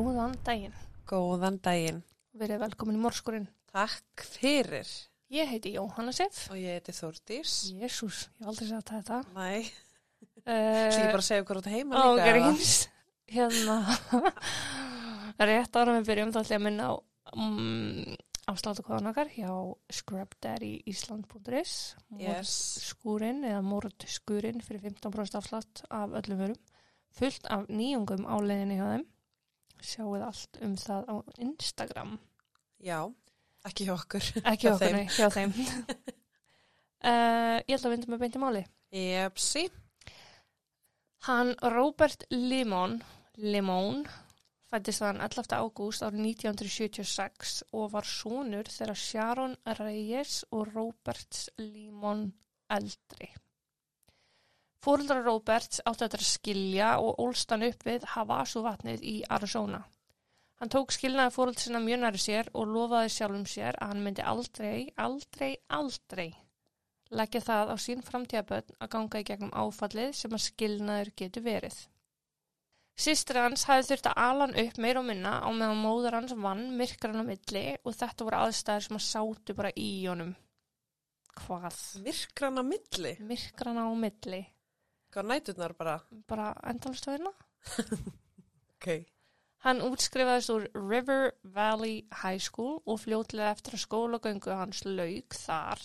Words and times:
Góðan 0.00 0.32
daginn. 0.46 0.72
Góðan 1.10 1.58
daginn. 1.60 1.98
Verið 2.40 2.62
velkomin 2.62 2.96
í 2.96 3.00
morskurinn. 3.02 3.48
Takk 3.68 4.22
fyrir. 4.24 4.88
Ég 5.30 5.50
heiti 5.50 5.74
Jóhanna 5.74 6.14
Sif. 6.16 6.46
Og 6.50 6.56
ég 6.56 6.78
heiti 6.78 6.94
Þórdís. 6.96 7.52
Jésús, 7.76 8.22
ég 8.32 8.46
hef 8.46 8.48
aldrei 8.54 8.68
sagt 8.70 8.92
þetta. 8.94 9.18
Næ, 9.36 9.68
ætlum 10.40 11.04
ég 11.04 11.12
bara 11.12 11.20
að 11.20 11.26
segja 11.28 11.44
okkur 11.44 11.60
út 11.60 11.68
heima 11.70 12.00
líka. 12.00 12.30
gríns. 12.30 12.72
Hérna, 13.30 13.76
rétt 15.50 15.76
ára 15.78 15.98
við 15.98 16.08
byrjum 16.08 16.32
þá 16.34 16.40
ætlum 16.40 16.56
ég 16.56 16.58
að 16.58 16.64
minna 16.66 16.88
á 16.88 16.92
um, 17.36 18.16
afsláttu 18.50 18.82
kóðan 18.88 19.12
okkar 19.12 19.28
hjá 19.36 19.52
scrubdaddyisland.is 20.00 21.76
Yes. 22.18 22.56
skúrin 22.88 23.44
eða 23.46 23.60
mórdskurinn 23.62 24.64
fyrir 24.64 24.82
15% 24.88 25.38
afslátt 25.38 25.84
af 25.92 26.16
öllum 26.24 26.40
vörum. 26.46 26.60
Fullt 27.14 27.46
af 27.52 27.68
nýjungum 27.70 28.24
á 28.26 28.34
leiðinni 28.42 28.80
hjá 28.80 28.88
þeim. 28.96 29.06
Sjáuð 29.80 30.24
allt 30.26 30.60
um 30.64 30.76
það 30.80 31.10
á 31.10 31.14
Instagram. 31.46 32.16
Já, 32.80 32.98
ekki 33.68 33.86
hjá 33.88 33.94
okkur. 33.96 34.30
Ekki 34.44 34.68
Hjá 34.68 34.74
okkur, 34.76 34.96
nei, 34.96 35.06
hjá 35.16 35.28
þeim. 35.34 35.54
uh, 37.04 37.56
ég 37.68 37.76
ætla 37.76 37.90
að 37.90 37.94
vinda 37.96 38.12
með 38.12 38.24
beinti 38.24 38.42
máli. 38.42 38.64
Jepsi. 38.94 39.68
Hann 41.28 41.52
Robert 41.74 42.24
Limón, 42.32 43.00
Limón 43.36 44.04
fættist 44.70 45.02
þann 45.02 45.18
11. 45.24 45.50
ágúst 45.58 46.04
árið 46.06 46.22
1976 46.30 47.56
og 47.74 47.88
var 47.94 48.06
sonur 48.06 48.68
þeirra 48.70 48.94
Sharon 48.94 49.56
Reyes 49.80 50.44
og 50.54 50.70
Roberts 50.76 51.48
Limón 51.58 52.28
eldri. 52.70 53.32
Fóruldra 54.84 55.20
Roberts 55.22 55.82
átti 55.84 56.06
þetta 56.06 56.20
að 56.20 56.28
skilja 56.28 56.90
og 57.04 57.18
ólst 57.20 57.50
hann 57.52 57.66
upp 57.66 57.82
við 57.84 58.06
Havasu 58.14 58.62
vatnið 58.64 59.02
í 59.04 59.16
Arizona. 59.28 59.82
Hann 60.60 60.72
tók 60.72 60.92
skilnaði 60.92 61.34
fóröld 61.36 61.60
sinna 61.60 61.80
mjög 61.80 62.04
næri 62.04 62.20
sér 62.20 62.52
og 62.52 62.68
lofaði 62.68 63.12
sjálfum 63.16 63.48
sér 63.48 63.76
að 63.80 63.92
hann 63.92 64.04
myndi 64.04 64.24
aldrei, 64.24 64.88
aldrei, 64.96 65.52
aldrei 65.68 66.30
leggja 67.10 67.42
það 67.42 67.72
á 67.74 67.76
sín 67.82 68.02
framtíðaböld 68.06 68.74
að 68.78 68.90
ganga 68.94 69.22
í 69.22 69.26
gegnum 69.26 69.54
áfallið 69.54 70.12
sem 70.16 70.36
að 70.36 70.44
skilnaður 70.46 71.10
getur 71.18 71.44
verið. 71.46 71.78
Sistri 73.00 73.40
hans 73.40 73.64
hafði 73.68 73.88
þurft 73.88 74.08
að 74.10 74.20
ala 74.26 74.46
hann 74.46 74.58
upp 74.60 74.78
meir 74.84 75.00
og 75.00 75.06
minna 75.08 75.32
á 75.40 75.48
meðan 75.48 75.80
móður 75.80 76.18
hans 76.18 76.34
vann 76.36 76.66
myrkran 76.76 77.22
á 77.22 77.24
milli 77.24 77.64
og 77.80 77.96
þetta 77.96 78.26
voru 78.26 78.40
aðstæður 78.44 78.86
sem 78.86 78.98
að 78.98 79.06
sátu 79.06 79.56
bara 79.56 79.72
í 79.74 79.90
honum. 80.04 80.34
Hvað? 81.40 81.78
Myrkrana 82.04 82.64
milli. 82.66 83.14
Myrkran 83.24 83.80
á 83.80 83.88
milli. 83.96 84.42
Hvað 85.10 85.30
næturnar 85.30 85.76
bara? 85.78 86.00
Bara 86.28 86.52
endalstöðina? 86.72 87.32
Ok. 88.80 89.02
Hann 89.60 89.82
útskrifaðist 89.84 90.50
úr 90.54 90.62
River 90.72 91.34
Valley 91.44 91.98
High 92.22 92.40
School 92.40 92.78
og 92.88 93.02
fljótlega 93.02 93.50
eftir 93.52 93.76
að 93.76 93.82
skólagöngu 93.82 94.54
hans 94.56 94.80
lauk 94.86 95.36
þar. 95.36 95.82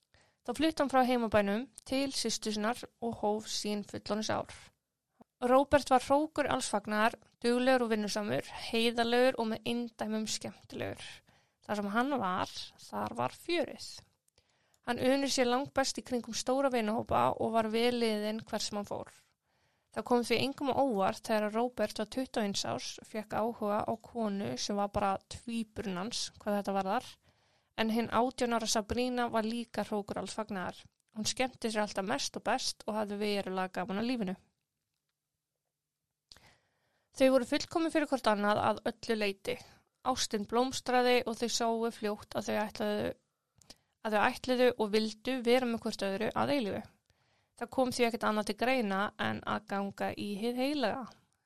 Þá 0.48 0.52
flytti 0.56 0.80
hann 0.80 0.92
frá 0.94 1.02
heimabænum 1.04 1.66
til 1.90 2.14
sýstusinnar 2.16 2.86
og 3.04 3.18
hóf 3.20 3.50
sín 3.52 3.84
fullónis 3.90 4.32
ár. 4.32 4.56
Róbert 5.44 5.92
var 5.92 6.06
hrókur 6.08 6.48
allsfagnar, 6.48 7.18
duglegur 7.44 7.84
og 7.84 7.92
vinnusamur, 7.92 8.48
heiðalegur 8.70 9.42
og 9.42 9.52
með 9.52 9.68
indæmum 9.74 10.30
skemmtilegur. 10.32 11.04
Þar 11.68 11.82
sem 11.82 11.94
hann 11.98 12.20
var, 12.22 12.54
þar 12.88 13.18
var 13.20 13.36
fjörið. 13.44 13.90
Hann 14.86 15.02
unir 15.02 15.32
sér 15.34 15.50
langt 15.50 15.74
best 15.74 15.98
í 15.98 16.04
kringum 16.06 16.36
stóra 16.38 16.70
vinahópa 16.74 17.28
og 17.42 17.56
var 17.56 17.72
veliðinn 17.74 18.44
hvers 18.46 18.70
sem 18.70 18.78
hann 18.78 18.90
fór. 18.90 19.10
Það 19.96 20.06
kom 20.10 20.24
því 20.28 20.38
engum 20.44 20.70
á 20.70 20.76
óvart 20.76 21.24
þegar 21.24 21.54
Róbert 21.56 22.02
var 22.02 22.10
21 22.14 22.66
árs, 22.68 22.88
fekk 23.08 23.34
áhuga 23.40 23.78
á 23.88 23.94
konu 24.04 24.50
sem 24.60 24.76
var 24.76 24.92
bara 24.92 25.14
tvíbrunans, 25.32 26.26
hvað 26.42 26.58
þetta 26.58 26.76
var 26.76 26.90
þar, 26.92 27.08
en 27.80 27.94
hinn 27.96 28.12
18 28.12 28.58
ára 28.58 28.68
Sabrína 28.68 29.30
var 29.32 29.48
líka 29.48 29.86
hrókur 29.88 30.20
alls 30.20 30.36
fagnar. 30.36 30.82
Hún 31.16 31.30
skemmti 31.32 31.72
sér 31.72 31.86
alltaf 31.86 32.06
mest 32.06 32.36
og 32.36 32.44
best 32.44 32.84
og 32.86 32.98
hafði 33.00 33.22
verulega 33.24 33.72
gaman 33.80 34.02
að 34.02 34.10
lífinu. 34.10 34.36
Þau 37.16 37.30
voru 37.32 37.48
fullkomi 37.48 37.92
fyrir 37.94 38.12
hvort 38.12 38.28
annað 38.28 38.60
að 38.60 38.82
öllu 38.92 39.16
leiti. 39.22 39.56
Ástinn 40.12 40.44
blómstraði 40.52 41.22
og 41.24 41.38
þau 41.40 41.50
sáu 41.58 41.92
fljótt 41.96 42.36
að 42.36 42.50
þau 42.50 42.58
ætlaðu, 42.66 43.14
að 44.06 44.16
þau 44.16 44.26
ætliðu 44.30 44.72
og 44.78 44.92
vildu 44.94 45.40
vera 45.46 45.70
með 45.70 45.82
hvort 45.86 46.06
öðru 46.06 46.32
að 46.38 46.54
eilifu. 46.56 46.82
Það 47.56 47.72
kom 47.72 47.94
því 47.96 48.08
ekkert 48.08 48.26
annað 48.28 48.50
til 48.50 48.58
greina 48.60 49.00
en 49.22 49.40
að 49.48 49.70
ganga 49.72 50.12
í 50.20 50.28
hið 50.42 50.60
heilaga 50.60 51.06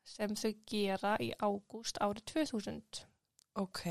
sem 0.10 0.34
þau 0.42 0.52
gera 0.72 1.14
í 1.22 1.30
ágúst 1.38 2.00
árið 2.02 2.26
2000. 2.34 3.04
Ok. 3.62 3.84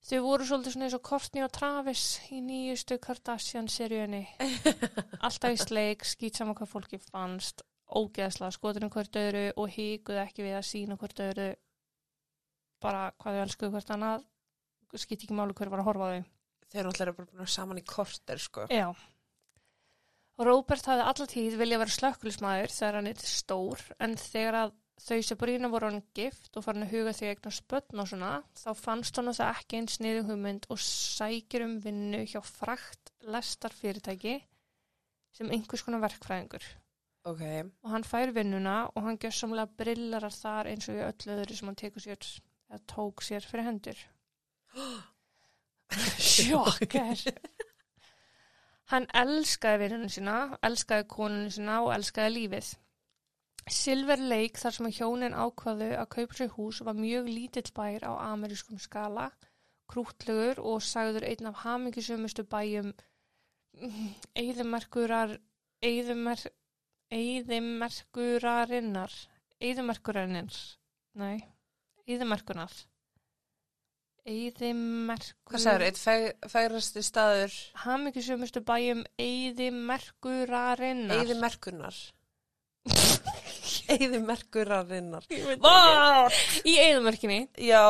Þau 0.00 0.20
voru 0.24 0.46
svolítið 0.48 0.74
svona 0.74 0.86
eins 0.88 0.96
og 0.96 1.04
Courtney 1.06 1.44
og 1.44 1.52
Travis 1.54 2.04
í 2.32 2.40
nýjustu 2.42 2.96
Kardashian-seríunni. 3.04 4.22
Alltaf 5.26 5.54
í 5.54 5.60
sleik, 5.60 6.06
skýt 6.08 6.40
saman 6.40 6.56
hvað 6.58 6.72
fólki 6.72 7.00
fannst, 7.04 7.62
ógeðslega 7.86 8.56
skotinu 8.56 8.90
hvort 8.90 9.20
öðru 9.20 9.44
og 9.60 9.70
híkuðu 9.74 10.22
ekki 10.24 10.46
við 10.46 10.56
að 10.58 10.68
sína 10.70 10.98
hvort 10.98 11.20
öðru 11.20 11.50
bara 12.80 13.10
hvað 13.20 13.36
þau 13.36 13.44
elskuðu 13.44 13.74
hvort 13.76 13.94
annað, 13.94 14.26
skýt 14.96 15.26
ekki 15.26 15.36
máli 15.36 15.54
hver 15.54 15.70
var 15.70 15.84
að 15.84 15.90
horfa 15.92 16.12
þau. 16.14 16.28
Þeir 16.70 16.82
eru 16.84 16.92
alltaf 16.92 17.16
bara 17.34 17.48
saman 17.50 17.80
í 17.80 17.86
korter, 17.86 18.38
sko. 18.38 18.66
Já. 18.70 18.90
Róbert 20.40 20.86
hafði 20.88 21.06
alla 21.10 21.26
tíð 21.28 21.56
vilja 21.60 21.78
vera 21.82 21.92
slökkulismæður 21.92 22.72
þegar 22.72 22.96
hann 22.96 23.10
er 23.10 23.24
stór 23.28 23.82
en 24.00 24.14
þegar 24.16 24.58
að 24.60 24.76
þau 25.00 25.18
Sabrina 25.24 25.68
voru 25.72 25.90
hann 25.90 26.02
gift 26.16 26.56
og 26.56 26.64
farin 26.64 26.84
að 26.86 26.94
huga 26.94 27.12
því 27.16 27.28
eignar 27.30 27.56
spötn 27.56 28.02
og 28.02 28.08
svona 28.08 28.30
þá 28.56 28.70
fannst 28.78 29.20
hann 29.20 29.32
að 29.32 29.38
það 29.40 29.52
ekki 29.58 29.80
eins 29.80 29.98
niður 30.00 30.28
hugmynd 30.30 30.68
og 30.72 30.80
sækir 30.84 31.64
um 31.66 31.76
vinnu 31.84 32.22
hjá 32.28 32.40
frakt 32.44 33.12
lestar 33.34 33.76
fyrirtæki 33.76 34.38
sem 35.36 35.52
einhvers 35.52 35.84
konar 35.86 36.04
verkfræðingur 36.04 36.66
Ok. 37.28 37.42
og 37.84 37.92
hann 37.92 38.06
fær 38.08 38.32
vinnuna 38.36 38.76
og 38.94 39.04
hann 39.04 39.20
gjössamlega 39.20 39.76
brillarar 39.76 40.32
þar 40.32 40.72
eins 40.72 40.88
og 40.88 40.96
í 40.96 41.04
öllu 41.04 41.36
öðru 41.36 41.58
sem 41.58 41.68
hann 41.68 41.80
sér 42.06 42.30
tók 42.88 43.24
sér 43.26 43.44
fyrir 43.44 43.66
hendur. 43.66 43.98
Sjokkar. 46.30 47.24
Hann 48.90 49.06
elskaði 49.14 49.84
vinnunum 49.84 50.10
sína, 50.10 50.36
elskaði 50.66 51.04
konunum 51.10 51.50
sína 51.54 51.80
og 51.84 51.92
elskaði 51.94 52.30
lífið. 52.36 52.70
Silver 53.70 54.18
Lake, 54.18 54.58
þar 54.58 54.74
sem 54.74 54.88
hjónin 54.96 55.36
ákvaðu 55.36 55.90
að 55.94 56.08
kaupa 56.14 56.34
sér 56.38 56.50
hús, 56.56 56.80
var 56.86 56.96
mjög 56.98 57.28
lítill 57.30 57.70
bær 57.76 58.02
á 58.08 58.12
amerískum 58.32 58.78
skala, 58.82 59.26
krútlegur 59.90 60.58
og 60.72 60.82
sagður 60.82 61.24
einn 61.28 61.46
af 61.50 61.60
hamingisumustu 61.62 62.42
bæjum 62.50 62.90
eðimerkurar, 64.42 65.36
eðimer, 65.86 66.40
eðimerkurarinnar, 67.14 69.12
eðimerkurarinnar, 69.60 70.56
nei, 71.22 71.38
eðimerkunar. 72.08 72.74
Eðimerkur... 74.28 75.36
Hvað 75.48 75.62
sagður, 75.64 75.84
eitt 75.88 76.00
fegrasti 76.52 77.02
staður 77.04 77.54
hamingisumustu 77.84 78.60
bæjum 78.66 79.02
Eyðimerkurarinnar. 79.20 81.16
Eyðimerkunar. 81.22 82.00
Eyðimerkurarinnar. 83.90 85.24
Vá! 85.62 86.30
Í 86.68 86.76
Eyðimerkinni. 86.84 87.40
Já, 87.64 87.84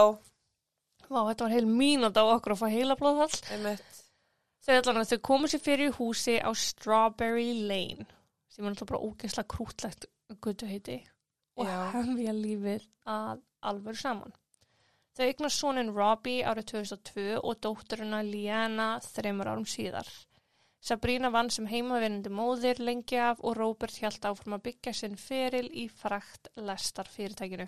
Vá, 1.11 1.25
þetta 1.27 1.43
var 1.49 1.55
heil 1.56 1.67
mínúta 1.67 2.23
á 2.23 2.27
okkur 2.37 2.55
að 2.55 2.61
fá 2.61 2.69
heila 2.71 2.94
blóðfall. 2.99 3.41
einmitt. 3.56 3.97
Þau 4.62 4.75
allan 4.77 5.00
að 5.00 5.09
þau 5.11 5.21
komu 5.27 5.49
sér 5.50 5.62
fyrir 5.65 5.91
í 5.91 5.94
húsi 5.97 6.37
á 6.38 6.50
Strawberry 6.55 7.49
Lane 7.67 8.06
sem 8.50 8.62
er 8.62 8.71
náttúrulega 8.71 8.91
bara 8.93 9.03
ógeðslega 9.09 9.50
krútlegt 9.50 10.06
guttu 10.44 10.69
heiti 10.71 11.00
og 11.59 11.67
Já. 11.67 11.79
hefja 11.97 12.35
lífið 12.37 12.85
að 13.11 13.41
alveg 13.67 13.99
saman. 13.99 14.31
Þau 15.19 15.27
eignast 15.27 15.61
sonin 15.61 15.93
Robbie 15.95 16.45
árið 16.47 16.69
2002 16.73 17.39
og 17.41 17.59
dótturina 17.65 18.21
Liana 18.27 18.91
þreymur 19.05 19.51
árum 19.53 19.67
síðar. 19.69 20.09
Sabrina 20.81 21.29
vann 21.35 21.51
sem 21.53 21.67
heimavinnandi 21.69 22.31
móðir 22.33 22.79
lengi 22.81 23.19
af 23.21 23.43
og 23.45 23.59
Robert 23.59 23.99
hjælt 24.01 24.25
áfram 24.25 24.57
að 24.57 24.65
byggja 24.69 24.95
sinn 24.97 25.19
feril 25.21 25.67
í 25.77 25.89
frakt 25.93 26.49
lestar 26.57 27.11
fyrirtækinu. 27.11 27.67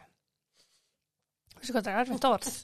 Þessu 1.58 1.74
hvað 1.74 1.88
það 1.88 1.92
er 1.92 2.00
erfitt 2.04 2.28
orð. 2.30 2.54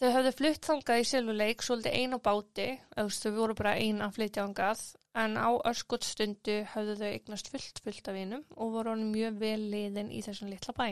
Þau 0.00 0.08
höfðu 0.14 0.32
flutt 0.32 0.66
þangað 0.66 1.02
í 1.02 1.06
Silvuleik 1.10 1.62
svolítið 1.62 1.96
ein 2.00 2.16
á 2.16 2.18
báti, 2.24 2.66
veist, 2.96 3.20
þau 3.22 3.36
voru 3.36 3.56
bara 3.58 3.76
ein 3.76 4.00
að 4.00 4.16
flytja 4.16 4.46
þangað, 4.46 4.84
en 5.22 5.36
á 5.36 5.50
öskutstundu 5.70 6.56
höfðu 6.72 6.96
þau 7.02 7.10
eignast 7.10 7.52
fullt 7.52 7.82
fullt 7.84 8.08
af 8.08 8.16
vinum 8.16 8.46
og 8.56 8.74
voru 8.78 8.94
hann 8.94 9.10
mjög 9.12 9.38
vel 9.44 9.60
liðin 9.74 10.08
í 10.08 10.22
þessum 10.24 10.50
litla 10.50 10.74
bæ. 10.74 10.88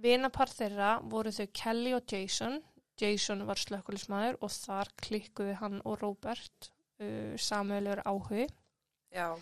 Vinapar 0.00 0.48
þeirra 0.52 0.90
voru 1.12 1.32
þau 1.34 1.46
Kelly 1.52 1.92
og 1.96 2.04
Jason. 2.12 2.60
Jason 3.00 3.46
var 3.48 3.56
slökkulismæður 3.60 4.36
og 4.44 4.50
þar 4.52 4.90
klikkuðu 5.00 5.54
hann 5.60 5.80
og 5.88 6.00
Robert 6.02 6.70
uh, 7.00 7.36
samöðulegur 7.40 8.02
áhugi. 8.06 8.48
Já. 9.14 9.32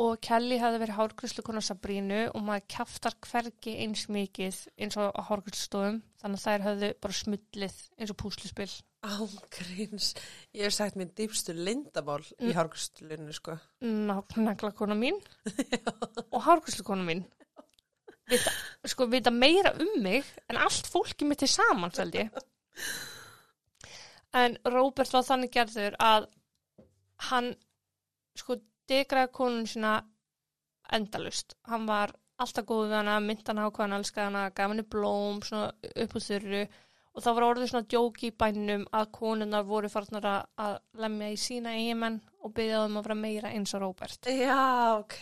og 0.00 0.16
Kelly 0.24 0.56
hafði 0.58 0.78
verið 0.82 0.96
hárgríslukona 0.98 1.60
Sabrínu 1.62 2.20
og 2.34 2.40
maður 2.42 2.64
kjaftar 2.72 3.14
hvergi 3.22 3.74
eins 3.84 4.06
mikið 4.10 4.56
eins 4.80 4.96
og 4.98 5.12
á 5.14 5.22
hárgríslustofum 5.28 6.00
þannig 6.22 6.40
að 6.40 6.46
þær 6.48 6.64
höfðu 6.64 6.88
bara 7.04 7.16
smullið 7.18 7.76
eins 8.00 8.10
og 8.14 8.18
púsluspill. 8.24 8.72
Ángríns. 9.04 10.08
Ég 10.56 10.64
hef 10.66 10.74
sagt 10.74 10.96
minn 10.98 11.12
dýpstu 11.14 11.52
lindamál 11.54 12.24
í 12.40 12.48
Mm. 12.48 12.54
hárgustulinu, 12.56 13.32
sko. 13.36 13.58
Naglakona 13.84 14.96
mín 14.98 15.20
og 16.34 16.40
hárgríslukona 16.42 17.04
mín. 17.06 17.22
Vita, 18.30 18.50
sko, 18.88 19.06
vita 19.12 19.30
meira 19.30 19.74
um 19.80 19.98
mig 20.02 20.24
en 20.48 20.56
allt 20.56 20.86
fólki 20.88 21.26
mitt 21.28 21.42
er 21.44 21.50
saman, 21.52 21.92
held 21.96 22.14
ég. 22.16 22.30
En 24.34 24.56
Róbert 24.66 25.12
var 25.14 25.26
þannig 25.28 25.52
gerður 25.54 25.94
að 26.02 26.24
hann, 27.28 27.52
sko, 28.36 28.56
degraði 28.90 29.30
konun 29.36 29.68
sína 29.70 29.92
endalust. 30.92 31.54
Hann 31.70 31.84
var 31.88 32.14
alltaf 32.42 32.66
góð 32.66 32.88
við 32.88 32.96
hana, 32.98 33.18
myndi 33.22 33.46
hana 33.46 33.68
á 33.68 33.70
hvað 33.70 33.84
hann 33.86 33.98
elskaði 34.00 34.26
hana, 34.30 34.48
gaf 34.56 34.72
henni 34.72 34.86
blóm, 34.90 35.38
svona 35.46 35.70
upp 36.02 36.16
úr 36.18 36.24
þurru 36.24 36.64
og 37.14 37.22
það 37.22 37.36
var 37.36 37.44
orðið 37.46 37.68
svona 37.70 37.86
djóki 37.92 38.26
í 38.32 38.34
bænum 38.42 38.88
að 38.90 39.10
konunnar 39.14 39.62
voru 39.68 39.88
farnar 39.92 40.24
að- 40.26 40.46
að 40.64 40.78
lemja 41.04 41.28
í 41.30 41.36
sína 41.38 41.76
eigimenn 41.78 42.16
og 42.42 42.54
byggja 42.56 42.80
þeim 42.82 42.96
að 42.98 43.04
vera 43.06 43.14
meira 43.20 43.52
eins 43.54 43.74
og 43.78 43.84
Róbert. 43.84 44.26
Já, 44.26 44.98
ok. 44.98 45.20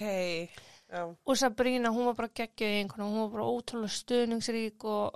Já. 0.93 1.03
Og 1.09 1.37
Sabrína, 1.41 1.89
hún 1.89 2.05
var 2.11 2.17
bara 2.19 2.29
geggjöð 2.37 2.69
í 2.75 2.81
einhvern 2.83 3.09
hún 3.09 3.23
var 3.25 3.31
bara 3.33 3.49
ótrúlega 3.49 3.95
stuðningsrík 3.97 4.85
og, 4.85 5.15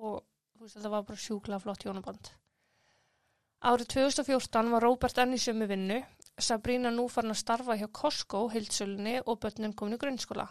og 0.00 0.22
veist, 0.56 0.78
þetta 0.78 0.92
var 0.94 1.02
bara 1.04 1.20
sjúklega 1.20 1.60
flott 1.60 1.84
hjónaband. 1.84 2.30
Árið 3.68 3.90
2014 3.92 4.70
var 4.72 4.86
Róbert 4.86 5.18
enn 5.20 5.34
í 5.36 5.40
sömu 5.42 5.66
vinnu, 5.68 5.98
Sabrína 6.38 6.92
nú 6.94 7.08
farin 7.10 7.34
að 7.34 7.40
starfa 7.42 7.74
hjá 7.76 7.88
Costco, 7.92 8.44
hildsölunni 8.52 9.16
og 9.26 9.40
börnin 9.42 9.74
komin 9.74 9.98
í 9.98 10.00
grunnskóla. 10.00 10.46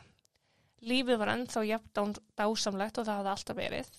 Lífið 0.84 1.18
var 1.24 1.32
ennþá 1.34 1.64
jafn 1.66 1.94
dá- 1.96 2.22
dásamlegt 2.38 3.00
og 3.00 3.08
það 3.08 3.18
hafði 3.22 3.32
alltaf 3.34 3.58
verið. 3.58 3.90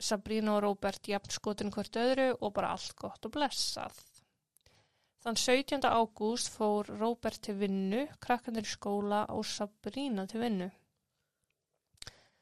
Sabrína 0.00 0.54
og 0.58 0.62
Róbert 0.66 1.08
jafn 1.10 1.32
skotin 1.34 1.72
hvert 1.74 1.96
öðru 1.96 2.28
og 2.38 2.52
bara 2.54 2.74
allt 2.76 2.94
gott 3.00 3.26
og 3.26 3.32
blessað. 3.34 3.96
Þann 5.20 5.36
17. 5.36 5.82
ágúst 5.84 6.48
fór 6.48 6.88
Róbert 6.96 7.42
til 7.44 7.58
vinnu, 7.60 8.06
krakkandir 8.24 8.64
í 8.64 8.70
skóla 8.70 9.26
og 9.28 9.42
Sabrína 9.44 10.22
til 10.30 10.40
vinnu. 10.40 10.68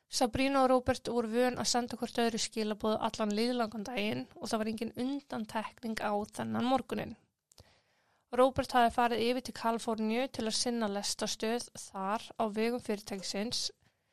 Sabrína 0.08 0.60
og 0.62 0.68
Róbert 0.70 1.10
voru 1.10 1.32
vön 1.32 1.58
að 1.58 1.66
senda 1.72 1.98
hvort 1.98 2.20
öðru 2.22 2.38
skilabóð 2.38 2.94
allan 3.08 3.34
liðlangan 3.34 3.86
daginn 3.88 4.22
og 4.36 4.44
það 4.44 4.62
var 4.62 4.70
engin 4.72 4.92
undantekning 5.04 5.98
á 5.98 6.14
þennan 6.36 6.68
morgunin. 6.70 7.16
Róbert 8.38 8.76
hafi 8.78 8.94
farið 8.94 9.24
yfir 9.26 9.46
til 9.48 9.56
Kaliforníu 9.58 10.28
til 10.30 10.46
að 10.46 10.56
sinna 10.60 10.88
lestastöð 10.92 11.66
þar 11.88 12.28
á 12.38 12.44
vegum 12.60 12.84
fyrirtæksins 12.86 13.64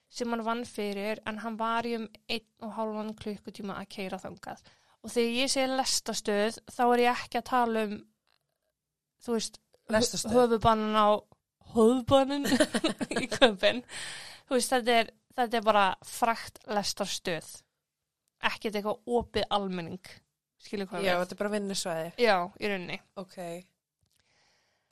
sem 0.10 0.34
hann 0.34 0.46
vann 0.50 0.66
fyrir 0.66 1.22
en 1.30 1.44
hann 1.46 1.62
var 1.62 1.86
í 1.86 1.94
um 2.00 2.10
einn 2.26 2.66
og 2.66 2.74
hálfan 2.80 3.14
klukkutíma 3.22 3.78
að 3.78 3.94
keira 4.00 4.18
þangað. 4.26 4.66
Og 5.06 5.14
þegar 5.14 5.40
ég 5.44 5.54
segi 5.54 5.78
lestastöð 5.78 6.62
þá 6.66 6.84
er 6.88 7.06
ég 7.06 7.14
ekki 7.14 7.44
að 7.44 7.50
tala 7.54 7.88
um 7.92 7.98
þú 9.26 9.36
veist, 9.38 9.60
höfubannan 10.32 10.96
á 10.98 11.08
höfubannin 11.76 12.46
í 13.24 13.28
köpinn. 13.32 13.84
Þú 14.46 14.58
veist, 14.58 14.74
þetta 14.74 14.98
er, 15.02 15.12
þetta 15.38 15.60
er 15.60 15.66
bara 15.66 15.86
frakt 16.06 16.62
lestarstöð. 16.70 17.48
Ekkert 18.46 18.78
eitthvað 18.78 19.02
opið 19.20 19.48
almenning. 19.58 20.12
Skilur 20.66 20.90
hvað 20.90 21.06
Já, 21.06 21.14
við? 21.16 21.22
þetta 21.24 21.36
er 21.36 21.42
bara 21.44 21.54
vinnusvæði. 21.56 22.10
Já, 22.22 22.36
í 22.62 22.70
rauninni. 22.72 23.00
Ok. 23.22 23.38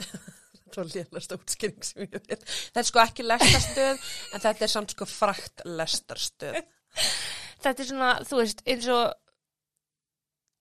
Það 0.73 0.79
var 0.79 0.87
lélast 0.95 1.33
útskýring 1.35 1.83
sem 1.85 2.01
ég 2.07 2.13
veit. 2.15 2.45
Þetta 2.49 2.81
er 2.81 2.87
sko 2.87 3.01
ekki 3.03 3.25
lestarstöð, 3.27 4.05
en 4.33 4.41
þetta 4.41 4.65
er 4.65 4.71
samt 4.73 4.93
sko 4.95 5.05
frakt 5.05 5.61
lestarstöð. 5.69 6.55
Þetta 7.63 7.83
er 7.83 7.89
svona, 7.91 8.07
þú 8.25 8.39
veist, 8.41 8.63
eins 8.65 8.87
og 8.89 9.13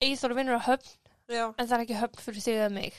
Eithor 0.03 0.35
vinnur 0.37 0.59
á 0.61 0.67
höfn, 0.67 0.93
Já. 1.33 1.47
en 1.55 1.65
það 1.65 1.75
er 1.79 1.85
ekki 1.87 1.97
höfn 2.01 2.23
fyrir 2.27 2.45
þig 2.45 2.57
eða 2.59 2.71
mig. 2.75 2.97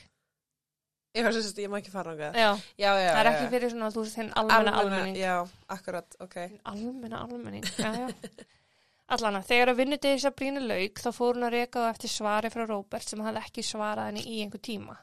Ég 1.13 1.25
var 1.27 1.35
sérst, 1.35 1.59
ég 1.61 1.69
má 1.69 1.77
ekki 1.77 1.91
fara 1.93 2.13
á 2.13 2.15
það. 2.17 2.37
Já, 2.41 2.49
Já, 2.81 2.89
já, 2.97 3.09
það 3.13 3.19
er 3.19 3.27
já, 3.27 3.31
ekki 3.33 3.43
já. 3.45 3.49
fyrir 3.53 3.69
svona, 3.73 3.89
þú 3.93 4.03
veist, 4.03 4.15
þinn 4.17 4.31
almenna 4.41 4.71
almenning. 4.79 5.17
Já, 5.21 5.33
akkurat, 5.75 6.15
ok. 6.25 6.37
Almenna 6.71 7.19
almenning, 7.21 7.67
já, 7.77 7.91
já. 8.01 8.07
Allana, 9.13 9.43
þegar 9.45 9.69
að 9.73 9.79
vinnudegi 9.83 10.21
Sabrínu 10.23 10.63
lauk, 10.63 11.01
þá 11.03 11.09
fór 11.13 11.37
hún 11.37 11.45
að 11.45 11.53
reka 11.57 11.83
á 11.85 11.91
eftir 11.91 12.09
svari 12.09 12.49
frá 12.49 12.63
Róbert 12.65 13.05
sem 13.11 13.21
hafði 13.21 13.43
ekki 13.43 13.65
svarað 13.67 14.09
henni 14.09 14.23
í 14.25 14.39
einhver 14.41 14.61
tíma. 14.63 14.95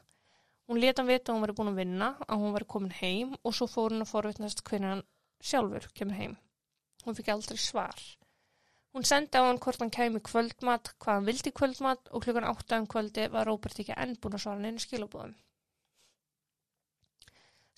Hún 0.67 0.81
leta 0.81 0.99
hann 1.03 1.11
vita 1.11 1.31
að 1.31 1.37
hún 1.37 1.45
var 1.45 1.53
búin 1.55 1.71
að 1.71 1.79
vinna, 1.79 2.09
að 2.27 2.41
hún 2.43 2.55
var 2.57 2.65
komin 2.73 2.95
heim 2.97 3.31
og 3.39 3.55
svo 3.55 3.67
fór 3.71 3.93
hún 3.95 4.03
að 4.03 4.11
forvitnast 4.11 4.63
hvernig 4.67 4.91
hann 4.95 5.03
sjálfur 5.39 5.87
kemur 5.95 6.17
heim. 6.19 6.35
Hún 7.05 7.15
fikk 7.17 7.31
aldrei 7.31 7.59
svar. 7.61 8.03
Hún 8.91 9.07
sendi 9.07 9.39
á 9.39 9.47
hann 9.47 9.61
hvort 9.63 9.79
hann 9.79 9.93
kæmi 9.93 10.19
í 10.19 10.25
kvöldmat, 10.27 10.91
hvað 10.99 11.19
hann 11.21 11.29
vildi 11.29 11.53
kvöldmat 11.55 12.11
og 12.11 12.25
klukkan 12.25 12.49
átta 12.51 12.81
um 12.81 12.89
kvöldi 12.91 13.29
var 13.31 13.47
Róbert 13.47 13.79
ekki 13.79 13.95
enn 13.95 14.17
búin 14.19 14.35
að 14.35 14.43
svara 14.43 14.59
neinu 14.65 14.83
skilabóðum. 14.83 15.37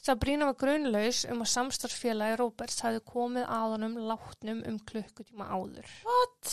Sabrína 0.04 0.50
var 0.50 0.58
grunlaus 0.60 1.22
um 1.32 1.46
að 1.46 1.52
samstarfsfélagi 1.54 2.40
Róberts 2.42 2.82
hafði 2.84 3.04
komið 3.08 3.46
að 3.48 3.76
honum 3.78 3.94
látnum 4.10 4.60
um 4.68 4.80
klukkutíma 4.90 5.48
áður. 5.48 5.94
What? 6.04 6.50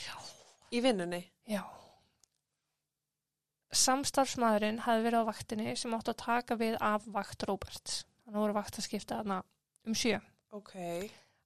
Já. 0.00 0.16
Í 0.74 0.80
vinnunni? 0.82 1.20
Já. 1.46 1.62
Samstarfsmaðurinn 3.70 4.82
hafði 4.82 5.06
verið 5.06 5.22
á 5.22 5.28
vaktinni 5.28 5.76
sem 5.78 5.94
átti 5.94 6.10
að 6.14 6.20
taka 6.24 6.58
við 6.58 6.74
af 6.82 7.06
vakt 7.14 7.46
Róberts. 7.46 8.02
Hann 8.26 8.40
voru 8.42 8.56
vakt 8.56 8.80
að 8.80 8.88
skipta 8.88 9.20
þarna 9.20 9.38
um 9.86 9.94
sjö. 9.94 10.18
Ok. 10.50 10.74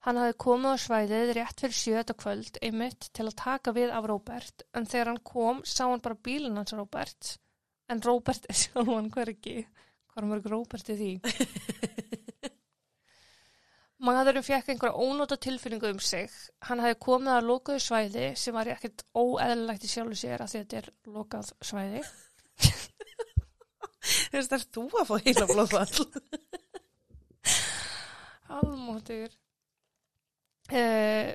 Hann 0.03 0.19
hafði 0.19 0.39
komið 0.43 0.73
á 0.73 0.85
svæðið 0.87 1.35
rétt 1.37 1.63
fyrir 1.63 1.79
sjö 1.79 1.95
þetta 1.99 2.19
kvöld 2.25 2.59
einmitt 2.65 3.11
til 3.15 3.29
að 3.29 3.39
taka 3.39 3.77
við 3.77 3.93
af 3.95 4.09
Róbert 4.09 4.65
en 4.73 4.89
þegar 4.89 5.13
hann 5.13 5.23
kom 5.27 5.61
sá 5.69 5.85
hann 5.85 6.03
bara 6.03 6.19
bílinn 6.19 6.59
hans 6.59 6.73
Róbert 6.75 7.37
en 7.93 8.03
Róbert 8.03 8.49
er 8.49 8.59
sjálfan 8.65 9.13
hvergi. 9.13 9.67
Hvað 10.13 10.23
er 10.23 10.29
mörg 10.29 10.47
Róbert 10.53 10.91
í 10.93 10.95
því? 10.99 11.13
Maðurinn 14.03 14.45
fekk 14.45 14.73
einhverja 14.73 14.99
ónóta 14.99 15.39
tilfinningu 15.41 15.89
um 15.95 16.01
sig. 16.03 16.33
Hann 16.67 16.83
hafði 16.83 16.99
komið 17.05 17.33
að 17.37 17.49
lokaðu 17.49 17.85
svæði 17.85 18.27
sem 18.37 18.57
var 18.57 18.69
ekkert 18.75 19.05
óeðlilegt 19.15 19.87
í 19.87 19.91
sjálfu 19.93 20.19
sér 20.19 20.43
að 20.45 20.57
þetta 20.57 20.81
er 20.81 20.91
lokað 21.15 21.53
svæði. 21.65 22.03
Þú 24.03 24.37
veist, 24.37 24.53
er 24.59 24.67
þú 24.75 24.85
að 24.99 25.09
fá 25.09 25.15
heila 25.23 25.49
blóðfall? 25.49 26.05
Almóttur. 28.59 29.33
Uh, 30.73 31.33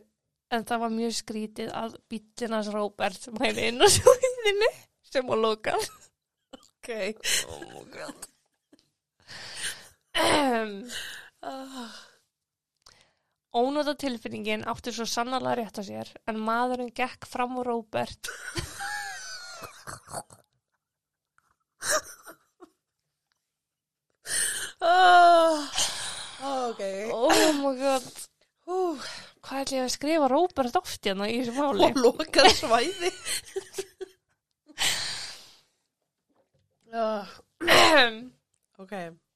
en 0.53 0.67
það 0.67 0.83
var 0.83 0.95
mjög 0.99 1.19
skrítið 1.23 1.73
að 1.81 1.97
bílinas 2.11 2.69
Róbert 2.75 3.29
væri 3.39 3.71
inn 3.71 3.81
á 3.81 3.87
svæðinu 3.89 4.73
sem 5.07 5.29
var 5.33 5.45
lokað. 5.47 5.91
ok. 6.61 6.91
Oh 7.47 7.63
my 7.71 7.87
god. 7.95 8.33
Ónóta 13.57 13.93
tilfinningin 14.03 14.65
átti 14.73 14.93
svo 14.95 15.05
sannarlega 15.13 15.57
rétt 15.59 15.79
á 15.81 15.83
sér 15.89 16.11
en 16.31 16.41
maðurinn 16.49 16.93
gekk 17.01 17.29
fram 17.33 17.57
á 17.59 17.61
Róbert 17.69 18.31
Ah. 24.81 25.69
ok. 26.69 26.81
Oh 27.11 27.53
my 27.61 27.73
god, 27.79 28.03
Hú, 28.67 28.77
hvað 29.45 29.61
ætla 29.63 29.77
ég 29.79 29.85
að 29.87 29.93
skrifa 29.95 30.27
Róbert 30.31 30.75
oft 30.79 31.07
hérna 31.07 31.29
í 31.31 31.39
þessu 31.41 31.55
máli? 31.57 31.87
og 31.87 32.01
lokað 32.03 32.51
svæði. 32.61 33.13
Ah, 36.97 37.27
ok. 38.79 38.93
Ónóta 38.95 39.26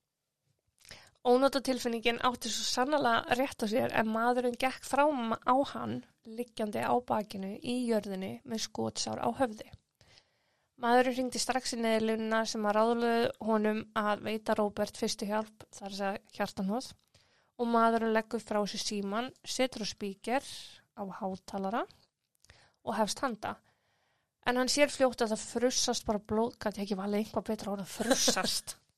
tilfinningin 1.61 2.17
átti 2.25 2.49
svo 2.49 2.63
sannarlega 2.65 3.35
rétt 3.37 3.61
á 3.61 3.67
sér 3.69 3.91
en 3.93 4.07
maðurinn 4.09 4.57
gekk 4.57 4.81
fram 4.81 5.35
á 5.37 5.55
hann 5.73 6.01
liggjandi 6.25 6.81
á 6.81 6.97
bakinu 6.97 7.59
í 7.61 7.75
jörðinni 7.89 8.41
með 8.43 8.63
skotsár 8.65 9.21
á 9.21 9.29
höfði. 9.29 9.69
Maðurinn 10.81 11.17
ringdi 11.19 11.37
strax 11.37 11.75
í 11.75 11.77
neðlununa 11.77 12.41
sem 12.49 12.65
að 12.65 12.75
ráðluðu 12.79 13.29
honum 13.45 13.83
að 13.93 14.23
veita 14.25 14.55
Róbert 14.57 14.97
fyrstu 14.97 15.27
hjálp, 15.29 15.67
þar 15.69 15.91
að 15.91 15.97
segja 15.99 16.21
hjartanhóð, 16.39 16.87
og 17.61 17.69
maðurinn 17.69 18.15
leggur 18.17 18.41
frá 18.41 18.63
sér 18.65 18.81
síman, 18.81 19.29
setur 19.45 19.85
á 19.85 19.93
spíker 19.93 20.41
á 20.97 21.05
hátalara 21.21 21.85
og 22.81 22.97
hefst 22.97 23.21
handa. 23.21 23.59
En 24.49 24.57
hann 24.57 24.73
sér 24.73 24.89
fljótt 24.89 25.21
að 25.21 25.35
það 25.35 25.49
frussast 25.53 26.09
bara 26.09 26.17
blóð, 26.17 26.57
gæti 26.57 26.81
ekki 26.81 26.97
valið 26.97 27.21
einhvað 27.21 27.49
betra 27.51 27.77
á 27.77 27.85
að 27.85 27.91
frussast. 27.99 28.73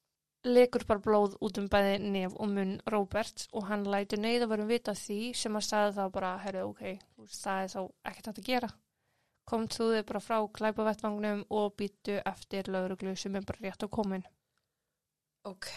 Lekur 0.44 0.84
bara 0.88 1.00
blóð 1.00 1.38
út 1.40 1.58
um 1.62 1.70
bæði 1.72 2.00
nef 2.04 2.34
og 2.36 2.50
munn 2.52 2.74
Róbert 2.92 3.46
og 3.56 3.70
hann 3.70 3.86
lætur 3.88 4.20
neyða 4.20 4.50
verið 4.52 4.74
vita 4.74 4.96
því 5.00 5.20
sem 5.40 5.56
að 5.56 5.68
sagði 5.70 5.94
þá 5.98 6.04
bara, 6.18 6.32
herru, 6.44 6.66
ok, 6.74 6.82
það 7.32 7.62
er 7.62 7.72
þá 7.74 7.82
ekkert 8.12 8.28
hægt 8.28 8.42
að 8.42 8.50
gera. 8.50 8.70
Kom 9.48 9.68
þú 9.72 9.90
þig 9.94 10.06
bara 10.10 10.24
frá 10.24 10.38
klæpavettvangnum 10.58 11.46
og 11.52 11.76
býttu 11.80 12.20
eftir 12.34 12.72
lauruglu 12.76 13.16
sem 13.20 13.36
er 13.40 13.48
bara 13.48 13.64
rétt 13.64 13.84
á 13.84 13.88
komin. 13.88 14.24
Ok. 15.48 15.72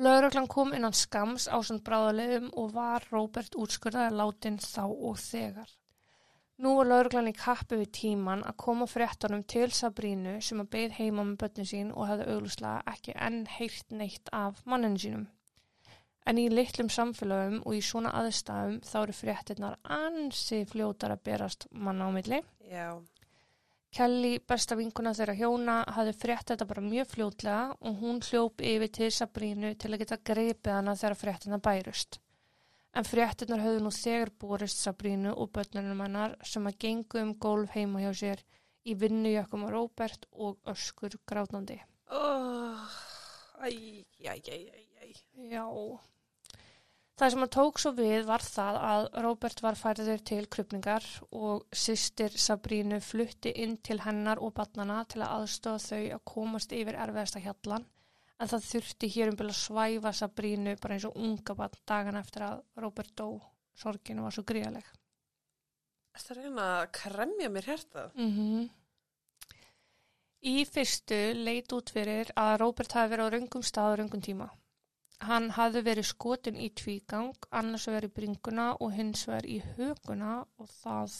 Lauruglan 0.00 0.48
kom 0.48 0.74
innan 0.76 0.96
skams 0.96 1.46
á 1.48 1.56
svona 1.60 1.84
bráðalegum 1.84 2.50
og 2.60 2.72
var 2.72 3.04
Róbert 3.12 3.56
útskurðaði 3.56 4.16
látin 4.16 4.58
þá 4.60 4.84
og 4.88 5.20
þegar. 5.20 5.70
Nú 6.64 6.70
var 6.78 6.88
lauruglan 6.88 7.28
í 7.28 7.34
kappi 7.36 7.76
við 7.76 7.90
tíman 7.98 8.42
að 8.48 8.56
koma 8.62 8.86
fréttunum 8.88 9.42
til 9.44 9.66
Sabrínu 9.76 10.38
sem 10.44 10.62
að 10.62 10.70
beð 10.72 10.94
heima 10.96 11.24
með 11.28 11.34
börnin 11.42 11.68
sín 11.68 11.90
og 11.92 12.08
hefði 12.08 12.28
auglustlega 12.32 12.94
ekki 12.94 13.16
enn 13.26 13.42
heyrt 13.58 13.92
neitt 13.92 14.30
af 14.32 14.62
manninu 14.64 15.02
sínum. 15.02 15.26
En 16.26 16.40
í 16.40 16.46
litlum 16.48 16.88
samfélagum 16.90 17.60
og 17.60 17.76
í 17.76 17.82
svona 17.84 18.14
aðstæðum 18.22 18.80
þá 18.88 18.96
eru 19.02 19.18
fréttinnar 19.18 19.76
ansi 19.98 20.62
fljótar 20.70 21.12
að 21.14 21.22
berast 21.28 21.68
manna 21.70 22.08
á 22.08 22.10
milli. 22.16 22.40
Já. 22.72 22.88
Kelly, 23.96 24.38
besta 24.40 24.76
vinkuna 24.80 25.12
þeirra 25.16 25.36
hjóna, 25.36 25.78
hafði 25.92 26.16
frétt 26.24 26.50
þetta 26.50 26.66
bara 26.72 26.88
mjög 26.88 27.12
fljótlega 27.12 27.76
og 27.78 28.00
hún 28.00 28.24
hljóp 28.24 28.64
yfir 28.64 28.90
til 28.96 29.12
Sabrínu 29.12 29.76
til 29.76 29.92
að 29.92 30.02
geta 30.02 30.24
greipið 30.32 30.72
hana 30.72 30.96
þegar 30.96 31.20
fréttina 31.20 31.60
bærust. 31.60 32.18
En 32.96 33.04
fréttinnar 33.04 33.60
höfðu 33.60 33.80
nú 33.84 33.90
þegar 33.92 34.30
borist 34.40 34.78
Sabrínu 34.80 35.34
og 35.36 35.50
börnunum 35.52 35.98
hennar 36.00 36.36
sem 36.48 36.64
að 36.64 36.78
gengu 36.84 37.20
um 37.20 37.34
gólf 37.44 37.74
heima 37.76 38.00
hjá 38.00 38.12
sér 38.16 38.42
í 38.88 38.94
vinnujökkum 38.96 39.66
á 39.66 39.68
Róbert 39.74 40.24
og 40.32 40.56
öskur 40.72 41.18
grátnandi. 41.28 41.76
Oh, 42.08 42.86
æj, 43.60 44.06
æj, 44.24 44.48
æj, 44.48 44.64
æj. 45.04 45.18
Já. 45.52 45.66
Það 47.20 47.34
sem 47.34 47.44
að 47.44 47.52
tók 47.58 47.82
svo 47.82 47.92
við 47.96 48.24
var 48.30 48.44
það 48.44 48.78
að 48.88 49.08
Róbert 49.26 49.60
var 49.66 49.80
færður 49.80 50.24
til 50.30 50.42
krupningar 50.56 51.04
og 51.36 51.66
sýstir 51.76 52.32
Sabrínu 52.46 53.02
flutti 53.04 53.52
inn 53.60 53.76
til 53.76 53.98
hennar 54.06 54.40
og 54.40 54.54
barnana 54.56 55.02
til 55.04 55.20
að 55.20 55.42
aðstofa 55.42 55.84
þau 55.84 56.16
að 56.16 56.26
komast 56.32 56.72
yfir 56.76 56.96
erfiðasta 57.04 57.44
hjallan 57.44 57.84
en 58.40 58.50
það 58.50 58.68
þurfti 58.70 59.10
hér 59.14 59.32
um 59.32 59.38
byrja 59.38 59.54
að 59.54 59.60
svæfa 59.62 60.12
Sabrínu 60.20 60.76
bara 60.80 60.96
eins 60.96 61.06
og 61.08 61.16
unga 61.16 61.56
barn 61.58 61.82
dagan 61.88 62.20
eftir 62.20 62.46
að 62.46 62.62
Róbert 62.82 63.14
dó. 63.16 63.28
Sorginu 63.76 64.24
var 64.24 64.32
svo 64.32 64.44
gríðaleg. 64.48 64.86
Þetta 66.16 66.34
er 66.34 66.38
reyna 66.40 66.66
að 66.80 66.90
kremja 66.96 67.52
mér 67.52 67.72
hértað. 67.72 68.12
Mm 68.16 68.68
Í 70.46 70.62
fyrstu 70.68 71.16
leit 71.34 71.72
út 71.74 71.90
fyrir 71.90 72.28
að 72.38 72.58
Róbert 72.60 72.92
hafi 72.94 73.10
verið 73.10 73.26
á 73.26 73.34
röngum 73.34 73.62
stað 73.66 73.92
og 73.92 73.98
röngum 73.98 74.22
tíma. 74.22 74.46
Hann 75.26 75.48
hafði 75.56 75.80
verið 75.82 76.06
skotin 76.06 76.60
í 76.60 76.68
tvígang, 76.76 77.32
annars 77.50 77.88
verið 77.88 78.12
í 78.12 78.14
bringuna 78.18 78.66
og 78.84 78.92
hins 78.92 79.24
verið 79.26 79.56
í 79.56 79.58
höguna 79.76 80.34
og 80.60 80.68
það 80.82 81.16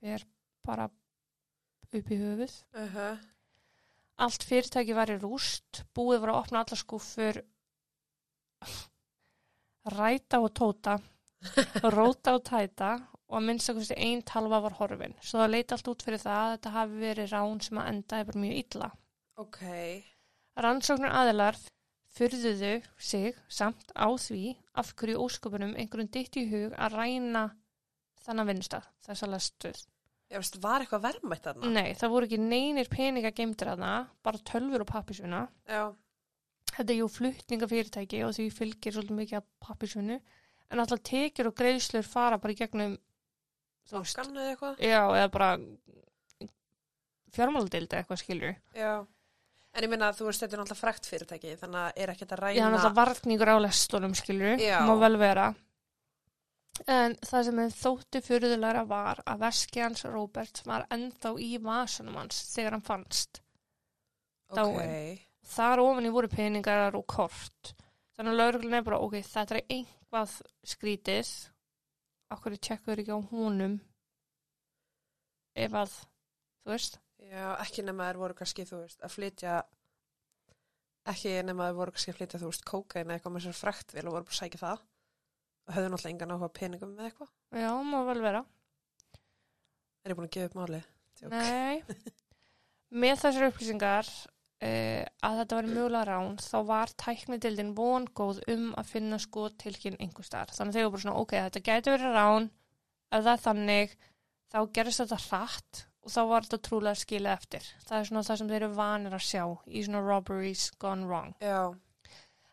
fer 0.00 0.24
bara 0.64 0.86
upp 0.86 2.10
í 2.14 2.20
höfuð. 2.22 2.54
Uh 2.72 2.94
-huh. 2.94 3.18
Allt 4.20 4.44
fyrirtæki 4.44 4.96
var 4.96 5.12
í 5.12 5.16
rúst, 5.20 5.84
búið 5.96 6.20
var 6.22 6.34
að 6.34 6.40
opna 6.42 6.62
alla 6.64 6.76
skúfur, 6.76 7.40
ræta 9.96 10.40
og 10.44 10.50
tóta, 10.58 10.98
róta 11.96 12.36
og 12.36 12.44
tæta 12.44 12.92
og 13.30 13.38
að 13.38 13.46
minnst 13.46 13.70
að 13.70 13.92
einn 13.96 14.22
talva 14.26 14.60
var 14.64 14.76
horfin. 14.80 15.14
Svo 15.22 15.40
það 15.40 15.52
leiti 15.54 15.76
allt 15.76 15.90
út 15.92 16.02
fyrir 16.04 16.22
það 16.22 16.40
að 16.40 16.54
þetta 16.54 16.72
hafi 16.76 17.02
verið 17.04 17.34
rán 17.34 17.60
sem 17.64 17.80
að 17.80 17.90
endaði 17.92 18.26
bara 18.30 18.42
mjög 18.44 18.58
illa. 18.64 18.88
Ok. 19.40 19.60
Rannsóknar 20.60 21.14
aðilar 21.20 21.60
fyrðuðu 22.10 22.72
sig 22.98 23.38
samt 23.48 23.94
á 23.94 24.10
því 24.18 24.56
af 24.82 24.92
hverju 24.98 25.22
ósköpunum 25.22 25.76
einhverjum 25.78 26.10
ditt 26.12 26.36
í 26.36 26.44
hug 26.50 26.74
að 26.74 26.98
ræna 26.98 27.44
þannan 28.24 28.50
vinnstað, 28.50 28.90
þessa 29.06 29.30
lestuð. 29.30 29.78
Ég 29.78 29.99
veist, 30.38 30.58
var 30.62 30.84
eitthvað 30.84 31.02
verðmætt 31.08 31.46
þarna? 31.48 31.70
Nei, 31.74 31.90
það 31.98 32.12
voru 32.12 32.28
ekki 32.28 32.38
neynir 32.38 32.90
peninga 32.92 33.32
geimtir 33.34 33.72
aðna, 33.72 33.94
bara 34.22 34.38
tölfur 34.46 34.84
og 34.84 34.86
pappisvina. 34.86 35.40
Já. 35.66 35.88
Þetta 36.70 36.92
er 36.94 36.98
jú 37.00 37.08
flutningafyrirtæki 37.10 38.20
og 38.22 38.36
því 38.36 38.46
fylgir 38.54 38.94
svolítið 38.94 39.18
mikið 39.18 39.40
af 39.40 39.46
pappisvinu, 39.66 40.18
en 40.70 40.82
alltaf 40.84 41.02
tekjur 41.10 41.50
og 41.50 41.56
greiðslur 41.58 42.06
fara 42.06 42.38
bara 42.38 42.54
í 42.54 42.58
gegnum, 42.60 42.94
þú 43.90 44.04
veist, 44.04 44.20
Bankan 44.20 44.38
eða 44.38 44.52
eitthvað? 44.54 44.84
já, 44.86 45.00
eða 45.18 45.32
bara 45.34 45.50
fjármáldeildi 47.34 47.98
eitthvað 47.98 48.22
skilur. 48.22 48.54
Já. 48.78 48.92
En 49.70 49.86
ég 49.86 49.90
minna 49.90 50.08
að 50.10 50.20
þú 50.20 50.28
veist, 50.28 50.42
þetta 50.42 50.56
er 50.56 50.62
náttúrulega 50.62 50.80
frækt 50.80 51.10
fyrirtæki, 51.10 51.56
þannig 51.60 51.82
að 51.82 52.00
er 52.02 52.12
ekkert 52.14 52.32
að 52.34 52.40
ræna... 52.42 52.54
Já, 52.58 52.64
alltaf 52.70 52.94
varningur 52.96 53.50
á 53.50 53.56
lestunum, 53.62 54.14
skilur, 54.18 54.62
Já. 54.62 54.78
má 54.86 54.94
vel 54.98 55.18
vera. 55.20 55.50
En 56.88 57.16
það 57.20 57.44
sem 57.46 57.60
þeim 57.60 57.74
þótti 57.76 58.22
fyrirðulegra 58.24 58.84
var 58.88 59.20
að 59.28 59.42
veski 59.44 59.82
hans 59.84 60.04
Robert 60.08 60.62
var 60.66 60.86
ennþá 60.94 61.34
í 61.42 61.50
vasunum 61.62 62.16
hans 62.20 62.40
þegar 62.54 62.78
hann 62.78 62.86
fannst. 62.86 63.42
Ok. 64.50 65.26
Þar 65.50 65.82
ofan 65.84 66.08
í 66.08 66.14
voru 66.14 66.30
peningar 66.30 66.96
og 66.96 67.06
kort. 67.10 67.74
Þannig 68.16 68.32
að 68.32 68.40
lauruglun 68.40 68.78
er 68.78 68.86
bara, 68.86 69.02
ok, 69.02 69.20
þetta 69.26 69.56
er 69.56 69.76
einhvað 69.76 70.34
skrítið. 70.72 71.30
Akkur 72.30 72.56
tjekkur 72.56 73.02
ekki 73.02 73.16
á 73.16 73.20
húnum 73.30 73.78
ef 75.58 75.72
að, 75.74 75.94
þú 76.62 76.72
veist, 76.72 77.00
Já, 77.30 77.52
ekki 77.62 77.84
nema 77.84 78.08
þær 78.08 78.18
voru 78.20 78.36
kannski, 78.38 78.64
þú 78.66 78.82
veist, 78.84 79.02
að 79.04 79.14
flytja... 79.14 79.58
Ekki 81.10 81.34
nema 81.46 81.68
þær 81.68 81.76
voru 81.78 81.94
kannski 81.94 82.12
að 82.12 82.18
flytja, 82.18 82.40
þú 82.40 82.50
veist, 82.50 82.64
kókaina 82.68 83.14
eitthvað 83.14 83.34
með 83.34 83.44
sér 83.46 83.58
frækt 83.58 83.94
vel 83.96 84.06
og 84.08 84.16
voru 84.16 84.28
bara 84.28 84.38
sækja 84.38 84.60
það. 84.60 84.82
Höfðu 85.70 85.92
náttúrulega 85.92 86.14
engan 86.14 86.34
áhuga 86.34 86.50
peningum 86.56 86.96
með 86.96 87.10
eitthvað. 87.10 87.30
já, 87.62 87.70
má 87.86 87.98
vel 88.08 88.20
vera. 88.24 88.42
Er 90.00 90.12
ég 90.12 90.18
búin 90.18 90.28
að 90.28 90.36
gefa 90.36 90.50
upp 90.50 90.58
málið? 90.58 90.84
Djók. 91.20 91.34
Nei, 91.34 91.82
með 93.04 93.18
þessar 93.20 93.48
upplýsingar 93.50 94.08
uh, 94.08 95.02
að 95.28 95.40
þetta 95.42 95.58
var 95.58 95.68
mögulega 95.70 96.06
rán 96.08 96.38
þá 96.40 96.56
var 96.70 96.94
tæknidildin 97.04 97.74
vongóð 97.76 98.40
um 98.54 98.70
að 98.80 98.94
finna 98.94 99.20
skotilkinn 99.20 100.00
einhver 100.00 100.26
starf. 100.26 100.56
Þannig 100.56 100.80
var 100.86 100.94
bara 100.94 101.04
svona, 101.04 101.20
ok, 101.20 101.36
þetta 101.48 101.64
gæti 101.68 101.94
verið 101.94 102.16
rán, 102.16 102.50
ef 103.10 103.22
það 103.26 103.32
er 103.34 103.44
þannig, 103.44 103.94
þá 104.50 104.58
gerist 104.78 105.04
þetta 105.04 105.20
hratt 105.28 105.84
og 106.00 106.14
þá 106.14 106.20
var 106.30 106.46
þetta 106.46 106.62
trúlega 106.66 107.02
skilið 107.02 107.34
eftir. 107.34 107.70
Það 107.84 107.98
er 107.98 108.08
svona 108.08 108.24
það 108.26 108.40
sem 108.40 108.50
þeir 108.50 108.62
eru 108.62 108.72
vanir 108.78 109.16
að 109.16 109.26
sjá 109.28 109.44
í 109.68 109.84
svona 109.84 110.02
robberies 110.06 110.66
gone 110.80 111.08
wrong. 111.10 111.36
Já. 111.44 111.74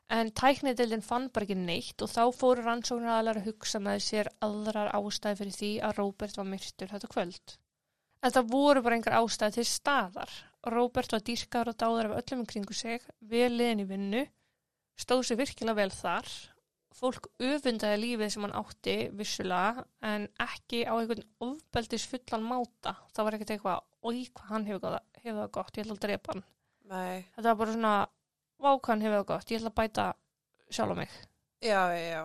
En 0.07 0.29
tæknidildin 0.31 1.03
fann 1.03 1.27
bara 1.35 1.43
ekki 1.43 1.57
neitt 1.59 2.01
og 2.03 2.07
þá 2.07 2.21
fóru 2.31 2.63
rannsóknar 2.63 3.17
aðlar 3.17 3.41
að 3.41 3.49
hugsa 3.49 3.81
með 3.83 4.03
sér 4.05 4.29
aðrar 4.45 4.93
ástæði 4.95 5.39
fyrir 5.41 5.57
því 5.57 5.71
að 5.83 5.97
Róbert 5.97 6.37
var 6.39 6.47
myrtur 6.47 6.91
þetta 6.93 7.09
kvöld. 7.11 7.55
En 8.23 8.33
það 8.33 8.53
voru 8.53 8.83
bara 8.85 8.97
einhver 8.97 9.17
ástæði 9.19 9.57
til 9.57 9.67
staðar. 9.67 10.31
Róbert 10.71 11.11
var 11.11 11.25
dýrkar 11.27 11.71
og 11.71 11.77
dáðar 11.79 12.11
af 12.11 12.21
öllum 12.21 12.47
kringu 12.47 12.75
sig, 12.75 13.03
vel 13.19 13.51
liðin 13.51 13.83
í 13.83 13.89
vinnu, 13.91 14.23
stóð 14.95 15.25
sér 15.27 15.41
virkilega 15.43 15.81
vel 15.81 15.91
þar. 15.91 16.31
Fólk 16.97 17.27
öfundaði 17.43 17.99
lífið 18.01 18.31
sem 18.33 18.47
hann 18.47 18.55
átti 18.57 18.95
vissulega 19.13 19.83
en 20.07 20.25
ekki 20.41 20.85
á 20.87 20.95
einhvern 20.95 21.27
ofbeldis 21.45 22.07
fullan 22.09 22.47
máta. 22.47 22.95
Það 23.13 23.27
var 23.27 23.37
ekkert 23.37 23.53
eitthvað, 23.53 23.83
oi 24.07 24.23
hvað 24.31 24.53
hann 24.55 24.69
hefur 24.71 24.95
það 25.27 25.51
gott, 25.59 25.75
ég 25.77 25.83
ætla 25.83 25.97
að 25.99 26.05
drepa 26.07 26.33
hann. 26.33 26.47
Nei. 26.87 27.27
Þetta 27.35 27.51
var 27.51 27.59
bara 27.59 27.75
svona, 27.75 27.93
vá 28.57 28.71
hvað 28.73 28.91
hann 28.93 29.05
hefur 29.05 29.17
það 29.19 29.29
gott, 29.31 29.51
ég 29.51 29.61
ætla 29.61 29.71
að 29.73 29.79
bæta 29.81 30.05
sjálf 30.73 30.93
á 30.93 30.95
mig. 30.97 31.11
Já, 31.63 31.81
já, 31.93 32.03
já. 32.11 32.23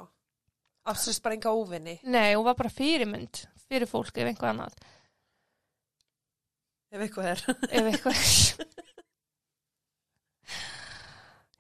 Afsist 0.93 1.23
bara 1.23 1.37
enga 1.39 1.55
óvinni. 1.55 1.97
Nei, 2.03 2.35
hún 2.35 2.47
var 2.49 2.59
bara 2.59 2.73
fyrirmynd 2.73 3.45
fyrir 3.69 3.89
fólk 3.91 4.19
ef 4.19 4.27
einhvað 4.29 4.53
annað. 4.53 4.75
Ef 6.93 7.01
eitthvað 7.07 7.27
er. 7.33 7.41
Ef 7.71 7.85
eitthvað 7.93 8.19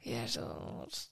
Jésús 0.03 1.09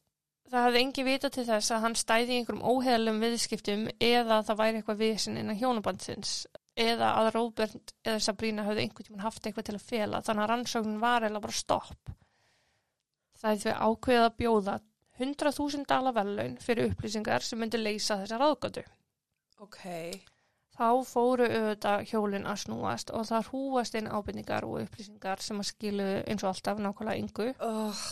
Það 0.51 0.65
hafði 0.67 0.81
engi 0.83 1.03
vita 1.07 1.29
til 1.31 1.45
þess 1.47 1.71
að 1.71 1.85
hann 1.85 1.95
stæði 1.99 2.33
í 2.35 2.39
einhverjum 2.41 2.65
óheðalum 2.67 3.21
viðskiptum 3.23 3.85
eða 4.03 4.41
það 4.49 4.59
væri 4.59 4.81
eitthvað 4.81 5.03
viðsinn 5.05 5.37
innan 5.39 5.59
hjónabandsins 5.61 6.33
eða 6.75 7.13
að 7.21 7.29
Róbert 7.37 7.93
eða 8.03 8.23
Sabrína 8.25 8.65
hafði 8.67 8.83
einhvern 8.83 9.07
tímann 9.07 9.23
haft 9.23 9.47
eitthvað 9.47 9.69
til 9.69 9.77
að 9.77 9.87
fela 9.93 10.23
þannig 10.27 10.43
að 10.43 10.51
rannsóknin 10.51 10.99
var 11.05 11.27
eða 11.29 11.43
bara 11.45 11.55
stopp. 11.55 12.11
Er 13.41 13.61
því 13.61 13.77
ákveðið 13.77 14.25
að 14.25 14.35
bjóða 14.41 14.79
100.000 15.21 15.87
dala 15.89 16.13
vellaun 16.17 16.59
fyrir 16.61 16.91
upplýsingar 16.91 17.45
sem 17.45 17.61
myndi 17.61 17.81
leysa 17.81 18.19
þessa 18.21 18.41
ráðgötu. 18.41 18.85
Ok. 19.61 19.81
Þá 20.77 20.89
fóru 21.05 21.45
auðvitað 21.45 22.05
hjólinn 22.09 22.49
að 22.49 22.61
snúast 22.63 23.13
og 23.13 23.27
það 23.29 23.49
hrúast 23.51 23.97
inn 24.01 24.09
ábyrningar 24.09 24.65
og 24.65 24.79
upplýsingar 24.87 25.43
sem 25.45 25.61
að 25.61 25.69
skilu 25.75 26.11
eins 26.25 26.45
og 26.45 26.55
alltaf 26.55 26.81
nákvæmlega 26.81 27.21
yngu. 27.21 27.49
Oh, 27.65 28.05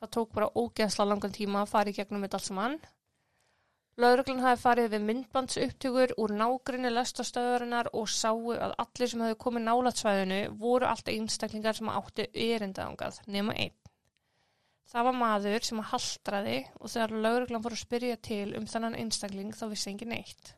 Það 0.00 0.12
tók 0.16 0.30
bara 0.36 0.48
ógeðsla 0.56 1.04
langan 1.08 1.32
tíma 1.36 1.62
að 1.62 1.72
fara 1.74 1.92
í 1.92 1.96
gegnum 1.96 2.22
þetta 2.24 2.38
allt 2.38 2.48
saman. 2.48 2.76
Lauruglan 4.00 4.40
hafi 4.40 4.62
farið 4.62 4.94
við 4.94 5.02
myndbandsupptökur 5.08 6.14
úr 6.22 6.32
nágrinni 6.36 6.92
lestastöðurinnar 6.92 7.90
og 7.96 8.08
sáu 8.08 8.54
að 8.54 8.76
allir 8.84 9.12
sem 9.12 9.24
hefði 9.24 9.38
komið 9.44 9.66
nálatsvæðinu 9.66 10.38
voru 10.62 10.88
alltaf 10.88 11.12
einstaklingar 11.12 11.76
sem 11.76 11.92
átti 11.92 12.28
erindaðangað, 12.32 13.20
nema 13.28 13.56
einn. 13.56 13.76
Það 14.90 15.06
var 15.06 15.14
maður 15.14 15.66
sem 15.66 15.80
að 15.82 15.90
haltraði 15.92 16.56
og 16.80 16.90
þegar 16.90 17.12
lauruglan 17.24 17.62
fór 17.62 17.76
að 17.76 17.82
spyrja 17.84 18.16
til 18.26 18.46
um 18.58 18.66
þannan 18.66 18.96
einstakling 18.98 19.52
þá 19.54 19.68
vissi 19.70 19.92
engin 19.92 20.10
neitt. 20.10 20.54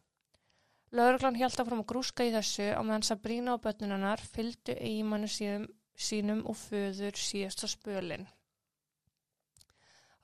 Lauruglan 0.96 1.36
held 1.40 1.56
að 1.56 1.68
fram 1.68 1.82
að 1.82 1.90
grúska 1.92 2.24
í 2.24 2.32
þessu 2.32 2.70
á 2.72 2.80
meðan 2.80 3.04
Sabrína 3.08 3.56
og 3.56 3.62
börnunarnar 3.64 4.22
fylgdu 4.24 4.76
eigimannu 4.76 5.28
sínum, 5.32 5.66
sínum 5.96 6.42
og 6.48 6.56
föður 6.60 7.20
síðasta 7.20 7.68
spölinn. 7.68 8.26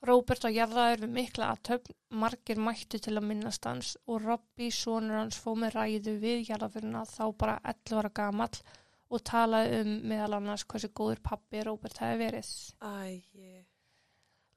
Róbert 0.05 0.45
var 0.45 0.53
jarðaður 0.55 1.01
við 1.03 1.15
mikla 1.15 1.47
aðtöfn, 1.53 1.95
margir 2.21 2.61
mættu 2.63 3.01
til 3.03 3.17
að 3.17 3.25
minnast 3.29 3.65
hans 3.67 3.95
og 4.07 4.21
Robby, 4.23 4.69
sonur 4.71 5.19
hans, 5.19 5.41
fóð 5.41 5.65
með 5.65 5.75
ræðu 5.75 6.13
við 6.21 6.45
jarðafyrina 6.49 7.01
þá 7.09 7.25
bara 7.41 7.57
11 7.73 7.99
ára 7.99 8.13
gamall 8.21 8.61
og 9.09 9.25
talaði 9.27 9.81
um 9.83 9.91
meðal 10.13 10.37
annars 10.37 10.63
hversu 10.69 10.89
góður 10.95 11.25
pappi 11.25 11.65
Róbert 11.67 11.99
hefði 11.99 12.23
verið. 12.23 12.53
Æ, 12.79 13.19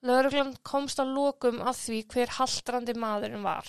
Lögreglan 0.02 0.56
komst 0.66 0.99
að 0.99 1.12
lokum 1.14 1.61
að 1.62 1.76
því 1.78 1.99
hver 2.11 2.32
haldrandi 2.38 2.94
maðurinn 2.99 3.44
var, 3.44 3.68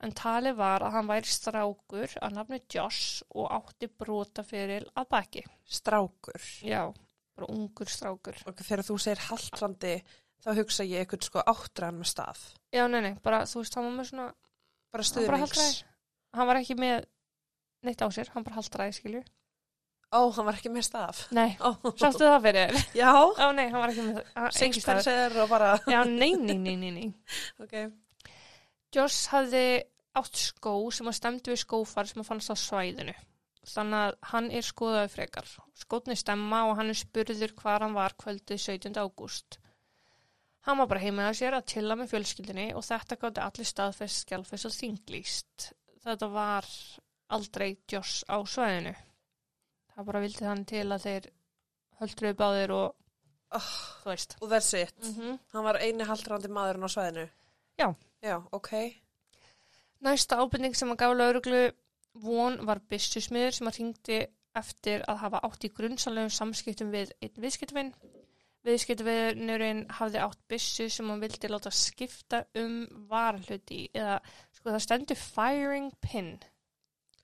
en 0.00 0.14
talið 0.16 0.56
var 0.56 0.84
að 0.86 0.94
hann 0.96 1.10
væri 1.10 1.28
strákur 1.28 2.14
að 2.24 2.36
nafni 2.38 2.60
Josh 2.72 3.24
og 3.36 3.50
átti 3.52 3.90
brotaferil 3.92 4.86
að 4.96 5.10
baki. 5.12 5.44
strákur. 5.68 6.40
Já, 6.64 6.88
bara 7.36 7.50
ungur 7.52 7.90
strákur. 7.92 8.40
Og 8.48 8.56
þegar 8.64 8.84
þú 8.88 8.98
segir 9.04 9.24
haldrandi, 9.28 9.94
þá 10.40 10.50
hugsa 10.56 10.88
ég 10.88 11.04
eitthvað 11.04 11.28
sko 11.28 11.44
áttræðan 11.52 12.00
með 12.00 12.10
stað. 12.14 12.46
Já, 12.72 12.86
nei, 12.88 13.00
nei, 13.04 13.14
bara, 13.20 13.44
þú 13.44 13.60
veist, 13.60 13.76
hann 13.76 13.88
var 13.90 13.96
með 13.98 14.10
svona, 14.12 14.28
Bara 14.94 15.40
haldraði. 15.42 15.84
Hann 16.34 16.46
var 16.46 16.58
ekki 16.60 16.74
með 16.78 17.06
neitt 17.84 18.02
á 18.02 18.08
sér, 18.14 18.28
hann 18.32 18.44
bara 18.46 18.60
haldraði, 18.60 18.94
skilju. 18.94 19.22
Ó, 20.14 20.20
hann 20.36 20.46
var 20.46 20.58
ekki 20.58 20.70
með 20.70 20.86
stað. 20.86 21.24
Nei, 21.34 21.56
Ó, 21.58 21.74
sástu 21.98 22.22
það 22.22 22.44
fyrir 22.44 22.76
já. 22.94 23.10
Ó, 23.10 23.46
nei, 23.56 23.66
hann 23.66 23.80
var 23.80 23.90
ekki 23.90 24.06
með 24.06 24.20
það. 24.20 24.48
Sixpenser 24.60 25.36
og 25.42 25.50
bara, 25.50 25.74
Já, 25.90 26.00
nei, 26.06 26.32
nei, 26.38 26.54
nei, 26.54 26.76
nei, 26.78 26.90
nei. 26.94 27.08
ok. 27.64 27.74
Josh 28.94 29.32
hafði 29.32 29.64
átt 30.14 30.38
skó 30.38 30.76
sem 30.94 31.10
að 31.10 31.18
stemdi 31.18 31.50
við 31.50 31.64
skófar 31.64 32.06
sem 32.06 32.22
að 32.22 32.28
fannst 32.30 32.54
á 32.54 32.56
svæðinu. 32.62 33.14
Þannig 33.64 34.00
að 34.04 34.16
hann 34.30 34.50
er 34.52 34.66
skoðaði 34.66 35.10
frekar. 35.14 35.50
Skótni 35.80 36.16
stemma 36.20 36.66
og 36.68 36.76
hann 36.78 36.92
er 36.92 36.98
spurður 37.00 37.54
hvar 37.58 37.82
hann 37.82 37.96
var 37.96 38.14
kvöldið 38.20 38.60
17. 38.60 38.98
ágúst. 39.00 39.58
Hann 40.68 40.78
var 40.80 40.88
bara 40.88 41.02
heimið 41.02 41.26
að 41.28 41.38
sér 41.40 41.56
að 41.58 41.66
tilla 41.72 41.96
með 41.98 42.12
fjölskyldinni 42.12 42.68
og 42.76 42.84
þetta 42.86 43.18
gátti 43.20 43.42
allir 43.44 43.68
staðfest, 43.68 44.22
skjálfest 44.24 44.68
og 44.68 44.76
þinglýst. 44.76 45.66
Þetta 46.04 46.28
var 46.32 46.68
aldrei 47.34 47.74
Josh 47.90 48.22
á 48.28 48.40
svæðinu. 48.48 48.94
Það 49.94 50.06
bara 50.10 50.20
vildi 50.24 50.44
hann 50.48 50.64
til 50.68 50.84
að 50.90 51.04
þeir 51.06 51.30
höldruðu 52.00 52.38
báðir 52.42 52.74
og 52.74 53.00
Oh, 53.54 53.66
þú 54.02 54.08
veist. 54.10 54.32
og 54.42 54.48
that's 54.50 54.72
it. 54.74 54.94
Mm 54.98 55.38
Hann 55.52 55.64
var 55.64 55.76
eini 55.78 56.02
haldrandi 56.08 56.48
maðurinn 56.50 56.86
á 56.86 56.90
svæðinu. 56.90 57.28
Já. 57.78 57.94
Já, 58.24 58.36
ok. 58.52 58.70
Næsta 60.02 60.40
ábyrning 60.42 60.74
sem 60.74 60.90
að 60.90 60.96
gaf 61.04 61.14
lauruglu 61.14 61.60
von 62.24 62.58
var 62.66 62.80
byssusmiður 62.90 63.54
sem 63.54 63.68
að 63.70 63.78
ringdi 63.78 64.18
eftir 64.58 65.04
að 65.06 65.20
hafa 65.22 65.40
átt 65.46 65.64
í 65.64 65.70
grunnsalegum 65.76 66.30
samskiptum 66.34 66.90
við 66.90 67.12
einn 67.22 67.38
viðskiptavinn. 67.44 67.92
Viðskiptavinnurinn 68.64 69.84
hafði 70.00 70.20
átt 70.24 70.40
byssu 70.50 70.88
sem 70.90 71.08
hann 71.10 71.20
vildi 71.22 71.50
láta 71.52 71.70
skipta 71.74 72.44
um 72.58 72.76
varhluti 73.10 73.84
eða 73.94 74.18
sko 74.56 74.70
það 74.72 74.84
stendur 74.86 75.20
firing 75.20 75.90
pin 76.00 76.34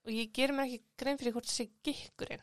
og 0.04 0.12
ég 0.14 0.30
ger 0.36 0.52
mér 0.54 0.68
ekki 0.68 0.82
grein 1.00 1.18
fyrir 1.20 1.34
hvort 1.34 1.48
það 1.48 1.56
sé 1.58 1.68
gikkurinn. 1.86 2.42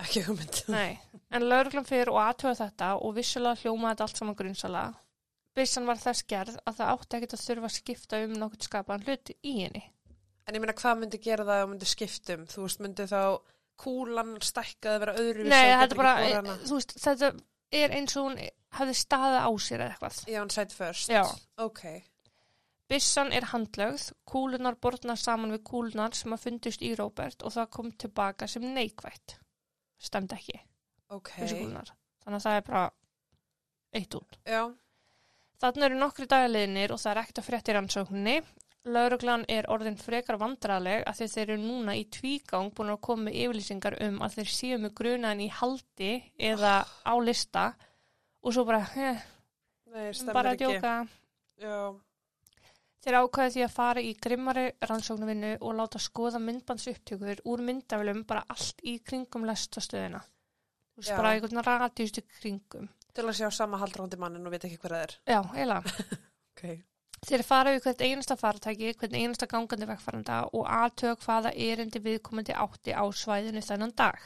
Ekki 0.00 0.24
hugmynd. 0.26 0.62
Nei, 0.72 0.98
en 1.30 1.46
lauruglan 1.46 1.86
fyrir 1.88 2.10
og 2.12 2.20
aðtöða 2.22 2.56
þetta 2.64 2.90
og 3.04 3.14
vissulega 3.18 3.60
hljómaði 3.62 3.92
þetta 3.92 4.06
allt 4.06 4.20
saman 4.20 4.38
grunnsala. 4.38 4.84
Byssan 5.56 5.88
var 5.88 5.98
þess 6.00 6.26
gerð 6.30 6.58
að 6.64 6.76
það 6.78 6.92
átti 6.94 7.18
ekkert 7.18 7.34
að 7.36 7.46
þurfa 7.46 7.68
að 7.68 7.76
skipta 7.76 8.20
um 8.24 8.36
nokkur 8.38 8.68
skapaðan 8.68 9.06
hlut 9.06 9.32
í 9.34 9.54
henni. 9.58 9.82
En 10.46 10.56
ég 10.56 10.62
meina, 10.62 10.76
hvað 10.78 11.00
myndi 11.00 11.20
gera 11.22 11.46
það 11.46 11.64
og 11.64 11.72
myndi 11.72 11.88
skiptum? 11.90 12.46
Þú 12.50 12.62
veist, 12.64 12.80
myndi 12.82 13.06
þá 13.10 13.22
kúlan 13.80 14.32
stækkað 14.44 14.94
að 14.94 15.02
vera 15.04 15.16
öðru 15.20 15.48
Nei, 15.48 15.72
þetta 15.82 15.98
bara, 15.98 16.14
þú 16.64 16.78
veist, 16.78 16.94
þetta 17.00 17.32
er 17.80 17.96
eins 17.96 18.16
og 18.18 18.28
hún 18.28 18.40
hefði 18.78 18.96
staðið 19.00 19.42
á 19.46 19.50
sér 19.66 19.84
eða 19.84 19.94
eitthvað. 19.94 20.22
Já, 20.30 20.38
hann 20.40 20.54
sætt 20.54 20.74
first. 20.76 21.12
Já. 21.12 21.22
Ok. 21.62 21.84
Byssan 22.90 23.30
er 23.34 23.46
handlögð, 23.52 24.08
kúlunar 24.26 24.78
borðnar 24.82 25.18
saman 25.20 25.54
við 25.54 25.62
kúlunar 25.68 26.16
sem 26.18 26.34
að 26.34 26.46
fundist 26.48 26.82
í 26.82 26.90
Róbert 26.98 27.44
og 27.46 27.54
það 27.54 27.70
kom 27.76 27.92
tilbaka 28.02 28.48
sem 28.50 28.66
neikvætt. 28.74 29.36
Stemd 30.00 30.32
ekki, 30.32 30.56
Ok. 31.12 31.34
þessu 31.36 31.58
kúlunar. 31.60 31.90
Þannig 32.24 32.40
að 32.40 32.46
það 32.46 32.56
er 32.60 32.64
bara 32.70 32.84
eitt 34.00 34.16
út. 34.16 34.38
Já. 34.48 34.62
Þannig 35.60 35.86
eru 35.90 36.00
nokkri 36.00 36.26
dagaliðinir 36.30 36.94
og 36.94 37.00
það 37.02 37.10
er 37.12 37.22
ekkert 37.22 37.40
að 37.42 37.48
fréttir 37.50 37.76
rannsókninni. 37.76 38.36
Lauruglan 38.88 39.42
er 39.52 39.66
orðin 39.68 39.98
frekar 40.00 40.38
vandraleg 40.40 41.02
að 41.04 41.18
þeir 41.28 41.42
eru 41.50 41.56
núna 41.60 41.92
í 41.98 42.06
tvígang 42.08 42.70
búin 42.72 42.94
að 42.94 43.00
koma 43.04 43.26
með 43.26 43.36
yfirlýsingar 43.42 43.98
um 44.06 44.22
að 44.24 44.38
þeir 44.38 44.52
séu 44.56 44.78
með 44.80 44.94
grunaðan 44.96 45.42
í 45.44 45.48
haldi 45.52 46.12
eða 46.38 46.78
á 47.04 47.14
lista 47.20 47.66
og 48.40 48.54
svo 48.56 48.64
bara, 48.64 48.86
stemmer 48.88 50.32
bara 50.32 50.54
að 50.54 50.62
djóka. 50.62 50.94
Já. 51.60 51.76
Þeir 53.00 53.16
ákvæði 53.22 53.52
því 53.54 53.62
að 53.64 53.72
fara 53.72 54.02
í 54.04 54.10
grimmari 54.20 54.64
rannsóknarvinnu 54.84 55.54
og 55.64 55.76
láta 55.78 56.00
skoða 56.02 56.40
myndbandsupptökur 56.44 57.40
úr 57.48 57.62
myndafilum 57.64 58.26
bara 58.28 58.44
allt 58.52 58.82
í 58.84 58.98
kringum 59.00 59.46
lestastöðina. 59.48 60.20
Þú 60.20 61.00
veist, 61.00 61.14
bara 61.16 61.30
einhvern 61.32 61.64
radiustu 61.64 62.24
kringum. 62.40 62.90
Til 63.16 63.24
að 63.24 63.38
sjá 63.38 63.48
sama 63.54 63.80
haldrandi 63.80 64.18
mannin 64.20 64.44
og 64.44 64.52
veit 64.52 64.66
ekki 64.68 64.76
hver 64.82 64.96
það 64.96 65.06
er. 65.06 65.16
Já, 65.24 65.40
eiginlega. 65.54 65.94
Ok. 66.60 66.82
Þeir 67.24 67.42
fara 67.44 67.72
við 67.72 67.86
hvert 67.86 68.02
einasta 68.04 68.34
faratæki, 68.36 68.90
hvern 69.00 69.14
einasta 69.16 69.46
gangandi 69.48 69.86
vegfaranda 69.88 70.42
og 70.56 70.66
aðtök 70.68 71.22
hvaða 71.24 71.54
erindi 71.56 72.02
viðkomandi 72.04 72.52
átti 72.52 72.92
á 72.92 73.04
svæðinu 73.16 73.62
þennan 73.64 73.94
dag. 73.96 74.20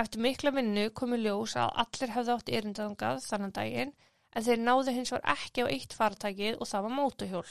Eftir 0.00 0.24
mikla 0.24 0.54
vinnu 0.56 0.86
komu 0.96 1.18
ljós 1.20 1.56
að 1.60 1.74
allir 1.84 2.14
hefði 2.16 2.34
átt 2.34 2.52
erindangað 2.58 3.20
þannan 3.26 3.54
daginn 3.58 3.92
en 4.32 4.46
þeir 4.46 4.64
náðu 4.64 4.96
hins 4.96 5.12
var 5.12 5.24
ekki 5.34 5.64
á 5.64 5.66
eitt 5.68 5.96
faratækið 5.96 6.58
og 6.58 6.70
það 6.70 6.86
var 6.88 6.96
mótuhjól. 6.96 7.46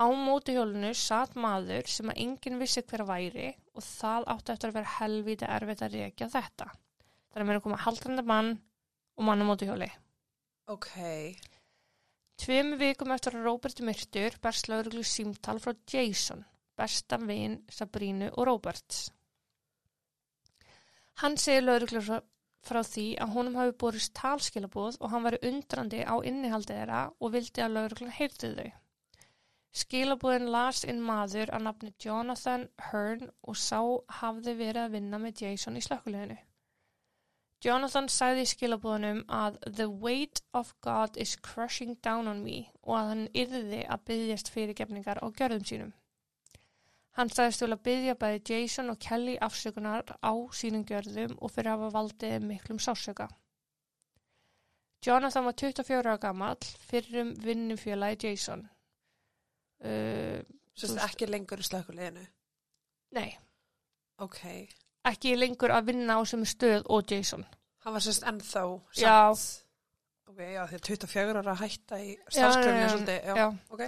Á 0.00 0.06
mótuhjólinu 0.08 0.92
satt 0.96 1.34
maður 1.38 1.88
sem 1.90 2.10
að 2.10 2.20
enginn 2.24 2.60
vissi 2.60 2.82
hver 2.82 3.04
væri 3.08 3.50
og 3.76 3.84
það 3.84 4.28
átti 4.34 4.54
eftir 4.54 4.72
að 4.72 4.78
vera 4.78 4.94
helviti 4.98 5.48
erfitt 5.48 5.84
að 5.84 5.96
reykja 5.98 6.30
þetta. 6.32 6.68
Þannig 7.32 7.44
að 7.44 7.48
mér 7.50 7.58
er 7.58 7.64
komað 7.66 7.84
haldrandi 7.86 8.24
mann 8.28 8.52
og 9.16 9.26
mann 9.28 9.44
á 9.44 9.48
mótuhjóli. 9.48 9.88
Ok. 10.72 10.90
Tveim 12.42 12.74
vikum 12.80 13.12
eftir 13.14 13.36
að 13.36 13.46
Róbert 13.46 13.80
er 13.80 13.86
myrtur 13.86 14.36
berst 14.42 14.68
lauruglu 14.70 15.04
símtal 15.06 15.60
frá 15.62 15.76
Jason, 15.92 16.44
besta 16.78 17.18
vin 17.20 17.60
Sabrínu 17.70 18.32
og 18.32 18.48
Róberts. 18.48 19.10
Hann 21.22 21.36
segir 21.38 21.62
lauruglu 21.62 22.02
frá, 22.02 22.18
frá 22.66 22.80
því 22.88 23.06
að 23.22 23.34
honum 23.36 23.58
hafi 23.60 23.76
borist 23.84 24.14
talskilabóð 24.18 24.98
og 25.00 25.12
hann 25.12 25.26
væri 25.28 25.42
undrandi 25.52 26.02
á 26.02 26.18
innihaldið 26.18 26.80
þeirra 26.80 27.02
og 27.20 27.34
vildi 27.36 27.62
að 27.62 27.76
lauruglan 27.76 28.16
heyrði 28.16 28.54
þau. 28.56 28.81
Skilabóðin 29.72 30.50
las 30.52 30.82
inn 30.84 31.00
maður 31.00 31.50
að 31.56 31.62
nafni 31.66 31.90
Jonathan 32.04 32.66
Hearn 32.90 33.30
og 33.48 33.56
sá 33.56 33.80
hafði 34.20 34.56
verið 34.58 34.82
að 34.82 34.96
vinna 34.98 35.20
með 35.22 35.44
Jason 35.46 35.78
í 35.80 35.84
slökkuleginu. 35.84 36.36
Jonathan 37.62 38.08
sagði 38.10 38.42
í 38.42 38.50
skilabóðunum 38.50 39.22
að 39.30 39.56
The 39.78 39.86
weight 39.88 40.42
of 40.52 40.74
God 40.84 41.16
is 41.24 41.36
crushing 41.36 41.94
down 42.02 42.28
on 42.28 42.42
me 42.44 42.66
og 42.82 42.96
að 42.98 43.10
hann 43.12 43.24
yrði 43.44 43.84
að 43.86 44.04
byggjast 44.10 44.50
fyrirgefningar 44.52 45.22
á 45.22 45.26
gjörðum 45.30 45.64
sínum. 45.70 45.92
Hann 47.16 47.30
sagðist 47.30 47.62
vilja 47.62 47.78
byggja 47.86 48.16
bæði 48.18 48.42
Jason 48.50 48.90
og 48.90 48.98
Kelly 49.06 49.38
afsökunar 49.46 50.16
á 50.20 50.32
sínum 50.58 50.84
gjörðum 50.88 51.38
og 51.38 51.54
fyrir 51.54 51.72
að 51.72 51.84
hafa 51.84 51.96
valdið 51.96 52.46
miklum 52.50 52.82
sásöka. 52.82 53.28
Jonathan 55.06 55.48
var 55.48 55.56
24 55.64 56.02
ára 56.02 56.18
gamall 56.18 56.70
fyrir 56.90 57.22
um 57.22 57.34
vinnufélagi 57.46 58.28
Jason. 58.28 58.68
Uh, 59.82 60.42
Þú 60.78 60.86
veist- 60.88 61.02
ekki 61.08 61.26
lengur 61.26 61.58
í 61.58 61.62
slökuleginu. 61.66 62.26
nei, 63.12 63.36
Ok. 64.18 64.68
ekki 65.04 65.34
lengur 65.36 65.70
að 65.74 65.84
vinna 65.86 66.14
á 66.16 66.24
sem 66.26 66.44
stöð 66.44 66.82
og 66.88 67.10
Jason. 67.10 67.44
Hann 67.84 67.92
var 67.92 68.00
sérst 68.00 68.22
ennþá 68.22 68.80
Já. 68.96 69.34
samt. 69.34 69.64
Ok, 70.28 70.38
já, 70.38 70.66
því 70.66 70.74
að 70.78 70.86
24 70.86 71.36
ára 71.36 71.52
að 71.52 71.60
hætta 71.60 71.96
í 71.98 72.16
Já, 72.16 72.30
starfskröfni 72.30 72.80
já, 72.80 72.88
svolítið. 72.88 73.24
Já. 73.26 73.34
Já. 73.36 73.58
Ok. 73.70 73.80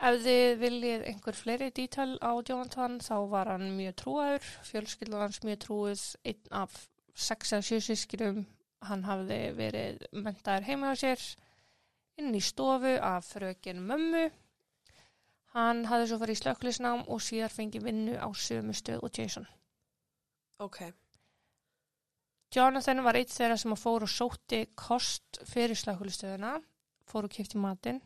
Ef 0.00 0.22
þið 0.24 0.58
viljið 0.58 1.04
einhver 1.06 1.34
fleiri 1.38 1.70
dítal 1.70 2.18
á 2.18 2.32
Jonathan 2.48 2.98
þá 2.98 3.28
var 3.30 3.46
hann 3.46 3.76
mjög 3.78 3.94
trúaður, 3.94 4.42
fjölskyldan 4.64 5.20
hans 5.20 5.38
mjög 5.44 5.58
trúið, 5.58 6.16
einn 6.24 6.48
af 6.50 6.88
sex 7.14 7.52
eða 7.52 7.62
sjö 7.62 7.78
sískinum, 7.80 8.46
hann 8.82 9.04
hafði 9.04 9.54
verið 9.54 10.02
mentaður 10.12 10.64
heima 10.66 10.90
á 10.90 10.94
sér, 10.98 11.20
inn 12.18 12.34
í 12.34 12.40
stofu 12.42 12.98
af 13.00 13.24
frökin 13.34 13.78
mömmu. 13.86 14.30
Hann 15.54 15.84
hafði 15.86 16.08
svo 16.10 16.18
farið 16.18 16.36
í 16.36 16.40
slökklisnám 16.42 17.04
og 17.14 17.22
síðar 17.22 17.52
fengið 17.54 17.86
vinnu 17.86 18.14
á 18.18 18.28
sömu 18.34 18.74
stöð 18.74 19.04
og 19.06 19.18
Jason. 19.18 19.46
Ok. 20.62 20.80
Jonathan 22.54 23.02
var 23.06 23.18
eitt 23.18 23.34
þeirra 23.34 23.58
sem 23.58 23.74
að 23.74 23.82
fór 23.82 24.06
og 24.06 24.10
sótti 24.10 24.60
kost 24.78 25.40
fyrir 25.50 25.78
slökkulistöðuna, 25.78 26.56
fór 27.06 27.28
og 27.28 27.34
kipti 27.34 27.58
matinn. 27.58 28.00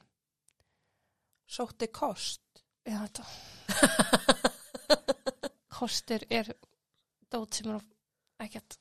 Sótti 1.48 1.88
kost. 1.92 2.44
Já, 2.88 3.00
þetta 3.04 3.24
kostur 5.78 6.24
er 6.32 6.52
dót 7.32 7.58
sem 7.58 7.72
er 7.72 7.82
ekkert 8.44 8.78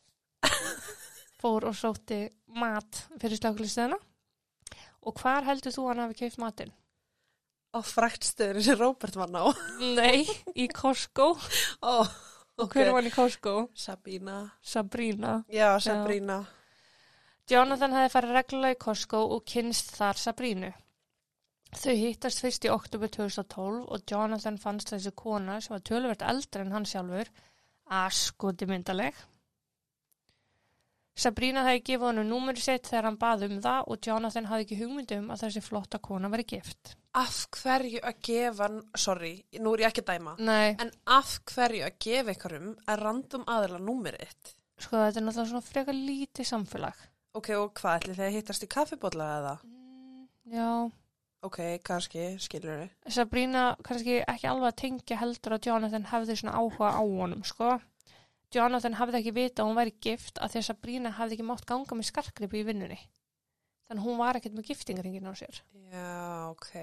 fór 1.42 1.68
og 1.68 1.76
sótti 1.76 2.24
mat 2.56 3.04
fyrir 3.20 3.40
slökulistöðuna 3.40 4.00
Og 5.08 5.16
hvar 5.22 5.46
heldur 5.48 5.72
þú 5.72 5.88
hann 5.88 6.02
hafi 6.04 6.18
keift 6.20 6.40
matinn? 6.42 6.74
Á 7.78 7.80
fræktstöðinu 7.86 8.64
sem 8.66 8.80
Róbert 8.80 9.20
var 9.20 9.30
ná. 9.30 9.44
Nei, 10.00 10.26
í 10.58 10.66
Costco. 10.74 11.36
Ó, 11.86 11.96
Og 12.58 12.72
hver 12.74 12.90
var 12.90 13.04
hann 13.04 13.12
í 13.12 13.14
Costco? 13.14 13.68
Sabína. 13.78 14.40
Sabrina. 14.66 15.44
Já, 15.54 15.76
Sabrína. 15.84 16.40
Jonathan 17.48 17.94
hefði 17.94 18.14
farið 18.16 18.36
reglulega 18.36 18.76
í 18.76 18.82
Costco 18.82 19.22
og 19.36 19.46
kynst 19.48 19.94
þar 19.96 20.18
Sabrínu. 20.20 20.72
Þau 21.78 21.94
hittast 22.00 22.42
fyrst 22.42 22.66
í 22.66 22.72
oktober 22.72 23.12
2012 23.14 23.86
og 23.94 24.04
Jonathan 24.10 24.58
fannst 24.58 24.90
þessi 24.94 25.14
kona 25.16 25.60
sem 25.62 25.76
var 25.76 25.84
töluvert 25.86 26.24
eldri 26.26 26.64
en 26.64 26.74
hann 26.74 26.88
sjálfur 26.88 27.30
að 27.94 28.14
skoti 28.18 28.68
myndaleg. 28.70 29.16
Sabrína 31.18 31.64
hefði 31.66 31.84
gefið 31.92 32.08
honum 32.08 32.30
númuri 32.30 32.62
sitt 32.62 32.90
þegar 32.90 33.10
hann 33.10 33.22
bað 33.22 33.48
um 33.48 33.58
það 33.62 33.92
og 33.94 34.08
Jonathan 34.10 34.50
hafði 34.50 34.66
ekki 34.68 34.80
hugmyndum 34.82 35.32
að 35.34 35.44
þessi 35.46 35.64
flotta 35.66 36.02
kona 36.04 36.30
veri 36.34 36.46
gift. 36.56 36.96
Af 37.18 37.38
hverju 37.58 38.00
að 38.06 38.20
gefa, 38.28 38.68
sorry, 39.00 39.32
nú 39.64 39.72
er 39.74 39.86
ég 39.86 39.90
ekki 39.92 40.04
að 40.04 40.12
dæma, 40.14 40.36
Nei, 40.46 40.76
en 40.84 40.92
af 41.18 41.32
hverju 41.50 41.86
að 41.88 41.96
gefa 42.06 42.34
einhverjum 42.36 42.68
að 42.86 43.02
random 43.02 43.46
aðila 43.50 43.80
númerið 43.82 44.28
þitt? 44.28 44.54
sko 44.78 45.00
þetta 45.02 45.18
er 45.18 45.26
náttúrulega 45.26 45.50
svona 45.50 45.66
frekar 45.66 45.98
lítið 45.98 46.46
samfélag. 46.52 47.00
Ok, 47.38 47.50
og 47.58 47.72
hvað 47.80 47.96
ætli 48.02 48.14
þegar 48.20 48.36
hittast 48.36 48.64
í 48.68 48.70
kaffibólla 48.70 49.30
eða? 49.40 49.56
Mm, 49.66 50.28
Já, 50.54 50.70
Ok, 51.48 51.58
kannski, 51.86 52.24
skilur 52.42 52.80
þau. 52.82 53.12
Sabrina 53.14 53.64
kannski 53.86 54.16
ekki 54.26 54.48
alveg 54.50 54.72
að 54.72 54.80
tengja 54.82 55.18
heldur 55.22 55.54
að 55.54 55.68
Jonathan 55.70 56.08
hefði 56.10 56.36
svona 56.40 56.56
áhuga 56.58 56.90
á 56.98 57.02
honum, 57.06 57.44
sko. 57.46 57.76
Jonathan 58.54 58.96
hafði 58.98 59.20
ekki 59.22 59.34
vita 59.36 59.62
að 59.64 59.70
hún 59.70 59.78
væri 59.78 59.94
gift 60.02 60.40
að 60.42 60.52
því 60.54 60.60
að 60.62 60.66
Sabrina 60.70 61.12
hafði 61.18 61.38
ekki 61.38 61.46
mátt 61.50 61.66
ganga 61.70 61.98
með 62.00 62.10
skarkripi 62.10 62.62
í 62.62 62.66
vinnunni. 62.68 62.98
Þannig 63.88 64.04
hún 64.04 64.20
var 64.20 64.40
ekkert 64.40 64.58
með 64.58 64.72
giftingaringin 64.72 65.30
á 65.30 65.34
sér. 65.38 65.62
Já, 65.92 66.10
ok. 66.52 66.74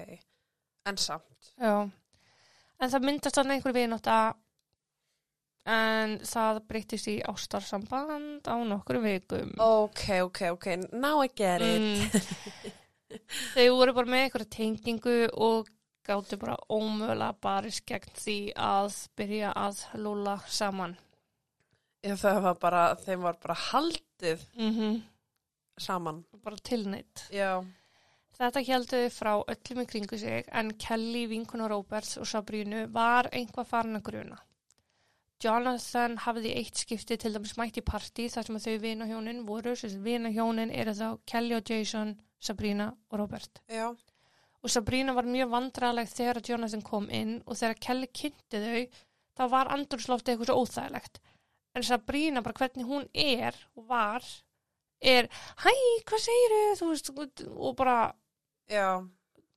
En 0.89 0.97
samt. 1.01 1.51
Já. 1.61 1.85
En 2.75 2.91
það 2.91 3.05
myndast 3.05 3.37
þannig 3.37 3.59
einhver 3.59 3.75
vinátt 3.75 4.09
að 4.11 4.33
en 5.65 6.17
það 6.25 6.59
breytist 6.69 7.09
í 7.09 7.15
ástarsamband 7.25 8.45
á 8.45 8.55
nokkur 8.69 8.99
vikum. 9.03 9.53
Ok, 9.61 10.03
ok, 10.27 10.41
ok, 10.53 10.67
now 10.93 11.23
I 11.23 11.29
get 11.33 11.63
it. 11.65 11.81
Mm. 11.81 12.75
Þau 13.55 13.69
voru 13.79 13.95
bara 13.95 14.11
með 14.11 14.25
einhverja 14.25 14.51
tengingu 14.57 15.15
og 15.33 15.71
gáttu 16.05 16.37
bara 16.37 16.57
ómögulega 16.69 17.33
barist 17.41 17.85
gegn 17.89 18.13
því 18.19 18.37
að 18.61 18.99
byrja 19.17 19.55
að 19.57 19.81
lúla 19.97 20.37
saman. 20.45 20.93
Já, 22.05 22.13
það 22.21 22.41
var 22.45 22.57
bara, 22.61 22.85
þeim 23.01 23.25
var 23.25 23.37
bara 23.41 23.57
haldið 23.71 24.45
Mm 24.53 25.01
saman. 25.77 26.23
Bara 26.43 26.59
tilneitt. 26.63 27.27
Já. 27.33 27.63
Þetta 28.35 28.63
helduði 28.67 29.11
frá 29.15 29.31
öllum 29.39 29.83
í 29.83 29.87
kringu 29.87 30.17
sig 30.19 30.43
en 30.51 30.73
Kelly, 30.81 31.23
vinkun 31.31 31.63
og 31.63 31.71
Roberts 31.71 32.17
og 32.19 32.27
Sabrínu 32.27 32.89
var 32.91 33.29
einhvað 33.31 33.69
farin 33.69 33.99
að 33.99 34.07
gruna. 34.09 34.39
Jonathan 35.43 36.17
hafði 36.23 36.51
eitt 36.59 36.79
skipti 36.79 37.17
til 37.19 37.33
dæmis 37.35 37.55
mætt 37.59 37.79
í 37.79 37.83
partí 37.85 38.27
þar 38.31 38.47
sem 38.47 38.59
þau 38.65 38.75
vinahjónin 38.83 39.43
voru, 39.47 39.75
sem 39.75 39.95
vinahjónin 40.03 40.71
eru 40.71 40.95
þá 40.95 41.07
Kelly 41.27 41.57
og 41.57 41.71
Jason, 41.71 42.15
Sabrína 42.39 42.89
og 43.11 43.19
Robert. 43.19 43.61
Já. 43.71 43.89
Og 44.63 44.71
Sabrína 44.73 45.13
var 45.15 45.27
mjög 45.29 45.51
vandraleg 45.51 46.09
þegar 46.09 46.41
Jonathan 46.49 46.83
kom 46.83 47.07
inn 47.13 47.37
og 47.45 47.59
þegar 47.59 47.81
Kelly 47.87 48.09
kynnti 48.09 48.63
þau, 48.63 49.03
þá 49.37 49.43
var 49.51 49.71
andurslóftið 49.75 50.33
eitthvað 50.33 50.51
svo 50.51 50.63
óþægilegt. 50.63 51.21
En 51.75 51.87
Sabrína, 51.87 52.43
bara 52.43 52.59
hvernig 52.59 52.87
hún 52.87 53.07
er 53.13 53.55
og 53.75 53.87
var, 53.91 54.25
er, 55.01 55.29
hæ, 55.63 55.73
hvað 56.07 56.23
segir 56.25 56.55
þú 56.79 56.91
veist, 56.91 57.11
og 57.55 57.75
bara 57.77 57.97
Já. 58.71 59.03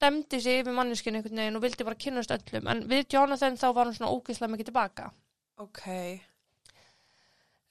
demdi 0.01 0.41
sig 0.41 0.63
yfir 0.63 0.75
manneskinu 0.77 1.19
einhvern 1.21 1.43
veginn 1.43 1.59
og 1.59 1.65
vildi 1.65 1.87
bara 1.87 2.01
kynnast 2.05 2.35
öllum. 2.35 2.71
En 2.71 2.85
við 2.91 3.15
Jonathan 3.15 3.57
þá 3.57 3.69
var 3.75 3.87
hún 3.91 3.99
svona 3.99 4.13
ógeðslega 4.13 4.53
mikið 4.55 4.71
tilbaka. 4.71 5.11
Ok. 5.59 5.85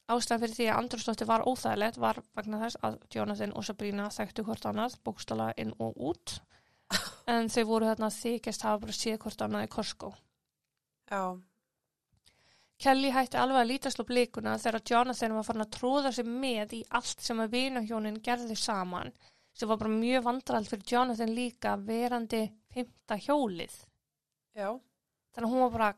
Ástæðan 0.08 0.44
fyrir 0.44 0.56
því 0.56 0.68
að 0.72 0.78
andurslóftið 0.82 1.28
var 1.28 1.44
óþægilegt 1.44 1.98
var 2.00 2.22
vegna 2.36 2.62
þess 2.62 2.80
að 2.88 2.94
Jonathan 3.12 3.54
og 3.60 3.66
Sabrina 3.68 4.08
þekktu 4.16 4.46
hvort 4.48 4.68
annað, 4.70 4.96
bókstala 5.04 5.50
inn 5.60 5.74
og 5.84 6.00
út. 6.00 6.38
en 7.34 7.50
þau 7.52 7.64
voru 7.68 7.90
þarna 7.90 8.08
þykjast 8.16 8.64
hafa 8.64 8.86
bara 8.86 8.96
séð 8.96 9.20
hvort 9.26 9.44
annað 9.44 9.68
í 9.68 9.72
Costco. 9.74 10.14
Já. 11.12 11.36
Kelly 12.78 13.10
hætti 13.10 13.40
alveg 13.42 13.63
að 13.63 13.70
lítast 13.72 14.02
á 14.02 14.06
blikuna 14.06 14.58
þegar 14.62 14.84
Jonathan 14.92 15.36
var 15.38 15.46
farin 15.48 15.66
að 15.66 15.74
tróða 15.80 16.12
sig 16.13 16.28
með 16.30 16.76
í 16.78 16.82
allt 17.00 17.24
sem 17.26 17.40
að 17.42 17.56
vinahjónin 17.56 18.20
gerði 18.24 18.58
saman 18.60 19.13
sem 19.58 19.70
var 19.70 19.80
bara 19.82 19.94
mjög 19.94 20.26
vandrald 20.28 20.70
fyrir 20.70 20.92
Jonathan 20.92 21.34
líka 21.34 21.74
verandi 21.82 22.44
fymta 22.74 23.18
hjólið. 23.18 23.74
Já. 24.54 24.70
Þannig 25.34 25.48
að 25.48 25.54
hún 25.56 25.63
var 25.63 25.74
bara 25.74 25.90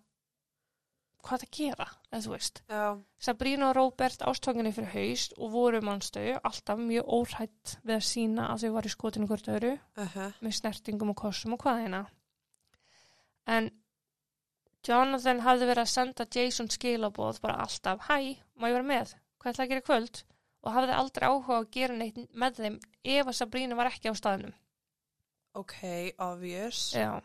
hvað 1.27 1.43
að 1.43 1.57
gera, 1.57 1.87
eða 2.09 2.21
þú 2.23 2.31
veist. 2.31 2.61
Já. 2.71 2.85
Sabrina 3.27 3.67
og 3.69 3.75
Robert 3.75 4.23
ástókinni 4.23 4.71
fyrir 4.75 4.93
haust 4.93 5.35
og 5.35 5.51
voru 5.51 5.81
mannstöðu 5.83 6.37
alltaf 6.47 6.79
mjög 6.79 7.11
óhætt 7.17 7.75
við 7.83 7.95
að 7.97 8.07
sína 8.07 8.47
að 8.53 8.63
þau 8.63 8.71
var 8.77 8.87
í 8.87 8.93
skotinu 8.93 9.29
hvort 9.29 9.51
öðru 9.51 9.75
Uh 9.99 10.17
með 10.39 10.55
snertingum 10.61 11.11
og 11.11 11.19
kossum 11.19 11.57
og 11.57 11.63
hvað 11.63 11.83
hérna. 11.83 12.01
En 13.49 13.69
Jonathan 14.87 15.41
hafði 15.43 15.67
verið 15.67 15.83
að 15.83 15.91
senda 15.91 16.25
Jason 16.35 16.69
skilabóð 16.71 17.41
bara 17.43 17.59
alltaf, 17.65 18.05
hæ, 18.07 18.39
má 18.55 18.69
ég 18.69 18.77
vera 18.77 18.87
með? 18.87 19.15
Hvað 19.39 19.53
ætla 19.53 19.65
að 19.65 19.73
gera 19.73 19.85
kvöld? 19.89 20.21
Og 20.59 20.75
hafði 20.75 20.95
aldrei 20.95 21.27
áhuga 21.27 21.57
að 21.57 21.67
gera 21.75 21.95
neitt 21.95 22.19
með 22.35 22.61
þeim 22.63 22.77
ef 23.15 23.27
að 23.31 23.37
Sabrina 23.37 23.77
var 23.79 23.89
ekki 23.91 24.11
á 24.11 24.15
staðnum. 24.15 24.55
Ok, 25.59 25.75
obvious. 26.19 26.81
Já. 26.95 27.19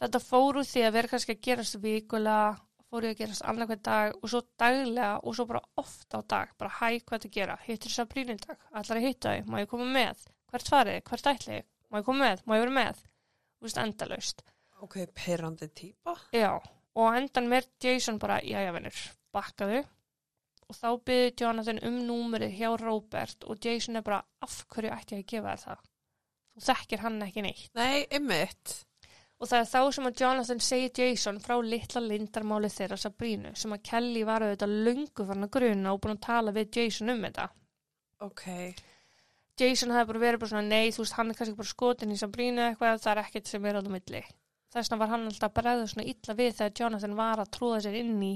Þetta 0.00 0.20
fór 0.22 0.60
úr 0.60 0.66
því 0.66 0.84
að 0.86 0.94
vera 0.96 1.10
kannski 1.12 1.34
að 1.36 1.42
gerast 1.46 1.78
vikulega, 1.82 2.54
fór 2.90 3.06
ég 3.06 3.14
að 3.14 3.22
gerast 3.22 3.46
annarkvæð 3.46 3.82
dag 3.86 4.14
og 4.16 4.32
svo 4.32 4.40
daglega 4.58 5.10
og 5.20 5.36
svo 5.36 5.46
bara 5.50 5.62
oft 5.82 6.16
á 6.16 6.20
dag, 6.22 6.54
bara 6.58 6.72
hæ, 6.78 7.02
hvað 7.04 7.16
þetta 7.18 7.34
gera? 7.36 7.58
Hittir 7.66 7.94
Sabrina 7.94 8.34
í 8.34 8.42
dag? 8.42 8.58
Ætlar 8.72 8.98
að 9.02 9.06
hitta 9.06 9.34
þau? 9.34 9.50
Má 9.50 9.60
ég 9.62 9.70
koma 9.70 9.86
með? 9.94 10.24
Hvert 10.50 10.72
farið? 10.74 11.02
Hvert 11.10 11.30
ætli? 11.34 11.60
ég? 11.60 11.68
Má 11.90 12.00
ég 12.00 12.08
koma 12.08 12.26
með? 12.26 12.42
Má 12.46 12.56
ég 12.56 12.64
vera 12.64 12.76
með? 12.80 13.04
Þú 13.60 13.68
veist, 13.68 13.82
endalaust. 13.84 14.44
Ok, 14.80 14.96
perrandi 15.14 15.68
típa. 15.76 16.16
Já, 16.32 16.54
og 16.98 17.16
endan 17.16 17.48
mér 17.50 17.68
Jason 17.82 18.18
bara, 18.22 18.40
jæja 18.42 18.74
vinnur, 18.74 19.00
bakkaðu 19.34 19.84
og 20.70 20.76
þá 20.78 20.90
byrði 21.06 21.30
Jonathan 21.40 21.80
um 21.86 21.96
númerið 22.06 22.52
hjá 22.58 22.68
Robert 22.78 23.46
og 23.50 23.58
Jason 23.64 23.98
er 23.98 24.06
bara, 24.06 24.20
af 24.42 24.60
hverju 24.70 24.92
ætti 24.94 25.16
ég 25.18 25.24
að 25.24 25.32
gefa 25.32 25.54
þér 25.54 25.64
það? 25.64 25.88
Þú 26.50 26.62
þekkir 26.66 27.02
hann 27.04 27.24
ekki 27.26 27.42
neitt. 27.46 27.66
Nei, 27.78 28.06
ymmit. 28.14 28.76
Og 29.40 29.48
það 29.48 29.62
er 29.62 29.68
þá 29.70 29.94
sem 29.96 30.06
að 30.10 30.20
Jonathan 30.20 30.62
segir 30.62 31.00
Jason 31.00 31.40
frá 31.40 31.54
litla 31.64 32.02
lindarmáli 32.04 32.68
þeirra 32.70 32.98
Sabrínu 33.00 33.54
sem 33.56 33.72
að 33.72 33.84
Kelly 33.88 34.24
var 34.28 34.44
auðvitað 34.44 34.74
lungu 34.86 35.26
fann 35.30 35.46
að 35.46 35.52
gruna 35.56 35.94
og 35.94 36.02
búin 36.04 36.18
að 36.18 36.24
tala 36.26 36.54
við 36.54 36.76
Jason 36.76 37.14
um 37.14 37.24
þetta. 37.24 37.46
Ok. 38.26 38.44
Jason 39.60 39.94
hefði 39.94 40.10
bara 40.12 40.22
verið 40.26 40.42
bara 40.42 40.52
svona, 40.52 40.68
nei, 40.68 40.92
þú 40.92 41.02
veist, 41.02 41.16
hann 41.16 41.32
er 41.32 41.38
kannski 41.38 41.56
bara 41.56 41.72
skotin 41.72 42.12
í 42.12 42.20
Sabrínu 42.20 42.66
eitthvað, 42.66 43.00
það 43.00 43.12
er 43.14 43.22
ekkert 43.24 43.50
sem 43.50 43.66
er 43.66 43.80
á 43.80 43.80
það 43.80 43.94
milli. 43.96 44.22
Þess 44.70 44.86
vegna 44.86 45.00
var 45.02 45.10
hann 45.10 45.26
alltaf 45.26 45.50
að 45.50 45.56
bregða 45.58 45.90
svona 45.90 46.06
illa 46.12 46.36
við 46.38 46.52
þegar 46.58 46.76
Jonathan 46.80 47.18
var 47.18 47.42
að 47.42 47.52
tróða 47.56 47.80
sér 47.86 47.98
inn 48.00 48.22
í 48.22 48.34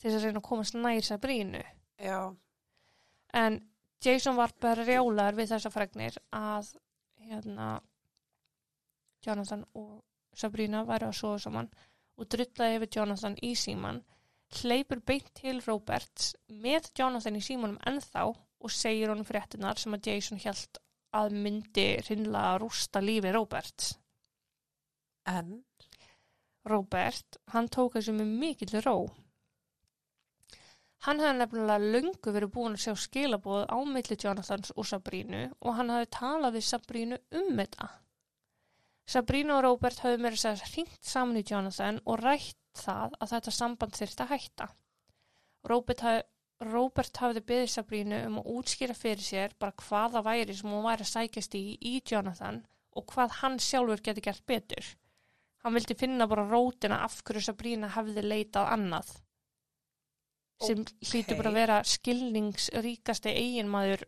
þess 0.00 0.16
að 0.16 0.26
reyna 0.26 0.42
að 0.42 0.48
komast 0.48 0.76
nær 0.76 1.06
Sabrínu. 1.06 1.62
Já. 2.00 2.20
En 3.40 3.60
Jason 4.04 4.36
var 4.36 4.52
bara 4.60 4.84
rjálar 4.84 5.36
við 5.36 5.54
þessa 5.54 5.72
fregnir 5.72 6.16
að 6.36 6.74
hérna 7.20 7.70
Jonathan 9.24 9.64
og 9.76 10.00
Sabrina 10.36 10.84
væri 10.88 11.08
að 11.08 11.18
sofa 11.18 11.42
saman 11.44 11.68
og 12.20 12.28
drullaði 12.32 12.78
yfir 12.78 12.92
Jonathan 12.96 13.36
í 13.44 13.54
síman 13.56 14.02
hleypur 14.60 15.00
beint 15.06 15.30
til 15.38 15.60
Roberts 15.66 16.34
með 16.48 16.90
Jonathan 16.98 17.38
í 17.38 17.42
símanum 17.44 17.80
ennþá 17.86 18.26
og 18.30 18.74
segir 18.74 19.12
honum 19.12 19.28
fréttinar 19.28 19.80
sem 19.80 19.94
að 19.96 20.10
Jason 20.10 20.40
held 20.42 20.80
að 21.16 21.34
myndi 21.44 21.86
hreinlega 22.04 22.58
rústa 22.62 23.02
lífi 23.02 23.32
Roberts. 23.34 23.94
En? 25.28 25.60
Robert, 26.68 27.38
hann 27.54 27.68
tók 27.72 27.96
þessu 27.96 28.12
með 28.12 28.32
mikill 28.42 28.80
ró. 28.84 28.96
Hann 31.06 31.20
hefði 31.22 31.36
nefnilega 31.38 31.92
löngu 31.94 32.32
verið 32.34 32.50
búin 32.52 32.76
að 32.76 32.82
sjá 32.82 32.92
skilabóð 33.00 33.62
á 33.72 33.78
milli 33.88 34.16
Jonathans 34.20 34.74
og 34.76 34.84
Sabrínu 34.84 35.46
og 35.64 35.78
hann 35.78 35.92
hafði 35.94 36.10
talað 36.16 36.58
við 36.58 36.66
Sabrínu 36.66 37.18
um 37.40 37.48
þetta. 37.56 37.88
Sabrínu 39.08 39.54
og 39.56 39.62
Robert 39.64 40.02
hafði 40.04 40.20
meira 40.20 40.40
segja 40.42 40.68
hringt 40.74 41.08
saman 41.12 41.40
í 41.40 41.44
Jonathan 41.48 42.02
og 42.04 42.20
rætt 42.20 42.60
það 42.76 43.16
að 43.16 43.32
þetta 43.32 43.56
samband 43.56 43.96
þyrfti 43.96 44.26
að 44.26 44.32
hætta. 44.34 44.68
Robert, 45.72 46.04
haf, 46.04 46.20
Robert 46.68 47.22
hafði 47.24 47.46
beðið 47.48 47.72
Sabrínu 47.78 48.20
um 48.28 48.38
að 48.42 48.52
útskýra 48.58 48.98
fyrir 48.98 49.24
sér 49.24 49.56
bara 49.56 49.88
hvaða 49.88 50.20
væri 50.28 50.58
sem 50.58 50.68
hún 50.68 50.84
væri 50.84 51.08
að 51.08 51.14
sækjast 51.14 51.56
í 51.56 51.64
í 51.80 51.96
Jonathan 52.04 52.60
og 52.92 53.08
hvað 53.14 53.38
hann 53.40 53.56
sjálfur 53.62 54.04
geti 54.04 54.28
gert 54.28 54.44
betur. 54.44 54.84
Hann 55.60 55.76
vildi 55.76 55.96
finna 55.98 56.26
bara 56.30 56.46
rótina 56.48 57.02
af 57.04 57.18
hverju 57.26 57.42
Sabrína 57.50 57.90
hefði 57.92 58.22
leitað 58.24 58.70
annað 58.76 59.10
sem 60.60 60.80
Ókei. 60.84 61.08
hlýtur 61.10 61.38
bara 61.40 61.50
að 61.52 61.58
vera 61.60 61.76
skilningsríkasti 61.88 63.32
eiginmaður 63.32 64.04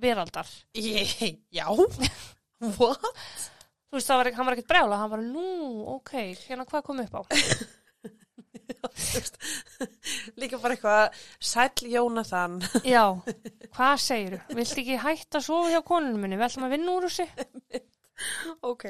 veraldar. 0.00 0.48
Ég, 0.76 1.40
já. 1.52 1.66
What? 2.78 3.04
Þú 3.86 3.98
veist, 3.98 4.10
var, 4.10 4.30
hann 4.36 4.48
var 4.48 4.56
ekkert 4.56 4.70
brjála, 4.72 5.00
hann 5.00 5.12
var 5.12 5.22
nú, 5.24 5.48
ok, 5.96 6.12
hérna 6.48 6.64
hvað 6.68 6.84
kom 6.88 7.02
upp 7.04 7.14
á? 7.16 7.22
Líka 10.40 10.58
bara 10.60 10.74
eitthvað, 10.74 11.20
sæll 11.38 11.90
Jónathan. 11.92 12.58
Já, 12.96 13.04
hvað 13.76 13.94
segiru? 14.02 14.40
Viltu 14.56 14.80
ekki 14.82 14.98
hætta 15.04 15.40
að 15.40 15.46
sofa 15.48 15.72
hjá 15.72 15.82
konunum 15.86 16.24
minni? 16.24 16.38
Við 16.40 16.48
ætlum 16.48 16.66
að 16.66 16.74
vinna 16.76 16.96
úr 16.96 17.06
þessu. 17.08 17.26
ok. 18.72 18.84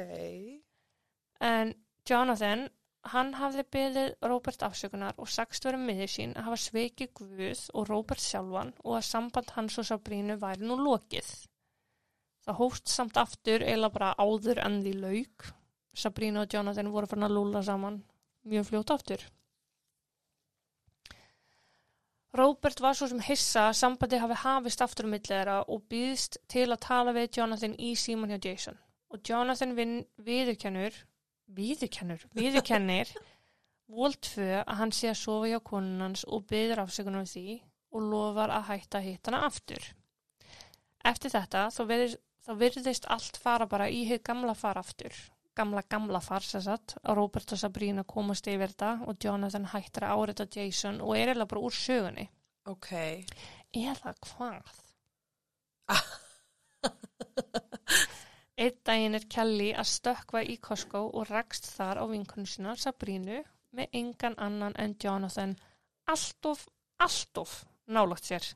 En 1.43 1.73
Jonathan, 2.07 2.67
hann 3.13 3.33
hafði 3.37 3.63
byggðið 3.75 4.15
Róbert 4.31 4.63
afsökunar 4.67 5.19
og 5.21 5.29
sagst 5.31 5.67
verið 5.67 5.85
miður 5.87 6.11
sín 6.11 6.33
að 6.35 6.49
hafa 6.49 6.61
sveikið 6.63 7.13
Guð 7.19 7.61
og 7.73 7.87
Róbert 7.91 8.23
sjálfan 8.23 8.73
og 8.83 8.97
að 8.97 9.07
samband 9.11 9.53
hans 9.55 9.77
og 9.77 9.87
Sabrínu 9.91 10.39
væri 10.41 10.67
nú 10.67 10.79
lokið. 10.81 11.29
Það 12.47 12.59
hófst 12.61 12.91
samt 12.91 13.17
aftur 13.19 13.63
eila 13.63 13.89
bara 13.91 14.13
áður 14.17 14.61
en 14.63 14.81
því 14.83 14.93
lauk. 15.01 15.49
Sabrínu 15.97 16.43
og 16.43 16.53
Jonathan 16.53 16.91
voru 16.93 17.09
fyrir 17.09 17.27
að 17.27 17.35
lúla 17.35 17.63
saman 17.63 18.03
mjög 18.47 18.69
fljótt 18.69 18.93
aftur. 18.95 19.25
Róbert 22.37 22.81
var 22.83 22.93
svo 22.93 23.07
sem 23.09 23.21
hissa 23.23 23.69
að 23.69 23.77
sambandi 23.79 24.19
hafi 24.21 24.35
hafist 24.43 24.81
aftur 24.83 25.07
um 25.07 25.13
millera 25.15 25.61
og 25.73 25.85
býðst 25.91 26.37
til 26.51 26.67
að 26.69 26.83
tala 26.85 27.13
við 27.15 27.39
Jonathan 27.39 27.75
í 27.81 27.93
síman 27.97 28.33
hjá 28.33 28.39
Jason. 28.45 28.77
Og 29.09 29.23
Jonathan 29.25 29.73
viðurkennur, 29.75 30.93
viðurkennur, 31.55 32.25
viðurkennir 32.35 33.11
voltfö 33.87 34.63
að 34.63 34.79
hann 34.81 34.93
sé 34.95 35.11
að 35.11 35.21
sofa 35.21 35.51
hjá 35.51 35.59
konunans 35.63 36.25
og 36.27 36.45
byður 36.49 36.83
afsökunum 36.83 37.23
um 37.23 37.29
því 37.29 37.61
og 37.95 38.09
lofar 38.11 38.51
að 38.51 38.67
hætta 38.71 38.99
að 38.99 39.07
hitta 39.07 39.31
hana 39.31 39.47
aftur. 39.47 39.83
Eftir 41.07 41.31
þetta 41.31 41.61
þá 41.71 41.81
virðist, 41.91 42.21
þá 42.43 42.51
virðist 42.61 43.09
allt 43.15 43.39
fara 43.39 43.67
bara 43.69 43.87
í 43.89 44.03
hið 44.09 44.21
gamla 44.27 44.55
far 44.57 44.79
aftur. 44.81 45.15
Gamla, 45.57 45.81
gamla 45.89 46.19
far 46.21 46.45
sér 46.45 46.61
satt 46.67 46.97
að 47.01 47.17
Robert 47.17 47.53
og 47.55 47.61
Sabrina 47.61 48.03
komast 48.05 48.49
yfir 48.51 48.75
þetta 48.75 48.91
og 49.09 49.23
Jonathan 49.23 49.71
hættir 49.71 50.05
að 50.05 50.21
áreita 50.21 50.45
Jason 50.53 50.99
og 51.01 51.15
er 51.17 51.33
eða 51.33 51.47
bara 51.49 51.63
úr 51.65 51.73
sögunni. 51.73 52.27
Ok. 52.69 52.91
Eða 53.73 54.13
hvað? 54.27 54.75
Einn 58.57 58.77
daginn 58.89 59.13
er 59.13 59.25
Kelly 59.29 59.67
að 59.77 59.89
stökkva 59.91 60.41
í 60.41 60.55
Costco 60.57 61.03
og 61.13 61.27
rakst 61.29 61.67
þar 61.75 61.99
á 62.01 62.03
vinkonu 62.09 62.49
sína 62.49 62.73
Sabrínu 62.73 63.43
með 63.77 63.97
engan 63.99 64.37
annan 64.41 64.73
en 64.81 64.95
Jonathan 65.03 65.53
alltof, 66.09 66.63
alltof 66.97 67.59
nálagt 67.85 68.25
sér 68.25 68.47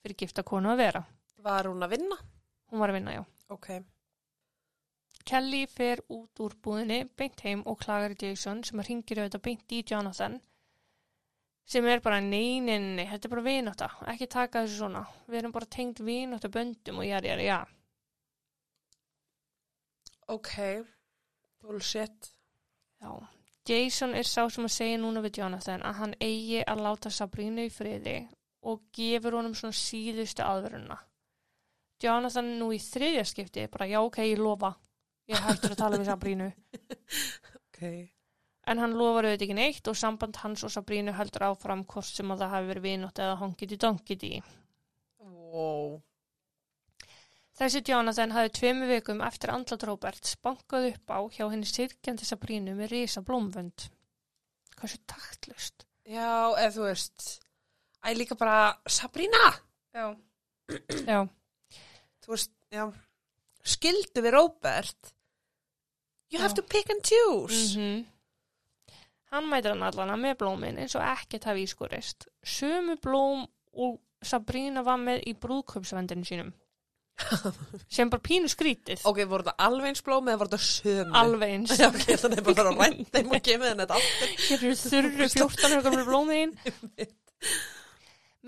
fyrir 0.00 0.16
gifta 0.22 0.44
konu 0.48 0.72
að 0.72 0.80
vera. 0.80 1.02
Var 1.44 1.68
hún 1.68 1.84
að 1.84 1.92
vinna? 1.96 2.16
Hún 2.70 2.80
var 2.80 2.92
að 2.92 2.96
vinna, 3.00 3.16
já. 3.18 3.24
Ok. 3.52 3.68
Kelly 5.28 5.66
fer 5.68 6.00
út 6.08 6.40
úr 6.40 6.54
búðinni, 6.64 7.02
beint 7.16 7.42
heim 7.44 7.64
og 7.68 7.82
klagar 7.82 8.14
í 8.16 8.30
Jason 8.30 8.62
sem 8.64 8.80
ringir 8.86 9.20
auðvitað 9.20 9.44
beint 9.44 9.76
í 9.76 9.82
Jonathan 9.84 10.38
sem 11.70 11.86
er 11.86 12.00
bara 12.02 12.18
neyninni, 12.24 13.04
þetta 13.06 13.28
er 13.28 13.34
bara 13.34 13.44
vináta, 13.44 13.90
ekki 14.10 14.26
taka 14.26 14.64
þessu 14.64 14.80
svona. 14.80 15.04
Við 15.28 15.42
erum 15.42 15.52
bara 15.54 15.68
tengt 15.70 16.00
vináta 16.02 16.48
böndum 16.50 17.04
og 17.04 17.06
jæri, 17.06 17.30
jæri, 17.30 17.46
já. 17.46 17.60
Ok. 20.30 20.54
Bullshit. 21.60 22.32
Já, 23.00 23.10
Jason 23.68 24.14
er 24.14 24.26
sá 24.28 24.44
sem 24.50 24.66
að 24.66 24.74
segja 24.74 24.98
núna 25.00 25.22
við 25.24 25.40
Jonathan 25.40 25.82
að 25.86 25.98
hann 26.00 26.12
eigi 26.22 26.60
að 26.64 26.82
láta 26.84 27.10
Sabrínu 27.12 27.66
í 27.68 27.72
friði 27.72 28.16
og 28.66 28.82
gefur 28.96 29.38
honum 29.38 29.56
svona 29.56 29.76
síðustu 29.76 30.44
aðveruna. 30.44 30.98
Jonathan 32.00 32.54
nú 32.60 32.70
í 32.72 32.78
þriðja 32.80 33.24
skipti 33.28 33.66
bara 33.72 33.88
já 33.90 33.98
ok, 34.00 34.22
ég 34.24 34.40
lofa. 34.40 34.72
Ég 35.30 35.42
hættur 35.44 35.74
að 35.74 35.82
tala 35.82 36.00
við 36.00 36.12
Sabrínu. 36.12 36.50
Ok. 37.80 38.10
En 38.68 38.76
hann 38.76 38.92
lofar 38.92 39.24
auðvitað 39.24 39.46
ekki 39.46 39.54
neitt 39.56 39.88
og 39.88 39.96
samband 39.96 40.36
hans 40.42 40.66
og 40.66 40.72
Sabrínu 40.74 41.14
heldur 41.16 41.46
áfram 41.46 41.86
hvort 41.88 42.10
sem 42.12 42.28
að 42.28 42.42
það 42.42 42.50
hafi 42.52 42.68
verið 42.68 42.84
vinótt 42.84 43.20
eða 43.24 43.38
hongiti 43.40 43.78
donkiti. 43.80 44.30
Wow. 45.24 45.94
Þessi 47.60 47.82
Jonathan 47.84 48.32
hafði 48.32 48.52
tveimu 48.56 48.86
vikum 48.88 49.18
eftir 49.26 49.52
andlat 49.52 49.82
Roberts 49.84 50.38
bankað 50.40 50.86
upp 50.94 51.12
á 51.12 51.18
hjá 51.28 51.44
henni 51.52 51.68
sirkjandi 51.68 52.24
Sabrínu 52.24 52.72
með 52.78 52.94
risa 52.94 53.20
blómvönd. 53.20 53.90
Hversu 54.80 55.00
taktlust. 55.04 55.84
Já, 56.08 56.56
eða 56.56 56.72
þú 56.78 56.86
veist. 56.86 57.26
Æ, 58.00 58.08
líka 58.16 58.38
bara, 58.40 58.72
Sabrina! 58.88 59.50
Já. 59.92 60.06
Já. 61.04 61.26
Þú 62.24 62.32
veist, 62.32 62.54
já. 62.72 62.86
Skildu 63.60 64.24
við 64.24 64.34
Róbert. 64.38 65.12
You 66.32 66.40
have 66.40 66.54
Já. 66.54 66.62
to 66.62 66.62
pick 66.62 66.88
and 66.88 67.04
choose. 67.04 67.76
Mm 67.76 68.06
Hann 69.30 69.46
mætir 69.46 69.70
hann 69.70 69.84
allana 69.86 70.16
með 70.18 70.40
blómin 70.40 70.78
eins 70.82 70.96
og 70.98 71.04
ekkert 71.06 71.44
hafi 71.46 71.62
ískurist. 71.62 72.26
Sumu 72.42 72.96
blóm 72.98 73.44
og 73.78 74.00
Sabrína 74.26 74.82
var 74.82 74.98
með 74.98 75.22
í 75.30 75.36
brúðköpsvendinu 75.38 76.26
sínum. 76.26 76.50
Sem 77.94 78.10
bara 78.12 78.22
pínu 78.24 78.50
skrítið. 78.50 79.02
Ok, 79.08 79.22
voru 79.28 79.46
þetta 79.46 79.66
alveg 79.66 79.92
eins 79.92 80.04
blóm 80.06 80.30
eða 80.30 80.40
voru 80.42 80.52
þetta 80.52 80.66
sömu? 80.66 81.16
Alveg 81.20 81.56
eins. 81.56 81.74
Já, 81.80 81.88
ok, 81.90 82.06
þannig 82.22 82.40
að 82.42 82.48
bara 82.50 82.72
rænt 82.76 83.10
þeim 83.16 83.34
og 83.34 83.50
henni 83.50 83.84
þetta 83.84 83.98
aftur. 83.98 84.32
Hér 84.46 84.64
eru 84.64 84.78
þurru 84.84 85.28
14 85.34 85.76
högum 85.76 85.98
með 85.98 86.10
blómin. 86.10 86.56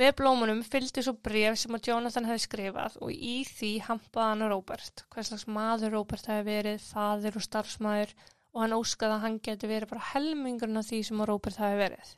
Með 0.00 0.12
blómunum 0.22 0.62
fylgdi 0.64 1.04
svo 1.04 1.12
bref 1.20 1.58
sem 1.60 1.76
að 1.76 1.90
Jonathan 1.90 2.28
hefði 2.30 2.44
skrifað 2.46 2.94
og 3.04 3.12
í 3.12 3.34
því 3.44 3.72
hampaði 3.90 4.28
hann 4.30 4.46
Robert. 4.54 5.04
Hvers 5.12 5.32
slags 5.32 5.48
maður 5.52 5.98
Robert 5.98 6.30
hefði 6.32 6.46
verið, 6.48 6.86
fadir 6.86 7.36
og 7.36 7.44
starfsmæður 7.44 8.14
og 8.52 8.64
hann 8.64 8.76
óskaði 8.76 9.18
að 9.18 9.24
hann 9.26 9.38
geti 9.44 9.68
verið 9.68 9.92
bara 9.92 10.08
helmingurinn 10.14 10.80
af 10.80 10.88
því 10.88 11.02
sem 11.08 11.20
að 11.20 11.32
Robert 11.32 11.60
hefði 11.60 11.80
verið. 11.82 12.14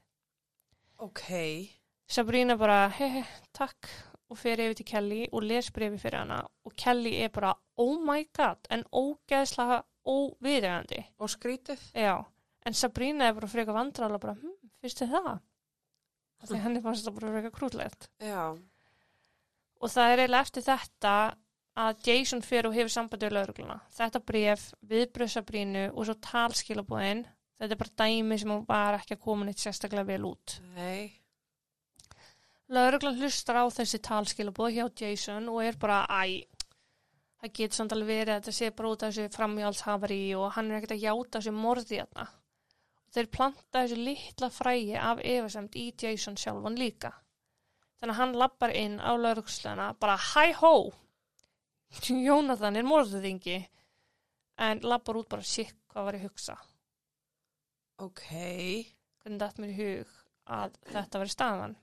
Ok. 1.02 1.24
Sabrina 2.14 2.54
bara, 2.60 2.84
hei, 2.94 3.08
hei, 3.18 3.24
takk 3.56 3.90
og 4.30 4.38
fer 4.40 4.62
yfir 4.64 4.78
til 4.78 4.88
Kelly 4.88 5.22
og 5.30 5.44
les 5.44 5.70
brefi 5.74 5.98
fyrir 6.00 6.22
hana 6.22 6.40
og 6.64 6.76
Kelly 6.80 7.14
er 7.22 7.32
bara, 7.34 7.54
oh 7.76 7.98
my 8.00 8.24
god, 8.36 8.64
en 8.72 8.84
ógeðslega 8.92 9.82
óviðegandi. 10.04 11.00
Og 11.20 11.32
skrítið? 11.32 11.80
Já, 11.96 12.24
en 12.66 12.76
Sabrina 12.76 13.28
er 13.28 13.36
bara 13.36 13.50
freka 13.50 13.74
vandrala 13.76 14.20
bara, 14.20 14.36
hm, 14.40 14.70
þið 14.84 15.10
það? 15.14 15.34
Því 16.44 16.60
henni 16.60 16.82
fannst 16.84 17.06
það 17.06 17.16
bara 17.18 17.32
freka 17.32 17.52
krútlegt. 17.54 18.08
Já. 18.20 18.52
Og 19.80 19.92
það 19.92 20.10
er 20.10 20.22
eiginlega 20.24 20.44
eftir 20.44 20.66
þetta 20.66 21.14
að 21.84 22.04
Jason 22.06 22.42
fer 22.44 22.68
og 22.68 22.76
hefur 22.76 22.92
sambandi 22.92 23.26
við 23.26 23.36
laurugluna. 23.38 23.78
Þetta 23.96 24.20
bref, 24.28 24.68
viðbröð 24.86 25.32
Sabrínu 25.32 25.84
og 25.90 26.06
svo 26.06 26.14
talskilabóðin, 26.28 27.24
þetta 27.58 27.76
er 27.76 27.80
bara 27.80 27.96
dæmi 28.04 28.38
sem 28.40 28.54
var 28.68 28.98
ekki 29.00 29.16
að 29.16 29.24
koma 29.24 29.48
neitt 29.48 29.62
sérstaklega 29.62 30.06
vel 30.12 30.28
út. 30.28 30.58
Nei. 30.76 31.23
Lauruglan 32.74 33.18
hlustar 33.20 33.60
á 33.60 33.64
þessi 33.70 34.00
talskilabóð 34.02 34.72
hjá 34.74 34.84
Jason 35.00 35.50
og 35.52 35.60
er 35.62 35.76
bara, 35.80 36.02
æ, 36.08 36.42
það 37.42 37.52
getur 37.58 37.78
samt 37.78 37.94
alveg 37.94 38.10
verið 38.10 38.32
að 38.34 38.40
þetta 38.40 38.54
sé 38.56 38.70
bara 38.74 38.92
út 38.94 39.04
af 39.04 39.12
þessu 39.12 39.34
framjálshafari 39.36 40.22
og 40.38 40.46
hann 40.56 40.70
er 40.70 40.78
ekkert 40.78 40.96
að 40.96 41.04
játa 41.04 41.38
þessu 41.38 41.54
morði 41.58 42.00
þarna. 42.00 42.24
Þeir 43.14 43.30
planta 43.36 43.82
þessu 43.84 44.00
litla 44.00 44.50
frægi 44.50 44.96
af 44.98 45.22
efasemt 45.22 45.78
í 45.78 45.84
Jason 46.02 46.38
sjálfan 46.40 46.80
líka. 46.80 47.12
Þannig 48.00 48.14
að 48.16 48.20
hann 48.22 48.34
lappar 48.42 48.74
inn 48.74 48.98
á 48.98 49.12
laurugslana 49.14 49.92
bara, 50.00 50.16
hæ 50.18 50.56
hó, 50.58 50.90
Jónathan 52.26 52.80
er 52.80 52.88
morðuðingi, 52.88 53.60
en 54.66 54.82
lappar 54.82 55.20
út 55.20 55.30
bara, 55.30 55.46
sikk, 55.46 55.76
hvað 55.92 56.08
var 56.08 56.18
ég 56.18 56.24
að 56.24 56.30
hugsa? 56.32 56.58
Ok. 58.02 58.26
hvernig 59.22 59.40
datt 59.40 59.60
mér 59.62 59.70
í 59.70 59.78
hug 59.78 60.20
að 60.50 60.74
þetta 60.90 61.20
veri 61.22 61.32
staðan. 61.32 61.76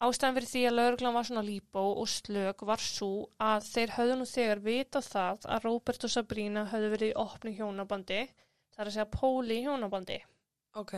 Ástæðan 0.00 0.36
fyrir 0.38 0.48
því 0.48 0.60
að 0.64 0.76
lauruglan 0.78 1.16
var 1.16 1.26
svona 1.28 1.42
líbó 1.44 1.82
og 2.00 2.06
slög 2.08 2.62
var 2.64 2.80
svo 2.80 3.10
að 3.44 3.66
þeir 3.68 3.90
höfðu 3.98 4.14
nú 4.16 4.26
þegar 4.30 4.62
vita 4.64 5.02
það 5.04 5.44
að 5.44 5.66
Róbert 5.66 6.06
og 6.08 6.12
Sabrína 6.14 6.62
höfðu 6.70 6.88
verið 6.94 7.10
í 7.10 7.18
opni 7.20 7.52
hjónabandi, 7.58 8.22
það 8.72 8.80
er 8.80 8.90
að 8.90 8.96
segja 8.96 9.10
póli 9.12 9.58
hjónabandi. 9.66 10.16
Ok. 10.80 10.94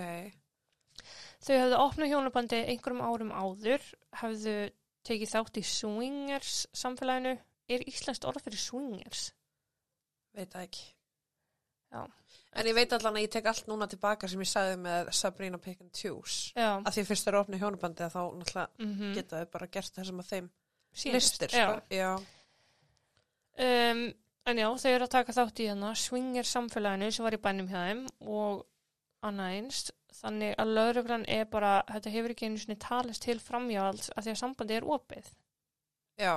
Þau 1.43 1.55
höfðu 1.57 1.83
opna 1.83 2.11
hjónabandi 2.13 2.63
einhverjum 2.63 3.03
árum 3.03 3.35
áður, 3.35 3.91
höfðu 4.23 4.57
tekið 5.09 5.35
þátt 5.35 5.59
í 5.59 5.67
swingers 5.67 6.57
samfélaginu. 6.71 7.37
Er 7.73 7.83
íslenskt 7.91 8.27
orð 8.29 8.47
fyrir 8.47 8.61
swingers? 8.61 9.29
Veit 10.37 10.53
það 10.55 10.69
ekki. 10.69 10.87
Já. 11.91 12.03
En 12.53 12.67
ég 12.69 12.75
veit 12.77 12.93
allan 12.93 13.17
að 13.17 13.25
ég 13.25 13.31
tek 13.33 13.47
allt 13.49 13.69
núna 13.71 13.87
tilbaka 13.89 14.29
sem 14.29 14.41
ég 14.45 14.49
sagði 14.51 14.77
með 14.85 15.11
Sabrina 15.17 15.59
Pick 15.59 15.81
and 15.81 15.93
Choose. 15.97 16.53
Að 16.85 16.99
því 16.99 17.05
fyrst 17.09 17.31
er 17.31 17.39
opni 17.39 17.61
hjónabandi 17.61 18.05
að 18.05 18.13
þá 18.13 18.23
náttúrulega 18.41 18.69
Mm 18.83 19.15
geta 19.17 19.41
þau 19.41 19.53
bara 19.55 19.71
gert 19.73 19.95
það 19.97 20.11
sem 20.11 20.21
að 20.21 20.29
þeim 20.33 20.51
listir. 21.15 21.49
já. 21.57 21.65
Sko. 21.65 21.81
Já. 21.97 22.11
Um, 23.63 24.03
en 24.49 24.59
já, 24.59 24.69
þau 24.83 24.91
eru 24.91 25.07
að 25.07 25.15
taka 25.15 25.33
þátt 25.37 25.61
í 25.61 25.69
hérna 25.71 25.95
swinger 25.97 26.49
samfélaginu 26.49 27.11
sem 27.13 27.25
var 27.25 27.37
í 27.37 27.41
bænum 27.41 27.69
hjá 27.69 27.81
þeim 27.87 28.07
og 28.29 28.63
annað 29.23 29.57
einst 29.59 29.93
þannig 30.13 30.57
að 30.61 30.73
lauruglan 30.77 31.25
er 31.31 31.45
bara 31.53 31.83
þetta 31.89 32.13
hefur 32.15 32.35
ekki 32.35 32.49
einu 32.49 32.59
sinni 32.61 32.79
talist 32.81 33.23
til 33.25 33.39
framjáls 33.41 34.11
að 34.17 34.27
því 34.27 34.33
að 34.35 34.41
sambandi 34.41 34.77
er 34.77 34.89
opið 34.97 35.31
Já. 36.21 36.35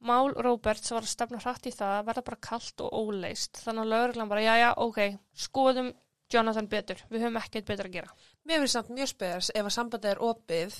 Mál 0.00 0.30
Roberts 0.32 0.90
var 0.94 1.04
að 1.04 1.10
stefna 1.12 1.38
hratt 1.42 1.66
í 1.68 1.72
það 1.76 1.98
að 1.98 2.06
verða 2.06 2.22
bara 2.24 2.36
kalt 2.46 2.80
og 2.80 2.94
óleist. 3.02 3.58
Þannig 3.64 3.82
að 3.84 3.90
lögreglan 3.92 4.30
bara, 4.30 4.44
já, 4.46 4.54
já, 4.62 4.70
ok, 4.80 5.00
skoðum 5.36 5.90
Jonathan 6.32 6.68
betur. 6.72 7.02
Við 7.10 7.24
höfum 7.26 7.36
ekkert 7.42 7.66
betur 7.68 7.88
að 7.90 7.96
gera. 7.98 8.14
Mér 8.48 8.62
finnst 8.62 8.78
samt 8.78 8.88
mjög 8.96 9.10
spes 9.12 9.50
ef 9.52 9.66
að 9.66 9.74
sambandið 9.76 10.10
er 10.14 10.22
opið 10.24 10.78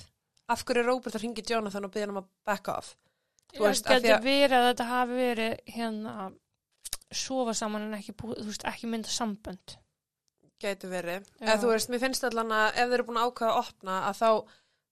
af 0.51 0.65
hverju 0.65 0.81
er 0.83 0.89
Robert 0.89 1.15
að 1.19 1.25
ringi 1.27 1.45
Jonathan 1.51 1.85
og 1.85 1.93
byggja 1.93 2.07
hann 2.07 2.15
um 2.17 2.23
að 2.23 2.31
back 2.49 2.69
off 2.73 2.95
Þú 3.51 3.65
veist, 3.67 3.85
það 3.87 4.01
getur 4.01 4.17
að- 4.17 4.25
verið 4.25 4.57
að 4.57 4.67
þetta 4.71 4.87
hafi 4.89 5.19
verið 5.21 5.55
hérna 5.75 6.15
sofa 7.13 7.55
saman 7.59 7.83
en 7.89 7.95
ekki, 7.99 8.15
veist, 8.47 8.65
ekki 8.71 8.87
mynda 8.91 9.11
sambönd. 9.11 9.77
gæti 10.61 10.89
verið 10.91 11.25
þú 11.41 11.71
veist, 11.73 11.89
mér 11.91 12.03
finnst 12.03 12.25
allan 12.29 12.51
að 12.53 12.67
ef 12.77 12.89
þeir 12.91 12.95
eru 12.99 13.05
búin 13.09 13.17
að 13.21 13.31
ákveða 13.31 13.51
að 13.55 13.61
opna 13.65 13.95
að 14.11 14.19
þá, 14.21 14.29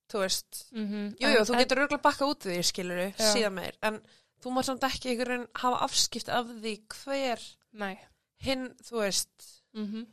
þú 0.09 0.23
veist 0.25 0.63
Mm 0.73 1.15
jú, 1.21 1.29
jú, 1.35 1.45
þú 1.49 1.59
getur 1.61 1.83
örgulega 1.85 2.05
bakka 2.05 2.29
út 2.29 2.47
því 2.47 2.59
skilur 2.67 3.03
Já. 3.09 3.29
síðan 3.33 3.57
meir, 3.59 3.79
en 3.83 4.01
þú 4.43 4.55
mátt 4.55 4.69
samt 4.69 4.87
ekki 4.89 5.13
einhvern 5.13 5.35
veginn 5.35 5.49
hafa 5.63 5.83
afskipt 5.89 6.29
af 6.33 6.47
því 6.51 6.75
hver 6.95 7.47
Nei. 7.73 7.97
hinn, 8.45 8.71
þú 8.85 9.03
veist 9.05 9.51
Mm 9.75 10.07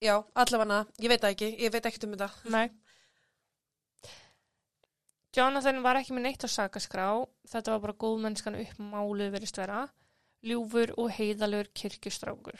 já, 0.00 0.14
allavega, 0.34 0.86
ég 0.98 1.12
veit 1.12 1.24
ekki, 1.28 1.50
ég 1.60 1.72
veit 1.72 1.84
ekkert 1.86 2.06
um 2.08 2.14
þetta 2.16 2.50
Nei. 2.50 2.70
Jonathan 5.36 5.82
var 5.84 5.98
ekki 6.00 6.14
með 6.16 6.24
neitt 6.26 6.42
á 6.42 6.48
sakaskrá. 6.50 7.06
Þetta 7.46 7.76
var 7.76 7.82
bara 7.84 7.98
góðmennskan 8.02 8.56
upp 8.58 8.78
máluð 8.82 9.30
verið 9.36 9.52
vera. 9.60 9.82
Ljúfur 10.42 10.90
og 10.98 11.12
heiðalur 11.14 11.68
kirkjustrákur. 11.76 12.56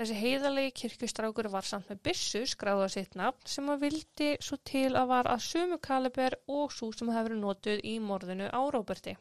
Þessi 0.00 0.14
heiðalegi 0.16 0.70
kirkjustrákur 0.80 1.50
var 1.52 1.66
samt 1.68 1.90
með 1.92 1.98
byssu 2.08 2.40
skráða 2.48 2.86
sitt 2.88 3.18
nafn 3.20 3.50
sem 3.52 3.66
að 3.68 3.82
vildi 3.84 4.28
svo 4.40 4.56
til 4.64 4.94
að 4.96 5.10
var 5.10 5.28
að 5.28 5.42
sömu 5.44 5.76
kaliber 5.84 6.38
og 6.48 6.72
svo 6.72 6.88
sem 6.96 7.10
hefur 7.12 7.34
notuð 7.36 7.82
í 7.84 7.98
morðinu 8.00 8.46
á 8.48 8.60
Róberti. 8.72 9.12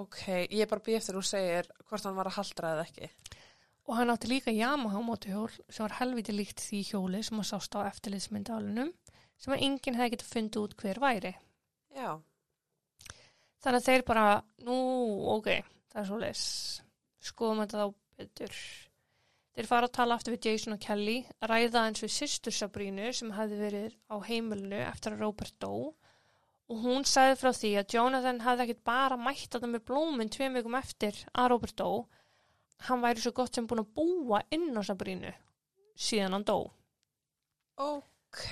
ok, 0.00 0.48
ég 0.48 0.64
er 0.64 0.70
bara 0.70 0.86
býð 0.86 0.96
eftir 1.02 1.18
að 1.18 1.20
þú 1.20 1.28
segir 1.28 1.68
hvort 1.84 2.08
hann 2.08 2.16
var 2.16 2.30
að 2.32 2.38
haldra 2.38 2.72
eða 2.72 2.88
ekki 2.88 3.10
Og 3.90 3.96
hann 3.98 4.12
átti 4.12 4.28
líka 4.30 4.52
Yamaha 4.54 5.00
mótuhjól 5.02 5.50
sem 5.68 5.82
var 5.84 5.98
helviti 5.98 6.32
líkt 6.32 6.60
því 6.62 6.82
hjóli 6.92 7.22
sem 7.26 7.40
að 7.42 7.48
sást 7.50 7.76
á 7.76 7.84
eftirliðsmyndalunum 7.90 8.92
sem 9.36 9.52
að 9.52 9.64
enginn 9.66 9.96
hefði 9.98 10.14
getið 10.14 10.32
fundið 10.32 10.62
út 10.62 10.76
hver 10.80 11.00
væri. 11.02 11.32
já, 11.96 12.20
Þannig 13.60 13.80
að 13.82 13.88
þeir 13.88 14.04
bara, 14.08 14.26
nú, 14.64 14.76
ok, 15.36 15.48
það 15.92 16.00
er 16.00 16.06
svo 16.08 16.20
leis, 16.22 16.44
skoðum 17.20 17.64
þetta 17.64 17.82
þá 17.82 17.88
betur. 18.20 18.60
Þeir 19.60 19.66
fara 19.68 19.88
að 19.90 19.92
tala 19.92 20.16
aftur 20.16 20.32
við 20.32 20.46
Jason 20.48 20.72
og 20.72 20.78
Kelly, 20.80 21.14
ræða 21.44 21.80
eins 21.84 22.00
við 22.00 22.12
sýstur 22.14 22.54
Sabrínu 22.56 23.10
sem 23.12 23.32
hefði 23.36 23.56
verið 23.60 23.96
á 24.08 24.16
heimilinu 24.24 24.78
eftir 24.86 25.12
að 25.12 25.24
Robert 25.26 25.52
dó 25.60 25.72
og 25.92 26.78
hún 26.80 27.04
sagði 27.04 27.34
frá 27.42 27.50
því 27.58 27.72
að 27.76 27.92
Jonathan 27.92 28.40
hefði 28.40 28.64
ekkit 28.64 28.80
bara 28.88 29.18
mætt 29.20 29.50
þetta 29.52 29.68
með 29.68 29.84
blóminn 29.90 30.32
tveim 30.32 30.56
vikum 30.56 30.78
eftir 30.80 31.18
að 31.34 31.50
Robert 31.52 31.76
dó, 31.76 31.90
hann 32.88 33.04
væri 33.04 33.20
svo 33.20 33.34
gott 33.36 33.52
sem 33.52 33.68
búin 33.68 33.82
að 33.84 33.92
búa 34.00 34.40
inn 34.48 34.72
á 34.72 34.80
Sabrínu 34.88 35.34
síðan 36.06 36.38
hann 36.38 36.48
dó. 36.48 36.72
ok 37.76 38.48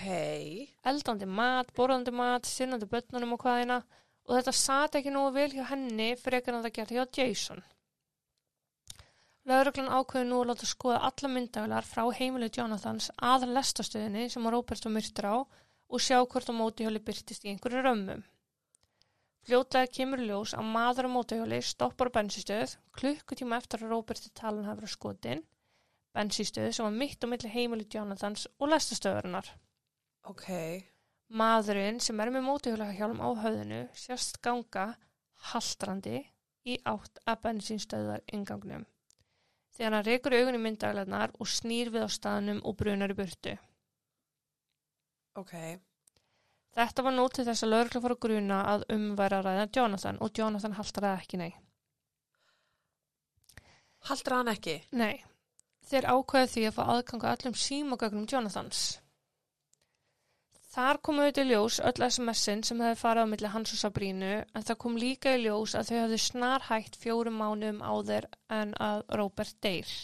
eldandi 0.92 1.30
mat, 1.40 1.72
borðandi 1.72 2.12
mat, 2.12 2.44
sinnandi 2.44 2.90
börnunum 2.92 3.32
og 3.38 3.46
hvaðina 3.46 3.80
og 4.28 4.36
þetta 4.36 4.56
sat 4.60 5.00
ekki 5.00 5.16
nógu 5.16 5.32
vel 5.40 5.50
hjá 5.56 5.70
henni 5.72 6.12
frekar 6.20 6.60
en 6.60 6.68
það 6.68 6.78
gerði 6.82 7.00
hjá 7.00 7.22
Jason. 7.22 7.64
Lauruglan 9.48 9.88
ákveði 9.88 10.28
nú 10.28 10.42
að 10.42 10.50
láta 10.50 10.66
skoða 10.68 10.98
alla 11.08 11.28
myndavilar 11.32 11.86
frá 11.88 12.02
heimilu 12.18 12.50
Jonathans 12.52 13.06
að 13.24 13.46
lestastöðinni 13.56 14.26
sem 14.28 14.44
að 14.44 14.52
Róbert 14.54 14.84
var 14.84 14.92
myrtur 14.92 15.28
á 15.32 15.36
og 15.40 16.02
sjá 16.04 16.18
hvort 16.20 16.50
á 16.52 16.52
mótihjóli 16.52 17.00
byrtist 17.00 17.46
í 17.46 17.54
einhverju 17.54 17.80
römmum. 17.86 18.26
Fljótlega 19.48 19.88
kemur 19.88 20.20
ljós 20.20 20.52
að 20.52 20.68
maður 20.74 21.08
á 21.08 21.10
mótihjóli 21.14 21.62
stoppar 21.64 22.10
bensistöð 22.12 22.74
klukkutíma 22.98 23.56
eftir 23.62 23.86
að 23.86 23.94
Róberti 23.94 24.28
talan 24.36 24.68
hafa 24.68 24.82
verið 24.82 24.92
skotin, 24.92 25.40
bensistöð 26.12 26.68
sem 26.76 26.84
var 26.84 27.00
mitt 27.00 27.24
á 27.24 27.26
milli 27.32 27.54
heimilu 27.54 27.88
Jonathans 27.88 28.44
og 28.58 28.68
lestastöðurinnar. 28.74 29.48
ok, 30.28 30.44
Maðurinn 31.28 32.02
sem 32.04 32.20
er 32.20 32.34
með 32.34 32.44
mótuhjólahjálm 32.50 33.24
á 33.24 33.28
höfðinu 33.46 33.80
sérst 33.96 34.42
ganga 34.44 34.86
haldrandi 35.54 36.20
í 36.68 36.76
átt 36.84 37.20
að 37.24 37.42
bensinstöðar 37.48 38.24
ingangnum. 38.32 38.84
Þegar 39.78 39.94
hann 39.94 40.06
rekur 40.08 40.34
augun 40.34 40.56
í 40.58 40.62
myndaglarnar 40.62 41.34
og 41.38 41.46
snýr 41.46 41.92
við 41.94 42.06
á 42.06 42.10
staðnum 42.10 42.58
og 42.66 42.74
brunar 42.80 43.14
í 43.14 43.16
burtu. 43.18 43.54
ok 45.38 45.54
Þetta 46.78 47.02
var 47.06 47.14
nótið 47.14 47.48
þess 47.48 47.64
að 47.64 47.70
lögregla 47.72 48.02
fór 48.02 48.14
að 48.14 48.22
gruna 48.26 48.58
að 48.72 48.84
umværa 48.94 49.38
að 49.38 49.46
ræða 49.46 49.68
Jonathan 49.76 50.18
og 50.22 50.38
Jonathan 50.38 50.76
haldraði 50.78 51.22
ekki 51.22 51.40
nei. 51.40 51.52
haldra 54.10 54.36
hann 54.40 54.52
ekki 54.52 54.74
Nei, 54.98 55.24
þeir 55.88 56.10
ákveðu 56.10 56.50
því 56.52 56.66
að 56.68 56.76
fá 56.76 56.82
aðganga 56.96 57.32
allum 57.32 57.54
símagögnum 57.54 58.26
Jonathans. 58.30 58.82
Þar 60.68 60.98
komu 61.00 61.24
auðvitað 61.24 61.46
í 61.46 61.52
ljós 61.54 61.78
öll 61.88 62.04
SMS-in 62.04 62.62
sem 62.66 62.80
hefði 62.84 63.00
farið 63.00 63.24
á 63.24 63.30
milli 63.30 63.50
hans 63.54 63.72
og 63.72 63.80
Sabrínu 63.80 64.32
en 64.44 64.66
það 64.68 64.80
kom 64.84 64.98
líka 65.00 65.32
í 65.32 65.42
ljós 65.46 65.72
að 65.78 65.88
þau 65.88 65.96
hefðu 66.02 66.18
snarhægt 66.26 66.98
fjórum 67.00 67.40
mánum 67.40 67.80
áður 67.80 68.28
en 68.52 68.74
að 68.76 69.00
Róbert 69.16 69.56
deyr. 69.64 69.94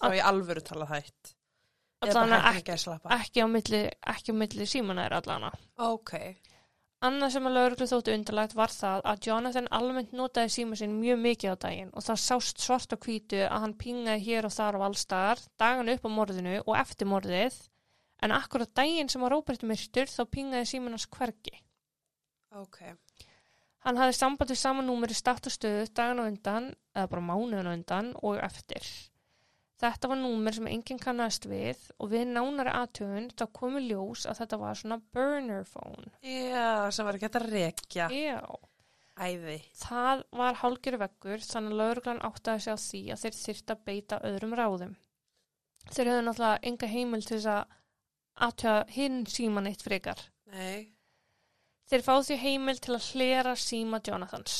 þá 0.00 0.06
er 0.08 0.16
ég 0.20 0.30
alvöru 0.30 0.64
talað 0.64 0.94
hægt 0.96 1.34
ekki, 2.04 2.76
ekki 2.76 3.12
ekki 3.16 3.44
á 3.44 3.48
milli, 3.48 3.82
ekki 4.14 4.32
á 4.32 4.36
milli 4.36 4.66
símana 4.68 5.06
er 5.06 5.14
allana. 5.20 5.52
ok, 5.80 6.16
Annað 7.04 7.34
sem 7.34 7.46
að 7.48 7.56
lauruglu 7.58 7.86
þóttu 7.90 8.12
undarlegt 8.16 8.54
var 8.56 8.72
það 8.72 9.02
að 9.10 9.26
Jonathan 9.26 9.66
almennt 9.76 10.12
notaði 10.16 10.52
síma 10.54 10.76
sinn 10.80 10.94
mjög 11.02 11.18
mikið 11.20 11.52
á 11.52 11.56
daginn 11.66 11.90
og 11.92 12.04
það 12.06 12.20
sást 12.22 12.64
svart 12.64 12.94
á 12.94 12.96
hvítu 12.96 13.42
að 13.44 13.60
hann 13.64 13.74
pingaði 13.76 14.24
hér 14.24 14.48
og 14.48 14.54
þar 14.54 14.78
á 14.80 14.86
allstaðar, 14.86 15.42
dagan 15.60 15.92
upp 15.92 16.06
á 16.08 16.10
morðinu 16.16 16.54
og 16.62 16.78
eftir 16.80 17.10
morðið, 17.10 17.58
en 18.24 18.34
akkurat 18.34 18.72
daginn 18.76 19.10
sem 19.12 19.22
að 19.24 19.34
Róbert 19.34 19.64
myrtur 19.68 20.10
þá 20.10 20.22
pingaði 20.32 20.70
símanans 20.72 21.08
hvergi. 21.12 21.58
ok 22.56 22.80
Hann 23.84 23.98
hafði 24.00 24.16
samband 24.16 24.48
við 24.48 24.56
sama 24.56 24.82
númeri 24.84 25.14
start 25.16 25.44
og 25.50 25.52
stöðu 25.52 25.88
dagan 25.92 26.22
á 26.22 26.24
undan, 26.24 26.70
eða 26.96 27.10
bara 27.12 27.24
mánuðin 27.28 27.68
á 27.68 27.76
undan 27.76 28.14
og 28.24 28.38
eftir. 28.40 28.86
Þetta 29.82 30.08
var 30.08 30.16
númer 30.16 30.54
sem 30.56 30.68
enginn 30.70 31.00
kannast 31.02 31.44
við 31.50 31.80
og 31.98 32.08
við 32.14 32.30
nánari 32.30 32.72
aðtöfun 32.72 33.26
þá 33.36 33.44
komu 33.58 33.82
ljós 33.84 34.22
að 34.30 34.38
þetta 34.40 34.58
var 34.62 34.78
svona 34.80 34.98
burner 35.12 35.66
phone. 35.68 36.12
já, 36.22 36.88
sem 36.94 37.04
var 37.04 37.18
ekki 37.18 37.28
hægt 37.28 37.40
að 37.42 37.48
rekja 37.52 38.06
Já. 38.14 38.38
æði 39.18 39.58
Það 39.82 40.22
var 40.40 40.60
hálgjör 40.62 40.98
veggur 41.04 41.44
þannig 41.44 41.74
að 41.74 41.80
lauruglan 41.82 42.24
áttaði 42.30 42.64
sig 42.64 42.72
á 42.72 42.78
því 42.86 43.02
að 43.12 43.24
þeir 43.24 43.38
þyrft 43.42 43.74
að 43.74 43.84
beita 43.90 44.20
öðrum 44.30 44.56
ráðum. 44.62 44.94
Þeir 45.90 46.10
höfðu 46.12 46.24
náttúrulega 46.30 46.62
enga 46.70 46.92
heimil 46.94 47.24
til 47.26 47.36
þess 47.36 47.50
að 47.58 47.80
aðtöða 48.40 48.84
hinn 48.90 49.24
síman 49.26 49.66
eitt 49.70 49.82
frekar. 49.82 50.18
nei, 50.52 50.90
Þeir 51.84 52.00
fá 52.02 52.14
því 52.24 52.36
heimil 52.40 52.78
til 52.80 52.94
að 52.96 53.08
hlera 53.12 53.52
síma 53.60 53.98
Jonathans 54.06 54.54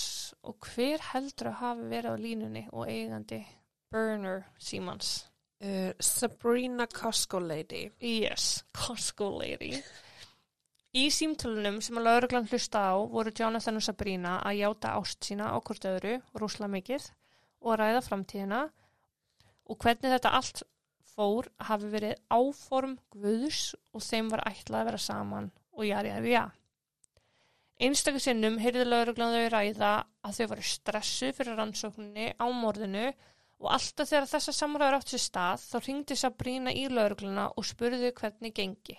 og 0.45 0.59
hver 0.75 1.01
heldur 1.15 1.49
að 1.49 1.61
hafi 1.63 1.87
verið 1.89 2.11
á 2.13 2.17
línunni 2.21 2.65
og 2.73 2.89
eigandi 2.89 3.39
burner 3.91 4.43
símans. 4.61 5.25
uh, 5.65 5.93
Sabrina 6.01 6.87
Costco 6.87 7.39
Lady 7.41 7.87
Yes, 8.01 8.65
Costco 8.77 9.31
lady. 9.41 9.73
Í 10.95 11.09
símtölunum 11.11 11.81
sem 11.83 11.97
að 11.99 12.05
lauruglan 12.07 12.47
hlusta 12.47 12.85
á 12.93 12.95
voru 13.11 13.33
Jonathan 13.35 13.81
og 13.81 13.83
Sabrina 13.83 14.37
að 14.45 14.61
játa 14.61 14.93
ást 15.01 15.25
sína 15.25 15.49
á 15.51 15.57
hvort 15.59 15.89
öðru, 15.91 16.21
rúsla 16.39 16.69
mikið, 16.71 17.09
og 17.65 17.79
ræða 17.81 18.05
framtíðina 18.05 18.61
og 19.65 19.79
hvernig 19.81 20.13
þetta 20.13 20.35
allt 20.37 20.63
fór 21.15 21.49
hafi 21.69 21.91
verið 21.93 22.19
áform 22.33 22.99
guðs 23.15 23.75
og 23.95 24.03
þeim 24.05 24.31
var 24.33 24.45
ætlað 24.51 24.81
að 24.81 24.89
vera 24.91 25.03
saman 25.07 25.51
og 25.75 25.87
jari 25.89 26.13
að 26.15 26.29
já. 26.31 26.45
Einstaklega 27.83 28.23
sinnum 28.29 28.59
heyrði 28.63 28.85
lauruglan 28.87 29.35
þau 29.35 29.47
ræða 29.51 29.93
að 30.25 30.37
þau 30.37 30.51
varu 30.53 30.67
stressu 30.69 31.31
fyrir 31.35 31.59
rannsókninni 31.59 32.29
á 32.39 32.47
morðinu 32.55 33.09
og 33.65 33.71
alltaf 33.75 34.11
þegar 34.11 34.29
þessa 34.31 34.55
samræður 34.55 34.99
átt 34.99 35.11
sér 35.11 35.23
stað 35.25 35.65
þá 35.65 35.89
ringdi 35.89 36.19
Sabrína 36.19 36.75
í 36.75 36.85
laurugluna 36.91 37.49
og 37.55 37.67
spurði 37.67 38.13
hvernig 38.15 38.55
gengi. 38.55 38.97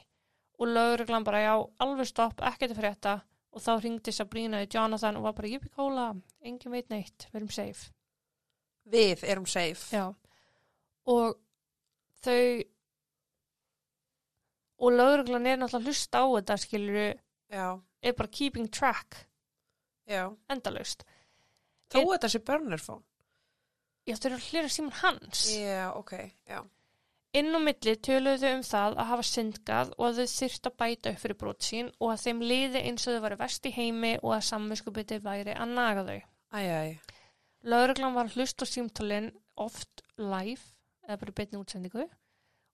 Og 0.59 0.72
lauruglan 0.72 1.26
bara 1.28 1.41
já, 1.43 1.53
alveg 1.84 2.09
stopp, 2.09 2.43
ekkert 2.43 2.76
að 2.76 2.82
frétta 2.82 3.16
og 3.55 3.63
þá 3.63 3.72
ringdi 3.84 4.11
Sabrína 4.16 4.63
í 4.63 4.70
Jonathan 4.72 5.20
og 5.20 5.30
var 5.30 5.38
bara 5.38 5.51
jippi 5.51 5.72
kóla, 5.72 6.09
engin 6.43 6.76
veit 6.76 6.91
neitt, 6.91 7.28
við 7.32 7.41
erum 7.41 7.55
safe. 7.55 7.91
við 8.86 9.24
erum 9.24 9.47
safe 9.47 9.95
Já. 9.95 10.13
Og 11.05 11.38
þau 12.26 12.63
og 14.86 14.91
lauruglan 14.99 15.47
er 15.47 15.59
náttúrulega 15.61 15.88
hlusta 15.89 16.21
á 16.21 16.26
þetta 16.36 16.57
skilur 16.59 16.97
já, 17.51 17.67
er 18.03 18.13
bara 18.17 18.32
keeping 18.38 18.67
track 18.71 19.21
já 20.09 20.28
endalaust. 20.51 21.05
þó 21.89 21.99
Einn- 22.01 22.11
þetta 22.13 22.30
sé 22.36 22.41
phone 22.45 23.03
Já, 24.05 24.13
þau 24.21 24.26
eru 24.30 24.36
að 24.38 24.47
hlera 24.51 24.69
síman 24.69 24.91
hans. 25.01 25.45
já, 25.57 25.91
ok, 25.97 26.11
já 26.47 26.59
Inn 27.36 27.51
á 27.51 27.59
milli 27.59 27.95
töluðu 27.99 28.38
þau 28.39 28.51
um 28.55 28.61
það 28.63 28.93
að 29.01 29.07
hafa 29.09 29.23
syndgað 29.28 29.89
og 29.97 30.05
að 30.07 30.19
þau 30.21 30.28
þyrft 30.36 30.67
að 30.69 30.76
bæta 30.80 31.09
upp 31.11 31.19
fyrir 31.19 31.38
brot 31.41 31.65
sín 31.67 31.89
og 31.99 32.11
að 32.13 32.21
þeim 32.26 32.43
liði 32.47 32.84
eins 32.88 33.07
og 33.07 33.15
þau 33.17 33.23
væri 33.26 33.38
vest 33.41 33.65
í 33.65 33.71
heimi 33.76 34.11
og 34.21 34.36
að 34.38 34.45
samvinskupiti 34.51 35.17
væri 35.26 35.51
að 35.57 35.73
naga 35.73 36.05
þau. 36.07 36.21
Æj, 36.55 36.69
æj. 36.69 36.93
Lauruglan 37.65 38.13
var 38.15 38.30
að 38.30 38.38
hlusta 38.38 38.63
á 38.63 38.71
símtálinn 38.71 39.32
oft 39.57 40.03
live 40.15 40.61
eða 41.06 41.20
bara 41.22 41.34
í 41.34 41.38
beinni 41.39 41.60
útsendingu 41.62 42.06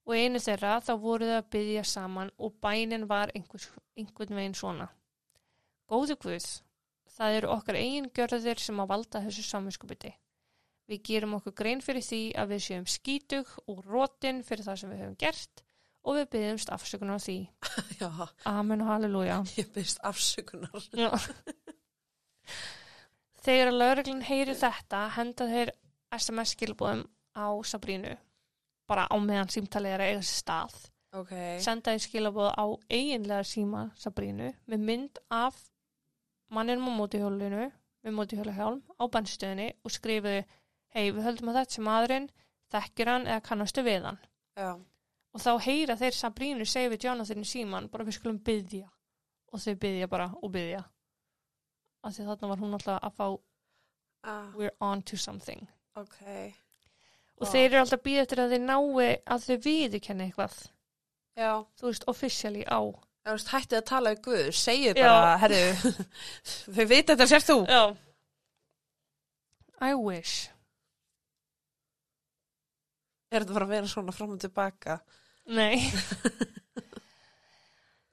og 0.02 0.18
einu 0.18 0.40
þeirra 0.42 0.78
þá 0.82 0.92
voru 1.00 1.28
þau 1.28 1.38
að 1.38 1.50
byggja 1.54 1.84
saman 1.86 2.32
og 2.42 2.56
bænin 2.64 3.06
var 3.10 3.32
einhvers, 3.36 3.68
einhvern 3.98 4.38
veginn 4.38 4.58
svona. 4.58 4.88
Góðu 5.90 6.16
Guð, 6.24 6.46
það 7.16 7.38
eru 7.38 7.52
okkar 7.54 7.78
eigin 7.78 8.10
gjörðir 8.16 8.62
sem 8.62 8.80
að 8.82 8.90
valda 8.94 9.22
þessu 9.26 9.44
samvinskupiti. 9.46 10.14
Við 10.90 11.02
gerum 11.06 11.36
okkur 11.38 11.54
grein 11.56 11.82
fyrir 11.84 12.04
því 12.04 12.22
að 12.40 12.54
við 12.54 12.64
séum 12.66 12.88
skítug 12.90 13.52
og 13.70 13.84
rótin 13.86 14.42
fyrir 14.46 14.66
það 14.66 14.80
sem 14.80 14.92
við 14.92 15.04
höfum 15.04 15.20
gert 15.20 15.62
og 16.02 16.18
við 16.18 16.28
byggjumst 16.32 16.72
afsökunar 16.74 17.20
á 17.22 17.22
því. 17.22 17.36
Já, 18.02 18.10
Amen 18.50 18.82
og 18.82 18.90
halleluja. 18.90 19.38
ég 19.60 19.70
byrst 19.74 20.02
afsökunar. 20.02 21.28
Þegar 23.42 23.70
að 23.70 23.78
lauruglun 23.78 24.26
heyri 24.26 24.54
þetta 24.58 25.06
henda 25.16 25.48
þeir 25.50 25.74
SMS 26.18 26.56
skilbúðum 26.56 27.06
á 27.36 27.48
Sabrínu 27.64 28.16
bara 28.88 29.06
á 29.08 29.16
meðan 29.22 29.52
símtalið 29.52 29.94
er 29.94 30.04
að 30.04 30.12
eiga 30.12 30.24
sér 30.24 30.38
stað. 30.42 30.78
Ok, 31.12 31.32
senda 31.60 31.92
þeir 31.92 32.04
skilabúð 32.06 32.50
á 32.56 32.64
eiginlega 32.88 33.44
síma 33.44 33.82
Sabrínu 34.00 34.52
með 34.70 34.86
mynd 34.88 35.20
af 35.32 35.58
manninum 36.52 36.88
á 36.88 36.98
mótihjólinu 37.00 37.66
með 38.02 38.16
mótihjóluhjálm 38.16 38.80
á 38.96 39.04
bannstöðinni 39.12 39.68
og 39.84 39.92
skrifuðu 39.92 40.40
hei 40.96 41.04
við 41.12 41.22
höldum 41.26 41.52
að 41.52 41.60
þetta 41.60 41.76
sem 41.76 41.86
maðurinn 41.88 42.30
þekkir 42.72 43.12
hann 43.12 43.28
eða 43.28 43.44
kannastu 43.44 43.84
við 43.84 44.08
hann? 44.08 44.18
Já, 44.56 44.72
og 45.32 45.44
þá 45.44 45.52
heyra 45.66 45.98
þeir 46.00 46.16
Sabrínu 46.16 46.66
segja 46.68 46.92
við 46.92 47.06
Jonathan 47.08 47.48
síman 47.48 47.88
bara 47.92 48.08
við 48.08 48.18
skulum 48.18 48.40
byggja 48.44 48.88
og 49.52 49.60
þau 49.60 49.76
byggja 49.84 50.08
bara 50.12 50.30
og 50.40 50.52
byggja 50.52 50.82
af 52.02 52.16
því 52.16 52.26
þarna 52.26 52.50
var 52.50 52.62
hún 52.62 52.76
alltaf 52.76 52.98
að 53.06 53.16
fá 53.18 53.26
ah, 54.32 54.50
we're 54.56 54.74
on 54.80 55.02
to 55.02 55.16
something. 55.16 55.68
Ok. 55.96 56.18
Og 57.42 57.48
þeir 57.50 57.64
eru 57.68 57.80
alltaf 57.82 58.02
býð 58.06 58.20
eftir 58.22 58.42
að 58.44 58.54
þeir 58.54 58.62
nái 58.68 59.08
að 59.34 59.46
þau 59.48 59.56
viðurkenni 59.66 60.28
eitthvað 60.28 60.54
Já, 61.32 61.52
þú 61.80 61.88
veist, 61.88 62.04
officially 62.12 62.62
á 62.68 62.80
þú 62.82 63.34
veist, 63.34 63.52
hættið 63.52 63.78
að 63.80 63.86
tala 63.90 64.12
við 64.14 64.22
Guð, 64.26 64.48
segið 64.58 65.00
Já. 65.00 65.06
bara, 65.08 65.36
herru, 65.42 65.94
þau 66.76 66.86
veit 66.90 67.12
þetta 67.12 67.28
sér 67.30 67.46
þú. 67.46 67.58
Já 67.68 67.82
I 69.82 69.94
wish 69.98 70.48
Er 73.32 73.42
þetta 73.42 73.56
bara 73.56 73.66
að 73.66 73.74
vera 73.78 73.88
svona 73.90 74.12
fram 74.14 74.34
og 74.36 74.42
tilbaka? 74.44 74.98
Nei 75.50 75.80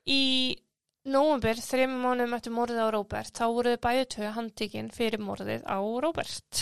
Í 0.10 0.22
nóvember, 1.10 1.60
þreim 1.62 1.92
mánuðum 2.02 2.34
eftir 2.38 2.54
morðið 2.56 2.82
á 2.82 2.88
Róbert, 2.96 3.34
þá 3.38 3.46
voruð 3.54 3.76
bæði 3.84 4.06
tvö 4.16 4.32
handtíkin 4.36 4.90
fyrir 4.94 5.22
morðið 5.22 5.62
á 5.70 5.78
Róbert. 6.02 6.62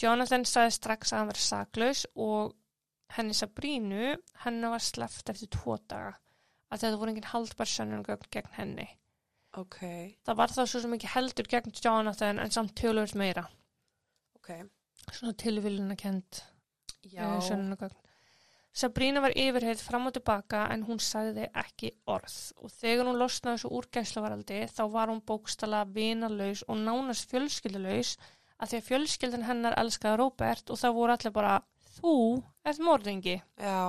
Jonathan 0.00 0.44
sagði 0.48 0.74
strax 0.78 1.12
að 1.12 1.18
hann 1.18 1.30
var 1.32 1.40
saklaus 1.40 2.06
og 2.16 2.54
henni 3.16 3.34
Sabrínu, 3.36 4.16
henni 4.44 4.70
var 4.72 4.80
sleppt 4.82 5.28
eftir 5.34 5.50
tvo 5.52 5.76
daga. 5.88 6.14
Að 6.72 6.80
þetta 6.86 6.98
voru 7.02 7.12
engin 7.12 7.28
haldbar 7.28 7.68
sönnungögn 7.68 8.30
gegn 8.32 8.54
henni. 8.56 8.86
Ok, 9.60 9.82
Það 10.24 10.38
var 10.38 10.48
þá 10.54 10.62
svo 10.64 10.80
sem 10.80 10.94
ekki 10.96 11.10
heldur 11.12 11.48
gegn 11.52 11.74
Jonathan 11.84 12.38
en 12.40 12.50
samt 12.54 12.72
tölvöld 12.80 13.12
meira. 13.20 13.44
ok. 14.38 14.48
Svona 15.12 15.34
tilvíluna 15.34 15.96
kent 15.98 16.44
Já, 17.04 17.26
sönnunagögn. 17.42 17.98
Sabrína 18.72 19.20
var 19.20 19.34
yfirheið 19.36 19.82
fram 19.84 20.06
og 20.08 20.14
tilbaka 20.16 20.62
en 20.72 20.86
hún 20.88 20.98
sagði 21.02 21.44
ekki 21.52 21.90
orð 22.08 22.36
og 22.56 22.70
þegar 22.72 23.10
hún 23.10 23.18
losnaði 23.20 23.58
þessu 23.58 23.70
úr 23.76 23.88
gæsluvaraldi 23.92 24.60
þá 24.72 24.82
var 24.94 25.12
hún 25.12 25.20
bókstala 25.28 25.82
vinalaus 25.84 26.62
og 26.68 26.80
nánast 26.80 27.28
fjölskyldulaus 27.28 28.14
að 28.62 28.70
því 28.70 28.78
að 28.78 28.88
fjölskyldan 28.88 29.48
hennar 29.48 29.76
elskaði 29.82 30.20
Róbert 30.20 30.70
og 30.70 30.80
það 30.80 30.96
voru 31.00 31.16
allir 31.16 31.34
bara 31.34 31.58
þú 31.98 32.16
ert 32.64 32.82
morðingi. 32.86 33.36
já, 33.58 33.82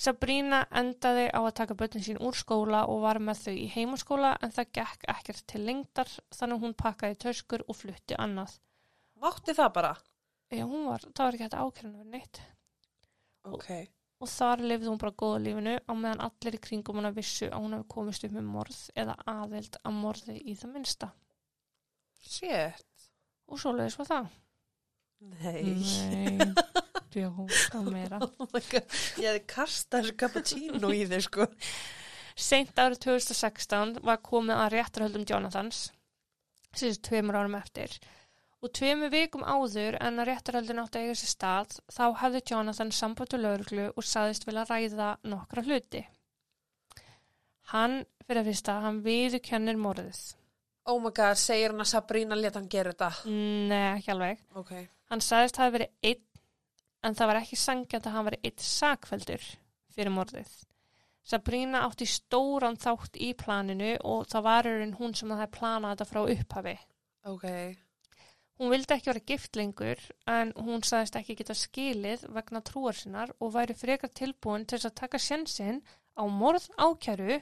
Sabrína 0.00 0.62
endaði 0.80 1.26
á 1.28 1.40
að 1.44 1.56
taka 1.58 1.74
börnin 1.76 2.04
sín 2.06 2.20
úr 2.24 2.36
skóla 2.38 2.86
og 2.88 3.02
var 3.02 3.18
með 3.20 3.42
þau 3.44 3.52
í 3.52 3.66
heimaskóla 3.74 4.30
en 4.40 4.54
það 4.56 4.70
gekk 4.78 5.04
ekkert 5.12 5.42
til 5.52 5.60
lengdar 5.66 6.12
þannig 6.32 6.56
að 6.56 6.64
hún 6.64 6.76
pakkaði 6.82 7.18
töskur 7.26 7.64
og 7.68 7.76
flutti 7.76 8.16
annað. 8.16 8.54
mátti 9.20 9.52
það 9.58 9.72
bara? 9.76 9.92
Já, 10.48 10.64
hún 10.64 10.86
var, 10.88 11.04
það 11.04 11.24
var 11.26 11.36
ekki 11.36 11.44
hægt 11.44 11.58
ákjörna 11.60 11.98
verið 11.98 12.14
neitt. 12.16 12.40
Ok, 13.44 13.68
og 14.24 14.32
þar 14.38 14.64
lifði 14.70 14.88
hún 14.88 15.02
bara 15.04 15.18
góða 15.22 15.42
lífinu 15.44 15.76
á 15.84 15.92
meðan 15.92 16.24
allir 16.30 16.56
í 16.56 16.64
kringum 16.64 17.00
hana 17.02 17.12
vissu 17.20 17.50
að 17.50 17.60
hún 17.60 17.76
hefði 17.76 17.90
komist 17.92 18.24
upp 18.24 18.36
með 18.38 18.48
morð 18.56 18.80
eða 19.04 19.18
aðild 19.36 19.80
að 19.84 19.98
morði 20.00 20.38
í 20.40 20.56
það 20.56 20.78
minnsta. 20.78 21.10
shit. 22.24 22.89
Og 23.50 23.58
svo 23.58 23.74
leiðis 23.74 23.98
var 23.98 24.08
það. 24.10 24.28
Nei. 25.20 25.64
Nei, 26.08 26.52
djók, 27.12 27.50
það 27.72 27.88
meira. 27.92 28.20
Oh 28.40 28.54
ég 28.56 28.86
hefði 29.26 29.42
kastað 29.50 30.06
þessu 30.06 30.14
cappuccino 30.22 30.92
í 30.96 31.02
þig, 31.10 31.24
sko. 31.26 31.48
Seint 32.40 32.78
árið 32.80 33.02
2016 33.04 33.98
var 34.06 34.22
komið 34.24 34.56
að 34.56 34.72
réttarhöldum 34.76 35.26
Jonathans, 35.28 35.90
þessi 36.72 37.02
tveimur 37.04 37.36
árum 37.42 37.58
eftir. 37.58 37.98
Og 38.64 38.72
tveimur 38.76 39.12
vikum 39.12 39.44
áður 39.44 39.98
en 40.00 40.20
að 40.20 40.30
réttarhöldin 40.30 40.80
átti 40.80 41.00
að 41.00 41.10
eiga 41.10 41.18
sér 41.20 41.32
stað, 41.34 41.76
þá 41.92 42.04
hefði 42.22 42.42
Jonathan 42.52 42.92
samband 42.92 43.32
til 43.32 43.42
lauruglu 43.44 43.86
og 43.90 44.06
saðist 44.06 44.48
vilja 44.48 44.66
ræða 44.68 45.14
nokkra 45.28 45.64
hluti. 45.66 46.04
Hann, 47.74 48.02
fyrir 48.24 48.42
að 48.42 48.52
fyrsta, 48.52 48.80
hann 48.84 49.00
viðurkennir 49.04 49.80
morðið. 49.80 50.20
Oh 50.90 50.98
my 51.02 51.12
god, 51.14 51.38
segir 51.38 51.70
hann 51.70 51.84
að 51.84 51.90
Sabrína 51.92 52.36
leta 52.38 52.58
hann 52.58 52.70
gera 52.72 52.92
þetta. 52.94 53.10
Nei, 53.70 53.92
ekki 53.98 54.10
alveg. 54.14 54.40
Ok, 54.58 54.72
Hann 55.10 55.22
sagðist 55.26 55.58
hafi 55.60 55.74
verið 55.74 56.10
einn, 56.10 56.24
en 57.06 57.16
það 57.18 57.30
var 57.30 57.38
ekki 57.40 57.58
sangjant 57.58 58.06
að 58.06 58.14
hann 58.16 58.26
verið 58.28 58.48
einn 58.50 58.64
sakveldur 58.66 59.46
fyrir 59.94 60.12
morðið. 60.14 60.50
Sabrína 61.30 61.82
átti 61.86 62.06
stóran 62.08 62.78
þátt 62.80 63.18
í 63.22 63.30
planinu 63.38 63.92
og 64.08 64.24
það 64.32 64.46
var 64.46 64.66
í 64.70 64.72
raun 64.80 64.96
hún 64.98 65.14
sem 65.18 65.30
það 65.30 65.42
hefði 65.44 65.58
planað 65.58 65.92
þetta 65.94 66.08
frá 66.10 66.20
upphafi. 66.34 66.76
ok, 67.30 67.46
Hún 68.60 68.68
vildi 68.74 68.92
ekki 68.92 69.08
vera 69.08 69.22
gift 69.24 69.56
lengur 69.56 70.00
en 70.28 70.50
hún 70.60 70.82
sagðist 70.84 71.14
ekki 71.16 71.36
geta 71.38 71.54
skilið 71.56 72.26
vegna 72.36 72.60
trúar 72.60 72.92
sinnar 72.98 73.30
og 73.40 73.54
væri 73.54 73.72
frekar 73.72 74.10
tilbúin 74.12 74.66
til 74.68 74.76
að 74.84 74.98
taka 75.00 75.16
sjensin 75.18 75.78
á 76.12 76.28
morð 76.28 76.66
ákjæru 76.76 77.38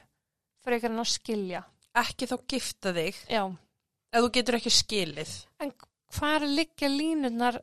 frekar 0.63 0.93
en 0.93 1.01
að 1.03 1.09
skilja. 1.11 1.65
Ekki 1.97 2.27
þá 2.29 2.35
gifta 2.53 2.93
þig 2.95 3.15
Já, 3.31 3.43
ef 4.13 4.23
þú 4.25 4.29
getur 4.37 4.57
ekki 4.59 4.73
skilið. 4.73 5.31
en 5.63 5.71
hvar 6.17 6.45
liggja 6.47 6.89
línurnar 6.89 7.59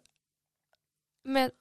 með 1.26 1.52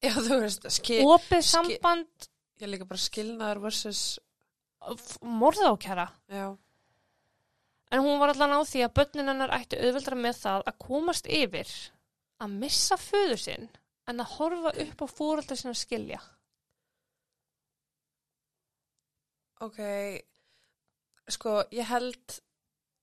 Já, 0.00 0.14
þú 0.16 0.40
veist, 0.40 0.64
skil, 0.72 1.02
opið 1.04 1.42
samband 1.44 2.28
ég 2.60 2.64
er 2.66 2.70
líka 2.72 2.86
bara 2.88 3.00
skilnaður 3.00 3.58
versus, 3.66 4.18
morðákjara? 5.20 6.08
já, 6.32 6.56
En 7.90 8.04
hún 8.06 8.20
var 8.22 8.30
allan 8.30 8.52
á 8.54 8.60
því 8.62 8.84
að 8.86 8.92
börnin 8.94 9.28
hennar 9.32 9.50
ættu 9.56 9.76
auðveldra 9.80 10.16
með 10.16 10.36
það 10.44 10.60
að 10.70 10.76
komast 10.84 11.26
yfir 11.26 11.70
að 12.40 12.52
missa 12.62 12.96
föður 12.96 13.40
sinn 13.42 13.64
en 14.08 14.22
að 14.22 14.30
horfa 14.38 14.70
upp 14.84 15.02
á 15.02 15.06
fóröldar 15.10 15.58
sinna 15.58 15.74
skilja. 15.74 16.20
ok, 19.60 19.78
sko, 21.28 21.60
ég 21.74 21.86
held, 21.90 22.38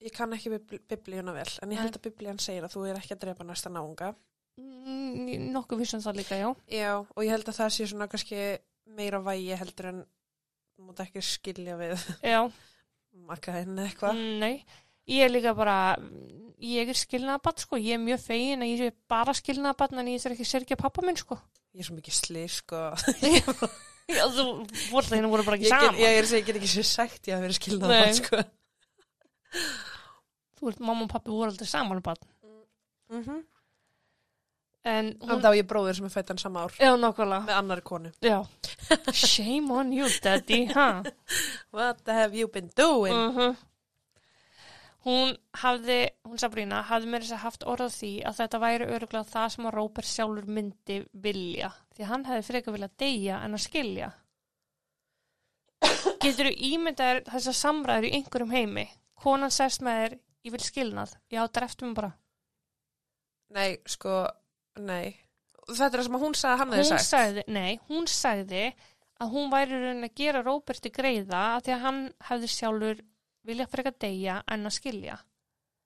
ég 0.03 0.13
kann 0.15 0.34
ekki 0.34 0.49
bibl 0.55 0.80
biblíuna 0.89 1.34
vel, 1.36 1.49
en 1.61 1.72
ég 1.72 1.82
held 1.82 1.97
að 1.99 2.07
biblían 2.09 2.39
segir 2.41 2.65
að 2.65 2.74
þú 2.78 2.86
er 2.89 2.99
ekki 3.01 3.15
að 3.18 3.22
drepa 3.26 3.43
næsta 3.47 3.70
náunga. 3.74 4.13
Mm, 4.57 5.51
Nokkuð 5.53 5.84
vissum 5.84 6.01
það 6.01 6.18
líka, 6.22 6.38
já. 6.39 6.47
Já, 6.74 6.91
og 7.05 7.24
ég 7.24 7.30
held 7.36 7.47
að 7.51 7.59
það 7.59 7.74
sé 7.76 7.88
svona 7.91 8.07
kannski 8.09 8.41
meira 8.97 9.20
vægi 9.22 9.57
heldur 9.59 9.89
en 9.91 9.99
þú 10.78 10.88
mútt 10.88 11.01
ekki 11.03 11.22
skilja 11.26 11.76
við 11.78 11.93
makkaðinn 13.30 13.78
eða 13.78 13.88
eitthvað. 13.91 14.18
mm, 14.18 14.39
nei. 14.41 14.84
Ég 15.07 15.24
er 15.24 15.32
líka 15.32 15.53
bara, 15.55 15.76
ég 16.59 16.89
er 16.91 16.97
skilnaðabatt, 16.99 17.61
sko. 17.63 17.78
Ég 17.80 17.95
er 17.95 18.01
mjög 18.03 18.26
fegin 18.26 18.65
að 18.65 18.72
ég 18.74 18.82
er 18.89 18.95
bara 19.07 19.32
skilnaðabatt 19.38 19.93
en 19.95 20.09
ég 20.11 20.20
þarf 20.20 20.36
ekki 20.36 20.43
að 20.43 20.49
sérkja 20.51 20.78
pappa 20.82 21.05
minn, 21.05 21.15
sko. 21.20 21.38
Ég 21.72 21.80
er 21.80 21.88
svo 21.88 21.95
mikið 21.95 22.18
slið, 22.18 22.49
sko. 22.57 22.82
Já, 24.07 24.23
þú 24.31 24.43
voru 24.91 25.03
það 25.03 25.17
hérna 25.17 25.29
voru 25.33 25.43
bara 25.43 25.57
ekki 25.57 25.67
Ég, 25.67 25.73
saman. 25.73 25.99
ég, 25.99 26.17
er, 26.21 26.29
ég 26.37 26.45
get 26.47 26.55
ekki 26.61 26.69
sér 26.71 26.87
sagt 26.87 27.27
ég 27.27 27.35
að 27.35 27.43
vera 27.43 27.57
skilnað 27.57 27.91
Nei. 27.91 28.13
sko. 28.15 28.39
Þú 30.57 30.69
veist, 30.69 30.79
mamma 30.79 31.03
og 31.03 31.11
pappi 31.11 31.33
voru 31.33 31.51
aldrei 31.51 31.67
saman, 31.67 32.01
barn. 32.01 32.23
mm 33.11 33.23
-hmm. 33.23 33.45
En 34.87 35.17
hún, 35.19 35.41
þá 35.41 35.49
er 35.49 35.57
ég 35.59 35.67
bróðir 35.67 35.95
sem 35.95 36.05
er 36.05 36.09
fættan 36.13 36.37
sama 36.37 36.63
ár 36.63 36.71
já, 36.79 36.95
nokkvæmlega. 36.95 37.45
með 37.45 37.57
annari 37.57 37.81
konu. 37.81 38.11
Já. 38.21 38.47
Shame 39.13 39.71
on 39.73 39.91
you, 39.93 40.07
daddy, 40.23 40.65
ha? 40.65 41.03
What 41.75 41.99
have 42.07 42.33
you 42.37 42.47
been 42.47 42.69
doing? 42.75 43.13
Uh 43.13 43.55
hún 45.07 45.33
hafði, 45.61 45.97
hún 46.27 46.41
Sabrina 46.41 46.83
hafði 46.89 47.11
mér 47.11 47.23
þess 47.23 47.37
að 47.37 47.43
haft 47.45 47.65
orð 47.71 47.87
á 47.87 47.95
því 47.95 48.13
að 48.27 48.39
þetta 48.41 48.61
væri 48.63 48.87
öruglega 48.91 49.31
það 49.31 49.49
sem 49.53 49.67
að 49.69 49.75
Róbert 49.77 50.09
sjálfur 50.09 50.47
myndi 50.57 50.97
vilja, 51.25 51.69
því 51.95 52.05
að 52.05 52.11
hann 52.11 52.25
hefði 52.27 52.47
frekar 52.49 52.75
viljað 52.75 52.95
deyja 53.03 53.41
en 53.45 53.57
að 53.57 53.63
skilja. 53.63 54.09
Getur 56.23 56.49
þú 56.49 56.53
ímyndaðir 56.71 57.23
þessar 57.29 57.57
samræður 57.61 58.09
í 58.09 58.13
einhverjum 58.17 58.55
heimi? 58.55 58.87
Konan 59.21 59.53
sest 59.53 59.83
með 59.85 60.01
þér, 60.01 60.17
ég 60.47 60.55
vil 60.55 60.65
skilnað. 60.65 61.15
Já, 61.33 61.41
dreftum 61.53 61.95
bara. 61.97 62.11
Nei, 63.55 63.77
sko, 63.87 64.19
nei. 64.81 65.15
Þetta 65.67 65.87
er 65.89 65.99
það 65.99 66.07
sem 66.07 66.17
að 66.17 66.23
hún 66.25 66.37
sagði 66.37 66.53
að 66.53 66.61
hann 66.61 66.73
hefði 66.75 66.89
sagt. 66.91 67.07
sagði, 67.07 67.43
nei, 67.51 67.79
hún 67.89 68.07
sagði 68.11 68.65
að 69.17 69.31
hún 69.33 69.51
væri 69.51 69.79
að 69.91 70.09
gera 70.17 70.43
Róberti 70.45 70.91
greiða 70.93 71.43
að 71.55 71.63
því 71.65 71.75
að 71.75 71.85
hann 71.85 72.01
hefði 72.29 72.49
sjálfur 72.53 73.05
vilja 73.47 73.67
frekar 73.71 73.95
deyja 73.99 74.41
en 74.53 74.69
að 74.69 74.77
skilja. 74.77 75.17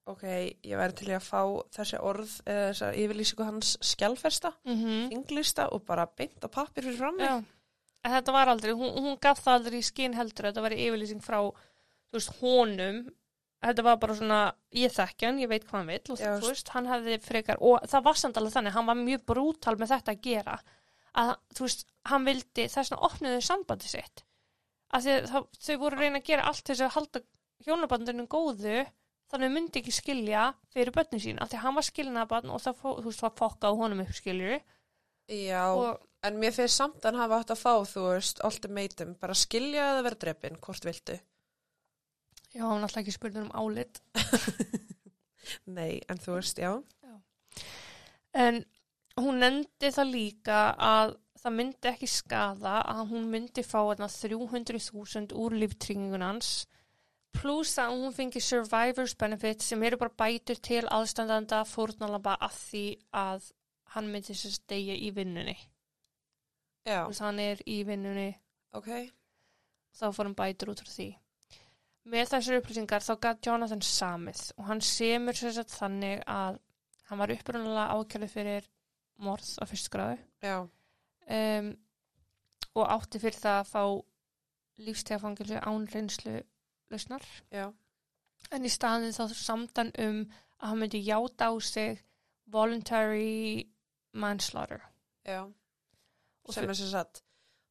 Ok, 0.09 0.23
ég 0.65 0.79
væri 0.79 0.97
til 0.97 1.11
að 1.13 1.23
fá 1.23 1.41
þessi 1.75 1.99
orð 2.01 2.31
eða 2.49 2.67
þessa 2.71 2.87
yfirlýsingu 2.97 3.45
hans 3.45 3.75
skjálfesta, 3.85 4.51
mm 4.65 4.77
-hmm. 4.83 5.65
og 5.71 5.83
bara 5.85 6.07
beint 6.07 6.41
á 6.41 6.49
pappir 6.49 6.83
fyrir 6.83 6.97
frammi. 6.97 7.23
Já, 7.23 7.43
en 8.03 8.11
þetta 8.11 8.31
var 8.31 8.49
aldrei, 8.49 8.73
hún, 8.73 8.93
hún 8.97 9.19
gaf 9.21 9.43
það 9.43 9.53
aldrei 9.53 9.77
í 9.79 9.85
skinn 9.85 10.17
heldur, 10.17 10.49
þetta 10.49 10.61
var 10.61 10.71
yfirlýsing 10.71 11.21
frá, 11.21 11.39
þú 12.09 12.17
veist, 12.17 12.33
honum, 12.41 13.03
þetta 13.61 13.83
var 13.83 13.97
bara 13.97 14.15
svona, 14.17 14.39
ég 14.73 14.91
þekki 14.91 15.25
hann, 15.25 15.39
ég 15.39 15.51
veit 15.51 15.67
hvað 15.67 15.79
hann 15.79 15.91
vill 15.93 16.15
og 16.15 16.19
Já, 16.19 16.31
þú 16.41 16.47
veist, 16.47 16.69
hann 16.69 16.89
hefði 16.89 17.19
frekar, 17.21 17.57
og 17.61 17.85
það 17.85 18.03
var 18.03 18.15
samt 18.15 18.37
alveg 18.37 18.53
þannig, 18.53 18.73
hann 18.73 18.89
var 18.89 18.95
mjög 18.95 19.25
brútal 19.25 19.77
með 19.77 19.93
þetta 19.93 20.15
að 20.15 20.21
gera, 20.21 20.57
að 21.13 21.35
þú 21.53 21.67
veist, 21.67 21.85
hann 22.09 22.25
vildi, 22.25 22.67
þess 22.67 22.89
vegna 22.89 23.05
opniðu 23.05 23.41
sambandi 23.45 23.91
sitt, 23.91 24.25
að 24.91 25.11
þau, 25.29 25.77
voru 25.77 25.95
að 25.95 26.01
reyna 26.01 26.17
að 26.17 26.27
gera 26.31 26.49
allt 26.49 26.65
þess 26.65 26.81
að 26.81 26.95
halda 26.97 27.21
hjónabandinu 27.65 28.25
góðu, 28.31 28.81
þannig 29.31 29.49
að 29.49 29.55
myndi 29.55 29.79
ekki 29.81 29.93
skilja 29.95 30.45
fyrir 30.73 30.93
börnin 30.95 31.21
sín, 31.23 31.39
af 31.41 31.49
því 31.51 31.57
að 31.59 31.65
hann 31.65 31.77
var 31.79 31.87
skilnaðabann 31.87 32.51
og 32.51 32.61
það, 32.63 32.79
fó- 32.81 32.97
þú 32.99 33.07
veist, 33.09 33.21
var 33.25 33.35
fokkað 33.39 33.77
honum 33.81 34.01
upp 34.05 34.13
skiljur 34.17 34.57
Já, 35.31 35.63
og 35.71 36.01
en 36.27 36.39
mér 36.41 36.51
finnst 36.51 36.75
samt 36.81 36.97
að 37.05 37.13
hann 37.13 37.21
hafa 37.21 37.37
átt 37.39 37.53
að 37.55 37.61
fá, 37.61 37.73
þú 37.87 38.01
veist, 38.09 38.41
ultimatum, 38.43 39.13
bara 39.21 39.37
skilja 39.37 39.85
eða 39.93 40.01
vera 40.09 40.19
drefin, 40.25 40.57
hvort 40.59 40.83
viltu. 40.89 41.15
Já, 42.51 42.65
hann 42.67 42.83
alltaf 42.83 42.99
ekki 43.05 43.13
spurður 43.15 43.45
um 43.45 43.53
álit. 43.55 44.01
Nei, 45.77 46.01
en 46.11 46.19
þú 46.19 46.35
veist, 46.35 46.59
já. 46.59 46.73
En 48.35 48.59
hún 49.19 49.39
nefndi 49.43 49.91
það 49.95 50.11
líka 50.11 50.59
að 50.79 51.15
það 51.41 51.55
myndi 51.57 51.89
ekki 51.93 52.07
skada 52.11 52.75
að 52.91 53.01
hún 53.13 53.25
myndi 53.31 53.63
fá 53.65 53.79
þarna 53.79 54.07
300.000 54.11 55.33
úr 55.41 55.55
líftryggingunans 55.63 56.51
pluss 57.35 57.77
að 57.81 57.93
hún 57.95 58.13
fengi 58.15 58.41
survivors 58.43 59.13
benefit 59.19 59.63
sem 59.63 59.83
eru 59.87 59.97
bara 60.01 60.13
bætur 60.17 60.59
til 60.63 60.83
aðstandanda 60.91 61.63
fórnalamba 61.69 62.35
að 62.43 62.57
því 62.57 62.83
að 63.21 63.49
hann 63.95 64.09
myndi 64.11 64.35
sér 64.37 64.53
stegja 64.55 64.95
í 64.95 65.09
vinnunni. 65.15 65.55
Já, 66.87 67.03
Þú 67.05 67.11
veist, 67.11 67.21
hann 67.25 67.39
er 67.43 67.59
í 67.69 67.81
vinnunni 67.85 68.29
ok. 68.73 68.89
þá 69.93 70.05
fór 70.15 70.25
hann 70.29 70.37
bætur 70.39 70.71
út 70.73 70.81
frá 70.81 70.89
því. 70.91 71.09
Með 72.11 72.31
þessar 72.31 72.57
upplýsingar 72.61 73.03
þá 73.05 73.13
gæt 73.21 73.45
Jonathan 73.45 73.83
samið 73.85 74.43
og 74.57 74.65
hann 74.71 74.81
semur 74.81 75.37
sér 75.37 75.53
satt 75.59 75.73
þannig 75.75 76.23
að 76.25 76.57
hann 77.11 77.19
var 77.21 77.33
upprunalega 77.35 77.97
ákjörðu 77.99 78.29
fyrir 78.31 78.69
morð 79.21 79.51
á 79.61 79.63
fyrstu 79.69 79.91
gráðu 79.93 80.17
Já, 80.41 80.55
um, 81.35 81.67
og 82.73 82.87
átti 82.95 83.21
fyrir 83.21 83.37
það 83.37 83.59
að 83.59 83.69
fá 83.69 83.83
lífstegafangilsu 84.81 85.59
án 85.61 85.85
reynslu 85.93 86.39
lausnar. 86.91 87.25
já, 87.51 87.71
En 88.51 88.65
í 88.65 88.69
staðin 88.69 89.13
þá 89.15 89.33
samdan 89.37 89.91
um 90.01 90.21
að 90.61 90.67
hann 90.67 90.79
myndi 90.79 91.01
játa 91.05 91.49
á 91.49 91.53
sig 91.61 92.01
voluntary 92.51 93.67
manslaughter. 94.13 94.81
já. 95.25 95.45
Og 96.43 96.53
sem 96.53 96.69
er 96.69 96.73
sem 96.73 96.87
sagt, 96.89 97.21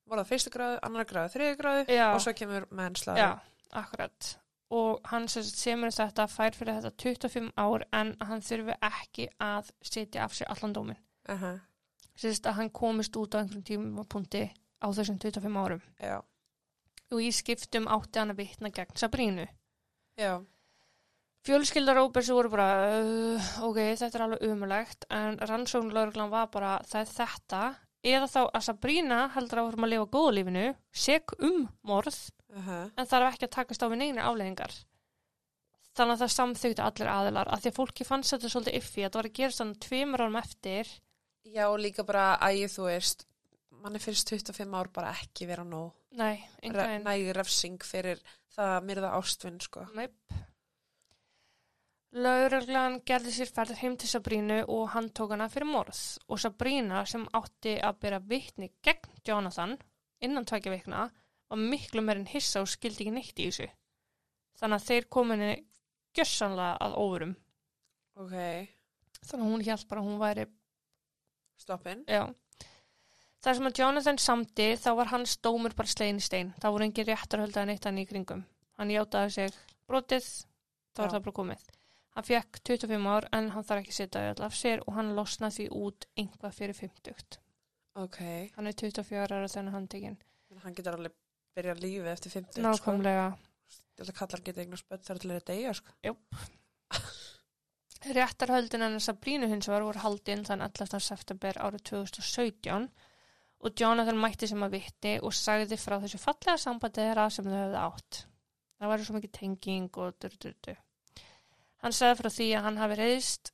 voru 0.07 0.23
það 0.23 0.29
fyrstu 0.31 0.51
gráðu, 0.55 0.79
annar 0.87 1.05
gráðu, 1.05 1.33
þriði 1.35 1.57
gráðu 1.59 1.97
og 2.15 2.21
svo 2.23 2.33
kemur. 2.39 2.67
Já, 3.19 3.41
akkurat. 3.73 4.37
Og 4.71 5.01
hann 5.11 5.27
semur 5.29 5.91
þetta 5.91 6.27
fær 6.31 6.55
fyrir 6.55 6.79
þetta 6.79 6.93
25 7.03 7.51
ár 7.59 7.85
en 7.93 8.13
hann 8.23 8.41
þurfi 8.47 8.77
ekki 8.87 9.27
að 9.43 9.73
setja 9.83 10.25
af 10.25 10.37
sér 10.39 10.47
allan 10.55 10.73
dómin. 10.73 11.01
Uh 11.29 11.43
-huh. 11.43 11.61
Sérst 12.15 12.47
að 12.47 12.53
hann 12.61 12.71
komist 12.71 13.17
út 13.17 13.35
á 13.35 13.43
einhverjum 13.43 13.65
tímapunkti 13.65 14.53
á 14.81 14.87
þessum 14.95 15.19
25 15.19 15.57
árum. 15.57 15.83
Já, 16.01 16.23
Og 17.11 17.23
í 17.25 17.31
skiptum 17.35 17.89
átti 17.91 18.21
hann 18.21 18.33
að 18.35 18.45
vitna 18.45 18.71
gegn 18.71 18.97
Sabrínu. 18.97 19.49
já, 20.21 20.39
Fjölskyldar 21.47 21.97
Róberts 21.97 22.29
voru 22.37 22.51
bara, 22.53 22.67
uh, 23.01 23.47
ok, 23.65 23.79
þetta 23.97 24.19
er 24.19 24.25
alveg 24.27 24.43
umulegt, 24.45 25.07
en 25.09 25.39
rannsóknlauruglan 25.49 26.33
var 26.33 26.51
bara, 26.53 26.75
það 26.85 27.01
er 27.01 27.15
þetta, 27.15 27.61
eða 28.13 28.27
þá 28.29 28.41
að 28.43 28.67
Sabrína 28.67 29.21
heldur 29.37 29.63
að 29.63 29.69
vorum 29.71 29.87
að 29.87 29.93
lifa 29.95 30.09
góðu 30.13 30.35
lífinu, 30.37 30.65
sek 30.93 31.33
um 31.41 31.63
morð, 31.89 32.19
uh 32.53 32.69
-huh. 32.69 32.91
en 32.93 33.09
þarf 33.09 33.31
ekki 33.31 33.49
að 33.49 33.55
takast 33.57 33.83
á 33.83 33.89
við 33.89 34.03
neina 34.03 34.27
afleðingar. 34.29 34.75
Þannig 35.97 36.15
að 36.15 36.21
það 36.21 36.35
samþykti 36.37 36.85
allir 36.85 37.13
aðilar, 37.15 37.49
að 37.49 37.61
því 37.61 37.71
að 37.71 37.79
fólki 37.79 38.05
fannst 38.05 38.35
þetta 38.37 38.53
svolítið 38.53 38.77
iffi, 38.77 39.01
að 39.05 39.11
það 39.11 39.21
var 39.21 39.31
að 39.31 39.39
gera 39.41 39.57
svona 39.57 39.81
tveimur 39.87 40.21
árum 40.21 40.37
eftir, 40.45 40.93
Já, 41.45 41.65
líka 41.77 42.05
bara 42.05 42.37
ægið, 42.37 42.69
þú 42.77 42.85
veist, 42.85 43.25
manni 43.81 43.99
finnst 43.99 44.29
25 44.29 44.77
ár 44.77 44.93
bara 44.93 45.15
ekki 45.17 45.49
vera 45.49 45.65
nóg. 45.65 46.00
Nei, 46.19 46.37
Re 46.63 46.69
einhvern 46.69 47.05
nægi 47.07 47.35
refsing 47.37 47.83
fyrir 47.87 48.23
það 48.55 48.73
að 48.77 48.87
myrða 48.89 49.13
ástvinn, 49.19 49.61
sko. 49.63 49.85
Næp. 49.95 50.15
Lauruglan 52.11 52.97
gerði 53.07 53.33
sér 53.37 53.51
ferð 53.55 53.77
heim 53.85 53.95
til 54.01 54.09
Sabrínu 54.11 54.65
og 54.67 54.89
hann 54.97 55.13
tók 55.15 55.31
hana 55.31 55.47
fyrir 55.53 55.69
morð 55.71 56.01
og 56.27 56.41
Sabrína 56.43 57.05
sem 57.07 57.23
átti 57.39 57.77
að 57.87 58.01
byrja 58.03 58.19
vitni 58.33 58.71
gegn 58.83 59.21
Jonathan 59.29 59.77
innan 60.21 60.45
tvækja 60.49 60.73
vikna 60.75 61.05
var 61.51 61.63
miklu 61.63 62.03
meirinn 62.03 62.27
hissa 62.33 62.65
og 62.65 62.69
skildi 62.73 63.05
ekki 63.07 63.15
neitt 63.15 63.39
í 63.39 63.47
þessu. 63.47 63.69
Þannig 64.59 64.81
að 64.81 64.89
þeir 64.89 65.07
kominni 65.17 65.53
gjössanlega 66.19 66.77
að 66.83 66.99
óverum. 66.99 67.37
Ok, 68.19 68.35
Þannig 69.21 69.45
að 69.45 69.51
hún 69.53 69.65
hjælt 69.65 69.89
bara 69.89 70.01
að 70.03 70.07
hún 70.09 70.21
væri, 70.21 70.45
stoppin. 71.61 72.05
já. 72.09 72.25
Það 73.41 73.57
sem 73.57 73.69
að 73.71 73.79
Jonathan 73.81 74.19
samdi 74.21 74.69
þá 74.77 74.89
var 74.99 75.11
hans 75.15 75.37
dómur 75.41 75.73
bara 75.77 75.89
slegin 75.89 76.19
í 76.21 76.25
stein. 76.25 76.51
Það 76.61 76.75
voru 76.75 76.85
engin 76.87 77.07
réttarhölda 77.09 77.63
en 77.65 77.71
eitt 77.73 77.87
hann 77.89 78.01
í 78.03 78.07
kringum. 78.09 78.43
Hann 78.77 78.91
játaði 78.93 79.31
sig 79.37 79.55
brotið, 79.89 80.27
þá 80.95 81.01
var 81.07 81.15
það 81.15 81.25
bara 81.29 81.37
komið. 81.39 81.63
Hann 82.17 82.27
fekk 82.27 82.61
25 82.69 83.07
ár 83.09 83.29
en 83.33 83.49
hann 83.55 83.65
þarf 83.65 83.81
ekki 83.85 83.95
að 83.95 83.99
setja 84.01 84.25
öll 84.35 84.45
af 84.45 84.57
sér 84.59 84.83
og 84.85 84.97
hann 84.99 85.15
losnaði 85.17 85.57
því 85.57 85.67
út 85.81 86.07
einhvað 86.21 86.57
fyrir 86.59 86.77
50. 86.77 87.39
Ok, 88.01 88.19
Hann 88.57 88.67
er 88.71 88.77
24 88.77 89.25
ára 89.25 89.49
þennan 89.51 89.75
handtekinn. 89.79 90.19
en 90.51 90.59
hann 90.65 90.75
getur 90.75 90.97
alveg 90.99 91.15
byrjað 91.57 91.81
lífið 91.85 92.11
eftir 92.13 92.31
50, 92.37 92.61
sko. 92.61 92.63
Nákvæmlega. 92.67 93.25
Held 94.01 94.09
að 94.11 94.17
kallar 94.21 94.43
geta 94.45 94.61
eignast 94.65 94.89
börn 94.89 95.03
þar 95.07 95.19
til 95.23 95.31
að 95.35 95.45
deyja, 95.49 95.73
sko. 95.75 96.15
Réttarhöldin 98.17 98.83
en 98.87 98.95
þess 98.97 99.11
að 99.13 99.19
brínu 99.25 99.49
hins 99.51 99.69
var 99.69 99.83
voru 99.85 100.01
haldinn 100.01 100.45
þann 100.49 100.63
11. 100.65 101.01
september 101.05 101.59
árið 101.61 101.83
2017 101.91 102.87
og 103.61 103.77
Jonathan 103.77 104.19
mætti 104.21 104.49
sem 104.49 104.63
að 104.65 104.77
vitti 104.79 105.15
og 105.21 105.35
sagði 105.37 105.79
frá 105.81 105.99
þessu 106.01 106.21
fallega 106.21 106.57
sambandi 106.61 107.05
þeirra 107.05 107.27
sem 107.33 107.49
þau 107.49 107.57
hefði 107.59 107.81
átt. 107.85 108.21
Það 108.81 108.93
var 108.93 109.05
svo 109.05 109.17
mikið 109.17 109.33
tenging 109.37 109.99
og 110.01 110.15
dur, 110.23 110.37
dur, 110.41 110.55
dur. 110.65 110.79
Hann 111.85 111.97
sagði 111.97 112.21
frá 112.21 112.31
því 112.33 112.47
að 112.57 112.67
hann 112.67 112.81
hafi 112.81 112.97
reyðist 113.01 113.53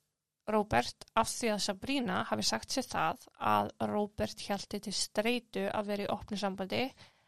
Robert 0.54 1.04
af 1.18 1.26
því 1.32 1.50
að 1.50 1.64
Sabrina 1.64 2.20
hafi 2.28 2.46
sagt 2.46 2.74
sér 2.74 2.86
það 2.86 3.26
að 3.50 3.72
Robert 3.90 4.46
hjælti 4.46 4.80
til 4.84 4.94
streitu 4.94 5.66
að 5.72 5.90
vera 5.90 6.06
í 6.06 6.12
opnu 6.14 6.38
sambandi 6.38 6.84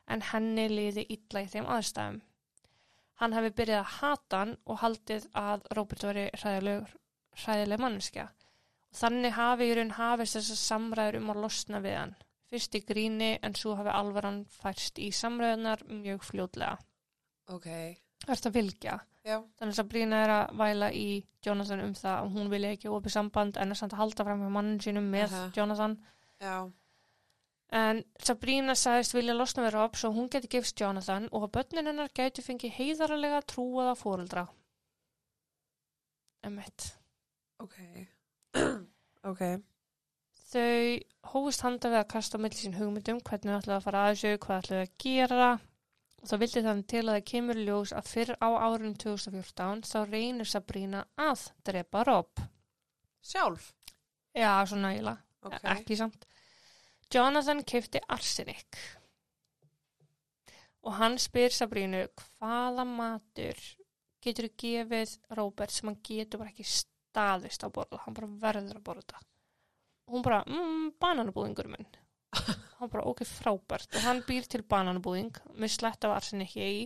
en 0.06 0.22
henni 0.30 0.68
liði 0.70 1.06
illa 1.16 1.42
í 1.42 1.50
þeim 1.50 1.66
aðstæðum. 1.74 2.20
Hann 3.18 3.34
hafi 3.34 3.50
byrjað 3.58 3.82
að 3.82 3.94
hata 3.96 4.42
hann 4.44 4.54
og 4.70 4.80
haldið 4.84 5.26
að 5.34 5.66
Robert 5.74 6.06
veri 6.06 6.28
hræðileg 6.38 7.82
manneskja. 7.82 8.28
Og 8.88 9.00
þannig 9.00 9.34
hafi 9.34 9.66
í 9.66 9.74
raun 9.74 9.94
hafist 9.98 10.38
þessar 10.38 10.62
samræður 10.62 11.18
um 11.18 11.32
að 11.34 11.42
losna 11.42 11.82
við 11.82 11.98
hann. 11.98 12.14
Fyrst 12.48 12.74
í 12.78 12.80
gríni 12.88 13.34
en 13.44 13.54
svo 13.58 13.74
hafi 13.76 13.92
alvaran 13.92 14.42
færst 14.48 14.98
í 15.04 15.10
samræðunar 15.12 15.82
mjög 15.88 16.22
fljótlega. 16.24 16.78
Ok, 17.52 17.66
Það 18.24 18.34
er 18.34 18.46
að 18.48 18.56
fylgja. 18.56 18.94
já, 19.28 19.36
Þannig 19.60 19.72
að 19.74 19.76
Sabrina 19.78 20.16
er 20.24 20.30
að 20.32 20.56
væla 20.58 20.88
í 20.96 21.06
Jonathan 21.44 21.80
um 21.84 21.92
það 21.94 22.24
og 22.24 22.32
hún 22.34 22.48
vilja 22.50 22.70
ekki 22.74 22.88
opið 22.92 23.12
samband 23.14 23.56
en 23.60 23.70
er 23.70 23.78
samt 23.78 23.92
að 23.94 24.00
halda 24.02 24.24
fram 24.24 24.40
hjá 24.42 24.50
mannin 24.56 24.80
sínum 24.80 25.06
með 25.12 25.32
Aha. 25.36 25.50
Jonathan. 25.56 25.98
já, 26.40 26.56
En 27.70 27.98
Sabrina 28.24 28.72
sagðist 28.74 29.12
vilja 29.12 29.34
losna 29.36 29.66
við 29.66 29.74
Rob 29.74 29.96
svo 30.00 30.08
hún 30.16 30.30
geti 30.32 30.48
gefst 30.48 30.80
Jonathan 30.80 31.28
og 31.32 31.42
að 31.44 31.52
börnin 31.58 31.86
hennar 31.90 32.08
gæti 32.16 32.40
fengið 32.42 32.72
heiðarlega 32.78 33.42
trúaða 33.44 33.92
fóreldra. 33.94 34.46
Emmett. 36.42 36.96
ok. 37.60 37.74
ok, 39.30 39.42
Þau 40.48 41.32
hófust 41.32 41.64
handa 41.66 41.90
við 41.92 42.00
að 42.00 42.10
kasta 42.14 42.38
á 42.40 42.42
milli 42.42 42.56
sín 42.56 42.76
hugmyndum 42.78 43.18
hvernig 43.20 43.52
þau 43.52 43.58
ætlaði 43.60 43.76
að 43.76 43.84
fara 43.84 44.04
að 44.04 44.12
þessu, 44.14 44.38
hvað 44.44 44.62
ætlaði 44.62 44.84
að 44.86 44.94
gera 45.04 45.48
og 46.18 46.30
það 46.30 46.40
vildi 46.42 46.62
þannig 46.66 46.86
til 46.92 47.02
að 47.02 47.10
það 47.12 47.26
kemur 47.30 47.60
ljós 47.66 47.92
að 47.98 48.08
fyrr 48.12 48.32
á 48.40 48.48
árinu 48.64 48.94
2014 49.04 49.82
þá 49.90 49.98
reynir 50.08 50.48
Sabrina 50.48 51.02
að 51.20 51.44
drepa 51.68 52.04
Rob. 52.08 52.42
Sjálf? 53.28 53.72
Já, 54.34 54.52
svona 54.66 54.94
eiginlega, 54.94 55.22
Ok. 55.44 55.60
ekki 55.74 55.96
samt. 56.00 56.24
Jonathan 57.12 57.62
kefti 57.64 58.00
arsenik 58.08 58.78
og 60.84 60.96
hann 60.98 61.16
spyr 61.20 61.52
Sabrínu 61.52 62.04
hvaða 62.40 62.84
matur 62.88 63.58
getur 64.24 64.48
gefið 64.60 65.14
Robert 65.36 65.72
sem 65.72 65.88
hann 65.90 66.00
getur 66.04 66.42
bara 66.42 66.52
ekki 66.52 66.66
staðist 66.68 67.64
að 67.64 67.74
borða, 67.78 68.00
hann 68.04 68.16
bara 68.16 68.28
verður 68.42 68.80
að 68.80 68.84
borða 68.84 69.04
þetta. 69.06 69.24
Hún 70.08 70.24
bara, 70.24 70.40
mmm, 70.48 70.94
bananabúðingur 71.00 71.68
minn. 71.68 71.88
hann 72.78 72.90
bara, 72.92 73.04
ok, 73.10 73.24
frábært. 73.28 73.90
Og 73.94 74.06
hann 74.06 74.22
býr 74.28 74.48
til 74.48 74.62
bananabúðing 74.64 75.36
með 75.58 75.74
slett 75.74 76.06
af 76.08 76.16
arsenikki 76.16 76.64
í 76.64 76.80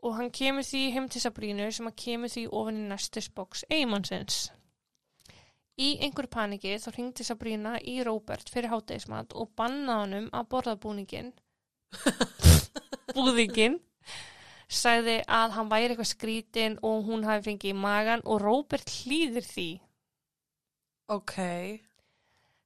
og 0.00 0.16
hann 0.16 0.30
kemur 0.32 0.64
því 0.64 0.84
heim 0.94 1.10
til 1.12 1.20
Sabrínu 1.20 1.66
sem 1.74 1.88
hann 1.88 1.98
kemur 1.98 2.32
því 2.32 2.46
ofan 2.56 2.78
í 2.80 2.86
næstus 2.88 3.28
boks 3.36 3.66
eigimannsins. 3.68 4.46
Í 5.80 5.90
einhverju 6.04 6.30
paniki 6.32 6.72
þá 6.80 6.88
hringdi 6.94 7.26
Sabrína 7.26 7.74
í 7.84 7.98
Robert 8.04 8.48
fyrir 8.52 8.72
hátægismat 8.72 9.36
og 9.36 9.52
bannaði 9.56 10.00
honum 10.06 10.26
að 10.36 10.48
borða 10.54 10.76
búningin 10.80 11.30
búðingin 13.16 13.78
sagði 14.70 15.18
að 15.26 15.56
hann 15.56 15.70
væri 15.70 15.92
eitthvað 15.92 16.10
skrítin 16.12 16.76
og 16.86 17.06
hún 17.08 17.24
hafi 17.26 17.48
fengið 17.48 17.72
í 17.72 17.78
magan 17.84 18.24
og 18.24 18.42
Robert 18.44 18.92
hlýðir 19.00 19.46
því 19.46 19.70
Ok. 21.10 21.34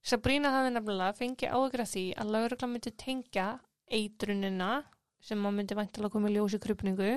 Sabrína 0.05 0.51
hafi 0.53 0.73
nefnilega 0.73 1.17
fengið 1.17 1.55
af 1.55 1.89
því 1.89 2.03
að 2.21 2.33
laurugla 2.35 2.67
myndi 2.69 2.91
tengja 2.93 3.45
eitrunina 3.89 4.83
sem 5.25 5.39
maður 5.41 5.57
myndi 5.57 5.77
væntalega 5.79 6.13
koma 6.13 6.29
í 6.29 6.35
ljósi 6.35 6.59
krupningu 6.61 7.15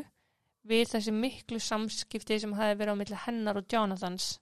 við 0.68 0.86
þessi 0.92 1.12
miklu 1.12 1.60
samskipti 1.60 2.38
sem 2.40 2.54
hafi 2.56 2.78
verið 2.80 2.96
á 2.96 3.00
milli 3.00 3.20
hennar 3.26 3.60
og 3.60 3.68
Jonathans 3.72 4.38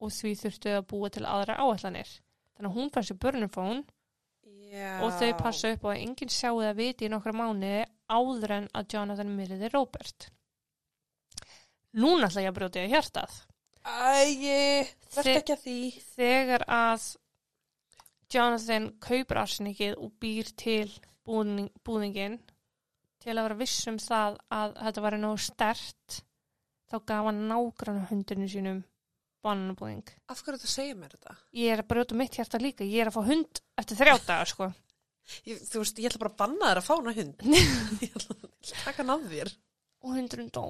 og 0.00 0.14
því 0.14 0.32
þurftu 0.42 0.74
að 0.78 0.88
búa 0.92 1.10
til 1.12 1.26
aðra 1.26 1.58
áætlanir. 1.60 2.08
Þannig 2.56 2.70
að 2.70 2.76
hún 2.78 2.90
fann 2.94 3.06
sér 3.08 3.20
börnumfón 3.22 3.84
og 5.02 5.14
þau 5.20 5.30
passa 5.38 5.72
upp 5.74 5.84
á 5.84 5.88
að 5.92 6.00
enginn 6.02 6.32
sjáu 6.32 6.58
það 6.60 6.80
viti 6.80 7.08
í 7.08 7.12
nokkra 7.12 7.36
mánuði 7.36 7.84
áður 8.08 8.56
en 8.58 8.68
að 8.76 8.90
Jonathan 8.94 9.36
myrði 9.36 9.70
Robert. 9.74 10.30
Núna 11.98 12.28
ætla 12.28 12.44
ég 12.44 12.52
að 12.52 12.58
brjóti 12.58 12.82
að 12.82 12.92
hjartað. 12.94 13.38
Æi, 13.88 14.88
verð 15.14 15.34
ekki 15.38 15.54
að 15.54 15.64
því. 15.64 15.80
Þegar 16.14 16.64
að 16.68 17.06
Jonathan 18.32 18.90
kaupir 19.00 19.40
arsenikið 19.40 19.96
og 19.96 20.12
býr 20.20 20.50
til 20.58 20.90
búning, 21.24 21.70
búningin 21.84 22.38
til 23.22 23.34
að 23.34 23.48
vera 23.48 23.58
viss 23.58 23.86
um 23.90 23.98
það 24.02 24.38
að 24.54 24.76
þetta 24.82 25.04
var 25.04 25.16
nógu 25.20 25.40
stert 25.42 26.20
þá 26.88 26.96
gaf 27.08 27.28
hann 27.28 27.40
nágrann 27.48 28.06
hundinu 28.10 28.48
sínum 28.50 28.82
bananabúðing. 29.44 30.04
Af 30.28 30.42
hverju 30.42 30.58
þetta 30.58 30.72
segir 30.72 30.98
mér 30.98 31.14
þetta? 31.14 31.36
Ég 31.56 31.72
er 31.72 31.82
að 31.82 31.88
brjóta 31.92 32.18
mitt 32.18 32.36
hjarta 32.38 32.60
líka. 32.62 32.86
Ég 32.86 33.04
er 33.04 33.10
að 33.10 33.18
fá 33.18 33.28
hund 33.28 33.62
eftir 33.80 34.00
þrjá 34.00 34.14
daga, 34.26 34.48
sko. 34.50 34.68
Ég, 35.46 35.62
þú 35.68 35.82
veist, 35.82 36.00
ég 36.00 36.10
ætla 36.10 36.22
bara 36.24 36.32
að 36.32 36.38
banna 36.42 36.70
þér 36.70 36.80
að 36.80 36.88
fána 36.88 37.14
hund. 37.18 37.42
ég 38.04 38.14
ætla 38.18 38.36
að 38.36 38.72
taka 38.72 39.02
hann 39.02 39.14
af 39.14 39.26
þér. 39.32 39.52
Og 40.04 40.14
hundurinn 40.16 40.52
dó. 40.54 40.64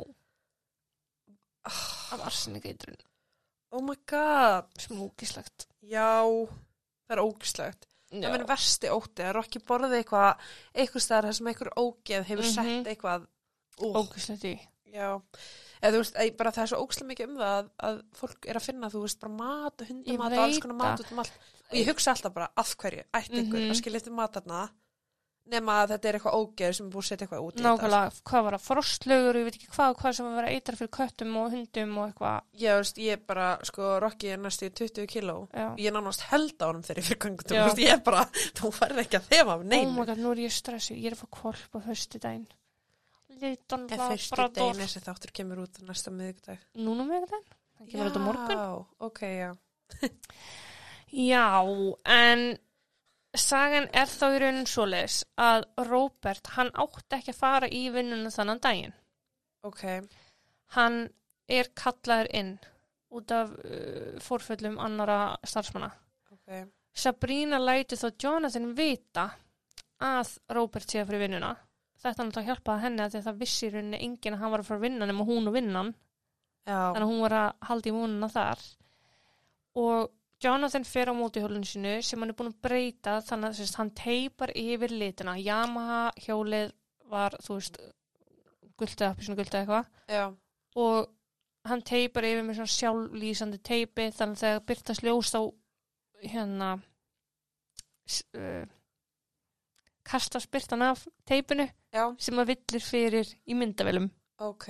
Af 1.69 2.25
arsenikeitrun. 2.25 2.99
Oh 3.75 3.85
my 3.85 3.97
god. 4.09 4.69
Smúkislegt. 4.81 5.69
Já, 5.85 6.25
það 7.09 7.17
er 7.17 7.23
ógislegt. 7.25 7.87
Það 8.09 8.33
minn 8.33 8.47
versti 8.49 8.89
ótti 8.89 9.25
að 9.27 9.35
Rokki 9.37 9.61
borði 9.69 9.99
eitthvað, 10.03 10.39
eitthvað 10.75 11.03
staðar 11.05 11.27
þar 11.29 11.35
sem 11.39 11.47
einhver 11.53 11.71
ógeð 11.77 12.25
hefur 12.31 12.45
Mhm. 12.45 12.55
sett 12.55 12.87
eitthvað. 12.93 13.27
Ú, 13.79 13.93
Ókislegt 13.95 14.45
í. 14.45 14.55
Já, 14.89 15.21
eða 15.83 15.93
þú 15.93 15.99
veist, 16.01 16.17
ei, 16.19 16.31
bara 16.31 16.51
það 16.51 16.63
er 16.63 16.67
svo 16.73 16.79
ógislega 16.87 17.09
mikið 17.13 17.29
um 17.29 17.37
það 17.37 17.53
að, 17.59 17.69
að 17.89 17.99
fólk 18.17 18.47
er 18.49 18.55
að 18.57 18.65
finna, 18.65 18.89
þú 18.91 19.03
veist, 19.05 19.21
bara 19.21 19.33
mat 19.37 19.85
hundamat 19.89 20.33
og 20.33 20.39
alls 20.39 20.59
konar 20.65 20.77
mat 20.81 21.01
út 21.05 21.13
um 21.13 21.19
allt. 21.19 21.33
Og 21.71 21.77
ég 21.77 21.87
hugsa 21.87 22.11
alltaf 22.15 22.33
bara, 22.35 22.49
af 22.57 22.73
hverju, 22.81 23.05
ætti 23.13 23.37
einhver 23.43 23.61
Mhm. 23.61 23.71
að 23.71 23.77
skilja 23.83 24.01
eftir 24.01 24.13
matarna, 24.17 24.71
nema 25.53 25.75
að 25.83 25.93
þetta 25.95 26.09
er 26.11 26.17
eitthvað 26.19 26.37
ógeð 26.39 26.73
sem 26.77 26.87
er 26.87 26.93
búið 26.93 27.03
að 27.05 27.09
setja 27.09 27.25
eitthvað 27.27 27.45
út 27.47 27.59
í 27.59 27.65
Nákvæmlega, 27.65 28.11
hvað 28.31 28.43
var 28.47 28.53
það? 28.57 28.65
Frostlaugur, 28.69 29.39
ég 29.39 29.47
veit 29.49 29.57
ekki 29.59 29.71
hvað, 29.75 29.91
hvað 30.03 30.13
sem 30.19 30.27
var 30.29 30.33
að 30.33 30.39
vera 30.41 30.53
eitra 30.57 30.75
fyrir 30.79 30.93
köttum 30.99 31.33
og 31.41 31.47
hundum 31.55 31.93
og 31.99 32.05
eitthvað. 32.09 32.37
Já, 32.63 32.71
þú 32.75 32.83
veist, 32.83 33.01
ég 33.05 33.17
bara, 33.33 33.47
sko, 33.71 33.83
Rokki 34.05 34.27
er 34.35 34.39
næstu 34.45 34.63
í 34.69 34.73
20 34.83 35.09
kíló. 35.15 35.37
Já. 35.53 35.67
Ég 35.79 35.89
er 35.91 35.95
nánast 35.97 36.23
held 36.29 36.57
á 36.61 36.67
honum 36.69 36.85
þegar 36.87 37.01
ég 37.03 37.09
fyrir 37.09 37.23
gangutum, 37.25 37.57
þú 37.57 37.65
veist, 37.69 37.83
ég 37.85 37.93
er 37.97 38.03
bara, 38.05 38.23
þú 38.61 38.67
færði 38.79 39.01
ekki 39.07 39.21
að 39.21 39.29
þema 39.33 39.51
af 39.57 39.59
Oh 39.59 39.63
neinu. 39.73 39.93
my 39.97 40.05
god, 40.09 40.21
nú 40.23 40.29
er 40.35 40.41
ég 40.45 40.53
stressu, 40.55 40.93
ég 40.99 41.09
er 41.13 41.17
að 41.17 41.23
fá 41.25 41.29
kvolp 41.41 41.73
á 41.75 41.79
föstu 41.89 42.17
daginn. 42.23 42.47
Lítan 43.39 43.85
En 43.87 44.01
fyrstu 44.03 44.45
degin 44.57 44.81
þessi 44.83 45.01
þáttur 45.05 45.31
sagan 53.41 53.89
er 53.93 54.09
þá 54.11 54.25
í 54.35 54.41
raunin 54.43 54.67
svoleiðis 54.69 55.21
að 55.41 55.65
Robert, 55.89 56.51
hann 56.57 56.71
átti 56.75 57.19
ekki 57.19 57.33
að 57.35 57.39
fara 57.41 57.69
í 57.71 57.85
vinnuna 57.95 58.31
þannan 58.35 58.61
daginn. 58.65 58.95
Ok, 59.67 59.85
Hann 60.77 60.99
er 61.49 61.71
kallaður 61.75 62.29
inn 62.37 62.51
út 63.17 63.31
af 63.33 63.55
uh, 63.57 64.19
fórföllum 64.21 64.77
annara 64.85 65.37
starfsmanna. 65.49 65.89
ok. 66.35 66.67
Sabrina 66.99 67.59
læti 67.63 67.97
þó 67.97 68.11
Jonathan 68.21 68.73
vita 68.77 69.29
að 70.03 70.35
Robert 70.53 70.91
sé 70.91 71.01
að 71.01 71.09
fyrir 71.13 71.25
vinnuna. 71.25 71.55
Þetta 71.99 72.25
náttúrulega 72.27 72.53
hjálpaði 72.53 72.83
henni 72.85 73.03
að 73.07 73.17
það 73.25 73.39
vissi 73.41 73.67
í 73.67 73.71
rauninni 73.73 74.01
enginn 74.07 74.37
að 74.37 74.43
hann 74.43 74.53
var 74.53 74.63
að 74.63 74.69
fara 74.69 74.79
að 74.79 74.85
vinna 74.87 75.07
nema 75.09 75.27
hún 75.27 75.49
og 75.51 75.57
vinnan. 75.57 75.95
Já, 76.69 76.77
Þannig 76.93 77.07
að 77.07 77.11
hún 77.11 77.23
var 77.25 77.37
að 77.39 77.49
halda 77.71 77.89
í 77.89 77.95
múnuna 77.97 78.29
þar. 78.35 78.65
Og 79.79 80.11
Jonathan 80.43 80.85
fer 80.87 81.11
á 81.11 81.15
mótihjólinu 81.19 81.67
sinu 81.67 81.97
sem 82.07 82.21
hann 82.23 82.31
er 82.31 82.37
búin 82.39 82.53
að 82.53 82.61
breyta 82.63 83.19
þannig 83.27 83.49
að 83.49 83.57
sérst, 83.59 83.79
hann 83.81 83.91
teipar 83.99 84.53
yfir 84.55 84.95
litina. 84.95 85.35
Yamaha 85.39 86.03
hjólið 86.23 86.75
var, 87.11 87.35
þú 87.43 87.57
veist, 87.59 87.81
appi 89.09 89.27
svona 89.27 89.41
gultið 89.41 89.61
eitthvað 89.63 90.37
og 90.79 91.09
hann 91.69 91.83
teipar 91.83 92.27
yfir 92.29 92.45
með 92.47 92.61
svona 92.61 92.75
sjálflýsandi 92.75 93.59
teipi 93.67 94.09
þannig 94.15 94.39
að 94.39 94.45
þegar 94.45 94.67
byrtast 94.71 95.05
ljós 95.07 95.33
þá 95.35 95.41
hérna 96.23 96.69
uh, 98.39 98.65
kastast 100.09 100.51
byrtan 100.55 100.87
af 100.87 101.03
teipinu 101.29 101.67
já, 101.67 102.05
sem 102.19 102.39
að 102.41 102.55
villir 102.55 102.85
fyrir 102.85 103.35
í 103.47 103.59
myndavélum. 103.59 104.09
ok. 104.39 104.69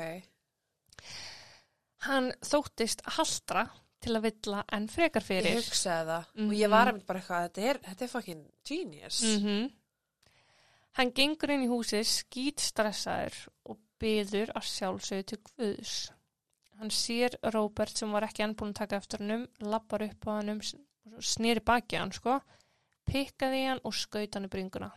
Hann 2.08 2.32
þóttist 2.46 3.02
haldra 3.18 3.66
til 4.00 4.14
að 4.16 4.22
villa 4.28 4.64
en 4.72 4.86
frekar 4.88 5.22
Ég 5.22 5.26
fyrir. 5.26 5.56
hugsaði 5.58 6.06
það 6.06 6.26
og 6.28 6.36
Mhm. 6.44 6.52
ég 6.58 6.70
var 6.70 6.86
að 6.86 6.92
mynd 6.94 7.06
bara 7.06 7.20
eitthvað, 7.20 7.48
þetta 7.48 7.62
er, 7.70 7.78
þetta 7.78 8.02
er 8.02 8.08
fucking 8.08 8.44
genius. 8.64 9.22
Mm 9.22 9.70
Hann 10.98 11.12
gengur 11.14 11.50
inn 11.54 11.62
í 11.62 11.68
húsið 11.70 12.04
skýt 12.10 12.58
stressaður 12.58 13.36
og 13.70 13.78
byður 14.00 14.50
að 14.58 14.64
sjálfsögðu 14.66 15.26
til 15.26 15.38
Guðs. 15.38 16.10
Hann 16.78 16.90
sér 16.90 17.36
Róbert 17.54 17.96
sem 17.96 18.10
var 18.10 18.22
ekki 18.26 18.42
enn 18.42 18.54
búin 18.56 18.72
að 18.72 18.80
taka 18.80 18.96
eftir 18.96 19.18
hannum, 19.20 19.46
lappar 19.60 20.02
upp 20.02 20.26
á 20.26 20.30
hannum, 20.40 20.60
snýri 21.20 21.60
baki 21.64 21.96
hann 21.98 22.10
sko, 22.10 22.40
pikkaði 23.06 23.66
hann 23.68 23.80
og 23.84 23.94
skaut 23.94 24.34
hann 24.34 24.46
í 24.46 24.48
bringuna. 24.48 24.90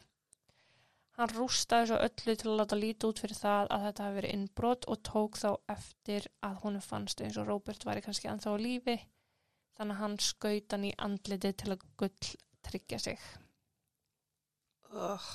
Hann 1.22 1.30
rústaði 1.38 1.92
svo 1.92 1.98
öllu 2.02 2.34
til 2.34 2.48
að 2.50 2.56
láta 2.58 2.78
líti 2.80 3.06
út 3.06 3.20
fyrir 3.22 3.38
það 3.38 3.68
að 3.76 3.84
þetta 3.86 4.06
hafi 4.08 4.16
verið 4.18 4.32
innbrot 4.34 4.86
og 4.90 5.02
tók 5.06 5.36
þá 5.38 5.50
eftir 5.70 6.26
að 6.48 6.56
hún 6.64 6.80
fannst 6.82 7.22
eins 7.22 7.38
og 7.38 7.46
Róbert 7.46 7.86
væri 7.86 8.02
kannski 8.02 8.30
ennþá 8.32 8.56
á 8.58 8.64
lífi, 8.64 8.96
þannig 9.78 10.00
að 10.00 10.02
hann 10.02 10.16
skaut 10.26 10.74
hann 10.74 10.88
í 10.90 10.96
andliti 10.98 11.52
til 11.62 11.76
að 11.76 11.86
gull 12.02 12.32
tryggja 12.66 13.00
sig. 13.06 13.28
Og 14.90 15.30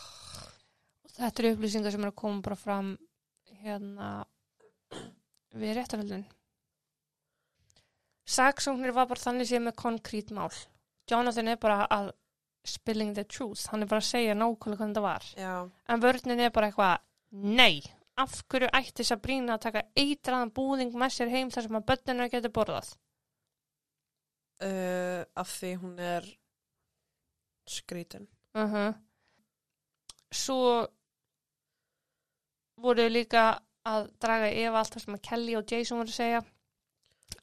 þetta 1.14 1.45
eru 1.45 1.55
upplýsingar 1.55 1.95
sem 1.95 2.03
eru 2.03 2.16
að 2.16 2.20
koma 2.24 2.43
bara 2.49 2.59
fram 2.59 2.91
hérna 3.62 4.11
við 5.55 5.78
réttarhöldun. 5.78 6.26
Saksóknir 8.26 8.91
var 8.91 9.07
bara 9.07 9.22
þannig 9.22 9.53
séð 9.53 9.68
með 9.68 9.78
konkrét 9.87 10.34
mál. 10.34 10.51
Jonathan 11.07 11.55
er 11.55 11.62
bara 11.62 11.84
að 11.87 12.11
spilling 12.66 13.14
the 13.14 13.24
truth. 13.24 13.66
Hann 13.72 13.82
er 13.82 13.90
bara 13.90 14.02
að 14.02 14.08
segja 14.10 14.34
nákvæmlega 14.34 14.80
hvernig 14.82 14.96
það 14.98 15.06
var. 15.06 15.26
Já, 15.38 15.54
En 15.88 16.02
vörnin 16.02 16.40
er 16.40 16.50
bara 16.54 16.70
eitthvað, 16.70 16.98
nei, 17.32 17.82
af 18.16 18.38
hverju 18.48 18.68
ætti 18.72 19.04
Sabrina 19.04 19.56
að 19.56 19.64
taka 19.66 19.82
eitraðan 19.96 20.52
búðing 20.56 20.94
með 20.96 21.12
sér 21.16 21.28
heim 21.34 21.50
þar 21.52 21.66
sem 21.68 21.78
að 21.80 21.86
börnina 21.90 22.28
getur 22.32 22.54
borðað? 22.58 22.94
uh, 24.64 25.22
af 25.36 25.50
því 25.58 25.72
hún 25.82 25.98
er 26.00 26.28
skrítin. 27.68 28.28
Uh 28.56 28.92
Svo 30.32 30.86
voru 32.82 33.04
líka 33.08 33.60
að 33.86 34.08
draga 34.20 34.48
efa 34.50 34.80
allt 34.80 34.96
það 34.96 35.04
sem 35.04 35.14
að 35.16 35.22
Kelly 35.28 35.54
og 35.56 35.70
Jason 35.72 36.00
voru 36.00 36.10
að 36.10 36.16
segja 36.16 36.40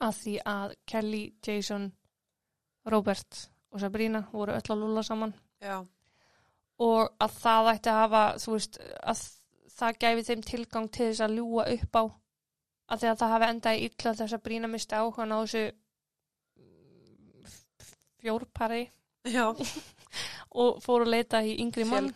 að 0.04 0.18
því 0.20 0.34
að 0.52 0.74
Kelly, 0.92 1.22
Jason, 1.48 1.86
Robert 2.92 3.40
og 3.74 3.82
Sabrina 3.82 4.24
voru 4.32 4.54
öll 4.54 4.74
að 4.76 4.82
lúla 4.84 5.04
saman. 5.04 5.34
Já, 5.64 5.80
og 6.84 7.14
að 7.22 7.40
það 7.40 7.72
ætti 7.74 7.92
að 7.92 8.02
hafa, 8.02 8.24
þú 8.44 8.58
veist, 8.58 8.82
að 9.02 9.24
það 9.74 9.98
gæfi 10.04 10.28
þeim 10.30 10.44
tilgang 10.50 10.92
til 10.94 11.08
þess 11.10 11.26
að 11.26 11.40
ljúa 11.40 11.66
upp 11.74 11.98
á 11.98 12.04
að 12.94 13.02
því 13.02 13.10
að 13.10 13.20
það 13.22 13.34
hafi 13.34 13.50
endað 13.50 13.78
í 13.78 13.88
illa 13.88 14.14
þess 14.20 14.38
að 14.38 14.44
brína 14.48 14.70
misti 14.70 14.98
áhugan 14.98 15.34
á 15.34 15.38
þessu 15.42 15.64
fjórpari. 18.24 18.84
Og 20.64 20.82
fóru 20.84 21.08
að 21.08 21.14
leita 21.16 21.40
í 21.42 21.56
yngri 21.64 21.86
mann. 21.90 22.12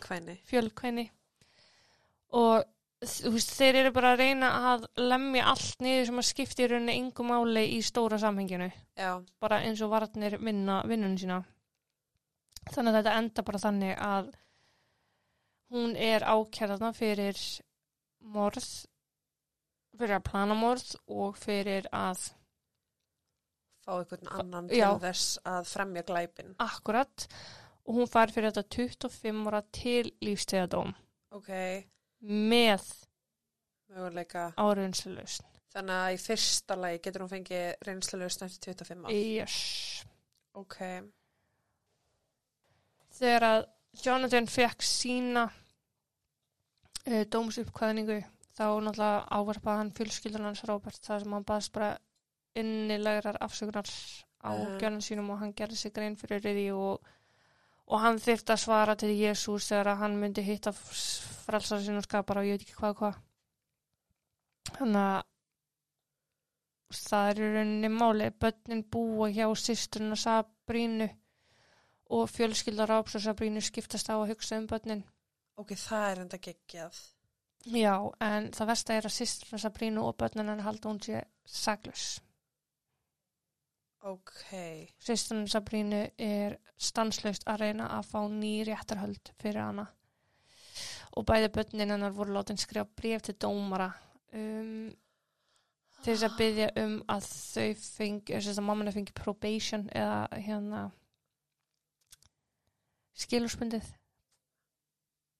Fjölkvæni. 0.46 1.08
og 2.38 2.62
veist, 3.00 3.52
þeir 3.54 3.78
eru 3.84 3.92
bara 3.94 4.12
að 4.14 4.22
reyna 4.24 4.48
að 4.72 4.86
lemja 4.98 5.44
allt 5.52 5.84
niður 5.84 6.08
sem 6.10 6.20
að 6.22 6.28
skipti 6.30 6.64
í 6.64 6.68
rauninni 6.72 6.96
yngu 6.98 7.26
máli 7.28 7.64
í 7.76 7.78
stóra 7.86 8.18
samhenginu. 8.18 8.68
Já, 8.98 9.12
bara 9.40 9.60
eins 9.66 9.82
og 9.86 9.92
varnir 9.94 10.38
vinna 10.42 10.80
vinnunum 10.88 11.18
sína. 11.20 11.38
Þannig 12.68 12.92
að 12.92 12.98
þetta 12.98 13.16
enda 13.22 13.44
bara 13.46 13.62
þannig 13.62 13.94
að 14.08 14.32
hún 15.72 15.94
er 15.96 16.24
ákjærðana 16.24 16.90
fyrir 16.96 17.38
morð 18.34 18.66
fyrir 19.98 20.16
að 20.18 20.26
plana 20.28 20.54
morð 20.58 20.92
og 21.10 21.38
fyrir 21.40 21.86
að 21.94 22.20
fá 23.84 23.94
einhvern 23.98 24.28
annan 24.36 24.68
Já. 24.70 24.90
til 24.92 25.02
þess 25.06 25.38
að 25.48 25.70
fremja 25.72 26.04
glæpin. 26.08 26.52
akkurat 26.62 27.26
og 27.88 27.94
hún 27.98 28.10
fær 28.10 28.32
fyrir 28.34 28.52
þetta 28.52 28.76
25 29.08 29.48
ára 29.48 29.62
til 29.72 30.10
lífstegðadóm 30.24 30.92
Ok, 31.36 31.50
með 32.20 32.84
möguleika. 33.92 34.50
áriðinslust 34.58 35.46
Þannig 35.68 35.94
að 35.94 36.14
í 36.14 36.18
fyrsta 36.22 36.76
lagi 36.80 37.00
getur 37.04 37.22
hún 37.22 37.30
fengið 37.30 37.64
reynslulegust 37.84 38.44
eftir 38.46 38.72
25 38.72 39.04
ár. 39.04 39.12
yes. 39.12 39.58
Ok, 40.58 40.78
þegar 43.14 43.46
að 43.46 43.60
Jonathan 44.02 44.48
fekk 44.50 44.82
sína 44.86 45.44
uh, 45.48 47.24
dómsuppkvæðningu 47.30 48.18
þá 48.58 48.64
náttúrulega 48.82 49.20
ávarpaði 49.30 49.82
hann 49.82 49.92
fjölskyldan 49.94 50.48
hans 50.48 50.64
Robert 50.66 51.04
þar 51.04 51.22
sem 51.22 51.36
hann 51.36 51.46
baðst 51.46 51.74
bara 51.76 51.92
innilegrar 52.58 53.38
afsökunar 53.44 53.86
á 54.42 54.50
uh 54.54 54.78
gjörnum 54.80 55.02
sínum 55.02 55.30
og 55.34 55.40
hann 55.42 55.54
gerði 55.54 55.76
sig 55.76 55.94
grein 55.94 56.16
fyrir 56.16 56.42
því 56.42 56.66
og, 56.74 57.06
og 57.88 58.02
hann 58.02 58.20
þyrfti 58.20 58.54
að 58.54 58.62
svara 58.64 58.94
til 59.00 59.14
Jésús 59.16 59.70
þegar 59.70 59.92
að 59.94 60.02
hann 60.02 60.18
myndi 60.20 60.44
hitta 60.44 60.74
frelsar 60.76 61.80
sínum 61.84 62.04
skapara 62.04 62.44
og 62.44 62.50
ég 62.50 62.58
veit 62.58 62.66
ekki 62.66 62.78
hvað 62.78 62.94
og 62.94 63.02
hvað 63.02 63.20
þannig 64.78 65.02
að 65.02 65.22
það 66.98 67.30
er 67.30 67.40
í 67.40 67.52
rauninni 67.54 67.92
máli 67.92 68.30
börnin 68.44 68.84
búa 68.92 69.28
hjá 69.32 69.46
sýsturinn 69.60 70.16
að 70.16 70.22
Sabrínu 70.24 71.08
og 72.16 72.30
fjölskyldar 72.32 72.92
áps 72.98 73.16
og 73.18 73.24
Sabrínu 73.24 73.62
skiptast 73.64 74.08
á 74.12 74.16
að 74.16 74.30
hugsa 74.32 74.60
um 74.60 74.68
börnin 74.68 75.04
ok, 75.58 75.74
það 75.74 76.06
er 76.10 76.22
enda 76.24 76.38
geggjað. 76.42 77.02
Já, 77.68 77.94
en 78.24 78.48
það 78.54 78.70
versta 78.70 78.94
er 78.94 79.08
að 79.08 79.16
sýsturinn 79.16 79.62
Sabrínu 79.64 80.04
og 80.06 80.16
börnin 80.20 80.52
hann 80.52 80.64
halda 80.64 80.90
hún 80.90 81.00
sé 81.02 81.24
saglus. 81.44 82.18
Ok, 84.08 84.44
Sýsturinn 85.04 85.48
Sabrínu 85.50 86.00
er 86.16 86.56
stanslaust 86.80 87.44
að 87.50 87.64
reyna 87.64 87.90
að 87.98 88.06
fá 88.08 88.20
ný 88.32 88.52
réttarhöld 88.64 89.32
fyrir 89.42 89.60
hana 89.60 89.84
og 91.18 91.26
bæði 91.28 91.50
börnin 91.52 91.92
hennar 91.92 92.14
voru 92.16 92.32
látin 92.36 92.60
skrifa 92.60 92.86
bref 92.96 93.26
til 93.26 93.34
dómara 93.42 93.90
um, 94.32 94.88
til 95.98 96.14
þess 96.14 96.28
að 96.28 96.38
byggja 96.38 96.68
um 96.84 96.94
að 97.10 97.26
þau 97.26 97.68
fengi, 97.82 98.38
þess 98.38 98.54
að 98.54 98.66
mammina 98.70 98.94
fengi 98.94 99.16
probation 99.18 99.88
eða 99.90 100.40
hérna 100.46 100.82
skilurspundið 103.18 103.92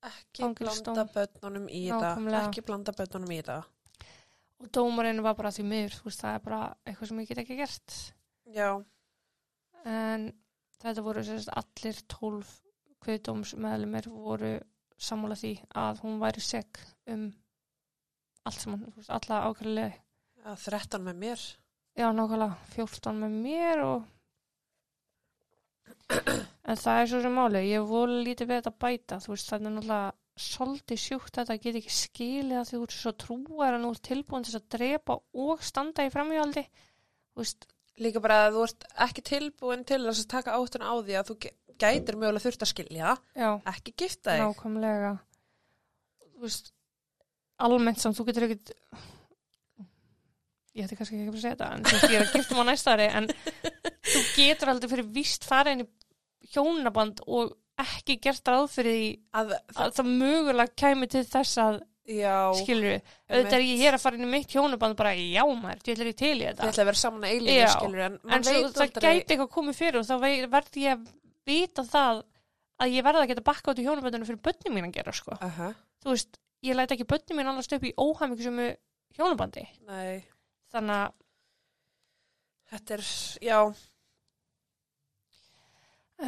ekki 0.09 0.45
Fangelsisdóm. 0.45 0.95
blanda 0.95 1.09
börnunum 1.15 1.67
í 1.73 1.83
það. 1.91 2.29
Ekki 2.43 2.67
blanda 2.67 2.95
börnunum 2.95 3.33
í 3.35 3.41
það. 3.47 3.65
og 4.59 4.71
dómarinn 4.75 5.23
var 5.23 5.37
bara 5.39 5.55
því 5.55 5.65
miður, 5.71 5.99
þú 5.99 6.09
veist, 6.11 6.23
það 6.23 6.37
er 6.37 6.45
bara 6.45 6.63
eitthvað 6.85 7.11
sem 7.11 7.21
ég 7.23 7.29
get 7.31 7.43
ekki 7.45 7.59
gert 7.59 7.99
Já, 8.55 8.71
en 9.85 10.31
þetta 10.81 11.05
voru 11.05 11.25
sérst 11.27 11.51
allir 11.53 11.99
tólf 12.09 12.55
kviðdómsmeðlumir 13.05 14.09
voru 14.11 14.55
sammála 14.99 15.37
því 15.39 15.53
að 15.79 16.03
hún 16.05 16.19
væri 16.23 16.43
seg 16.43 16.81
um 17.13 17.29
allt 18.49 18.65
þú 18.65 18.77
veist, 18.97 19.11
alla 19.13 19.43
ákveðlega 19.49 19.93
já 19.93 20.55
13 20.65 21.05
með 21.05 21.19
mér. 21.23 21.43
já, 21.99 22.07
nákvæmlega 22.15 22.57
14 22.75 23.21
með 23.23 23.37
mér 23.45 23.85
og 23.85 24.07
en 26.69 26.81
það 26.81 27.03
er 27.03 27.11
svo 27.11 27.21
sem 27.25 27.37
máli 27.37 27.65
ég 27.69 27.89
voru 27.89 28.23
lítið 28.25 28.49
við 28.49 28.61
þetta 28.61 28.75
bæta 28.85 29.21
þú 29.23 29.35
veist, 29.35 29.51
það 29.51 29.59
er 29.59 29.65
náttúrulega 29.67 30.11
svolítið 30.39 31.01
sjúkt 31.03 31.39
þetta 31.39 31.59
get 31.63 31.81
ekki 31.81 31.95
skilið 31.95 32.61
að 32.61 32.69
þú 32.71 32.83
ert 32.87 32.97
svo 32.97 33.13
trúar 33.25 33.75
að 33.75 33.83
nú 33.83 33.91
ert 33.95 34.05
tilbúin 34.09 34.47
til 34.47 34.55
þess 34.55 34.63
að 34.63 34.71
drepa 34.77 35.19
og 35.45 35.65
standa 35.67 36.07
í 36.07 36.13
framhjáldi 36.15 36.65
þú 36.65 37.43
veist, 37.43 37.69
Líka 37.99 38.23
bara 38.23 38.41
að 38.47 38.57
þú 38.57 38.65
ert 38.69 38.89
ekki 39.09 39.25
tilbúin 39.27 39.85
til 39.89 40.01
að 40.07 40.21
taka 40.31 40.57
áttun 40.59 40.87
á 40.87 40.93
því 40.99 41.17
að 41.19 41.31
þú 41.33 41.37
gætir 41.79 42.19
mögulega 42.19 42.45
þurft 42.45 42.65
að 42.65 42.73
skilja, 42.73 43.15
já 43.39 43.49
ekki 43.73 43.95
gifta 43.99 44.35
þig. 44.35 44.43
Nákvæmlega 44.45 45.13
Þú 46.39 46.45
veist 46.47 46.73
almennt 47.59 47.99
samt, 48.03 48.19
þú 48.19 48.29
getur 48.29 48.47
ekkert 48.47 48.75
ég 50.79 50.87
ætti 50.87 50.99
kannski 50.99 51.19
ekki 51.19 51.33
að 51.33 51.41
segja 51.43 51.57
þetta 51.57 51.71
en 51.75 51.87
þú 51.87 51.95
veist, 51.95 52.13
ég 52.13 52.19
er 52.21 52.27
að 52.27 52.35
gifta 52.37 52.57
maður 52.59 52.69
næsta 52.71 52.95
ári 52.95 53.09
en 53.19 53.31
þú 54.13 54.21
getur 54.37 54.73
aldrei 54.73 54.93
fyrir 54.93 55.09
víst 55.17 55.47
fara 55.49 55.75
inn 55.75 55.83
í 55.83 55.89
hjónaband 56.55 57.25
og 57.27 57.57
ekki 57.83 58.19
gert 58.23 58.51
ráð 58.51 58.69
fyrir 58.75 58.95
því 58.95 59.09
Að, 59.39 59.53
að 59.75 59.97
það 59.99 60.13
mögulega 60.23 60.77
kæmi 60.83 61.11
til 61.11 61.25
þess 61.27 61.59
að 61.63 61.81
já, 62.09 62.35
skilur 62.63 62.87
við, 62.89 63.13
auðvitað 63.29 63.57
er 63.59 63.65
ég 63.67 63.83
hér 63.83 63.97
að 63.99 64.03
fara 64.05 64.19
inn 64.19 64.25
í 64.27 64.31
mitt 64.33 64.55
hjónaband 64.55 64.97
bara, 64.99 65.13
já 65.19 65.43
maður, 65.45 65.83
ég 65.85 65.95
ætla 65.99 66.09
ég 66.09 66.19
til 66.19 66.33
í 66.33 66.47
þetta. 66.47 66.69
Ætla 66.71 66.83
að 66.85 66.89
vera 66.91 67.01
saman 67.03 67.27
að 67.29 67.35
eilífi, 67.37 67.57
Já, 67.59 67.69
skilur, 67.75 68.03
en, 68.07 68.17
en 68.19 68.33
maður 68.33 68.49
svo, 68.49 68.71
það 68.73 68.85
aldrei. 68.87 69.05
gæti 69.05 69.35
eitthvað 69.35 69.51
komið 69.59 69.79
fyrir 69.83 70.01
og 70.01 70.09
þá 70.09 70.15
verð 70.57 70.81
ég 70.83 70.95
að 70.97 71.13
vita 71.49 71.85
það 71.89 72.23
að 72.79 72.95
ég 72.95 73.07
verða 73.09 73.25
að 73.25 73.31
geta 73.33 73.47
bakka 73.49 73.73
út 73.75 73.83
í 73.83 73.87
hjónabandinu 73.87 74.29
fyrir 74.29 74.43
börnum 74.49 74.77
mín 74.79 74.89
að 74.89 74.97
gera 74.99 75.15
sko. 75.19 75.39
Aha, 75.45 75.71
þú 76.05 76.13
veist, 76.15 76.41
ég 76.65 76.79
læt 76.79 76.95
ekki 76.97 77.09
börnum 77.13 77.41
mín 77.41 77.53
allast 77.53 77.75
upp 77.77 77.87
í 77.89 77.95
óhæmingu 77.99 78.47
sem 78.47 78.61
hjónabandi. 79.19 79.65
Nei, 79.89 80.25
þannig 80.73 81.01
að, 81.03 81.17
þetta 82.73 82.99
er, 82.99 83.09
já, 83.49 83.59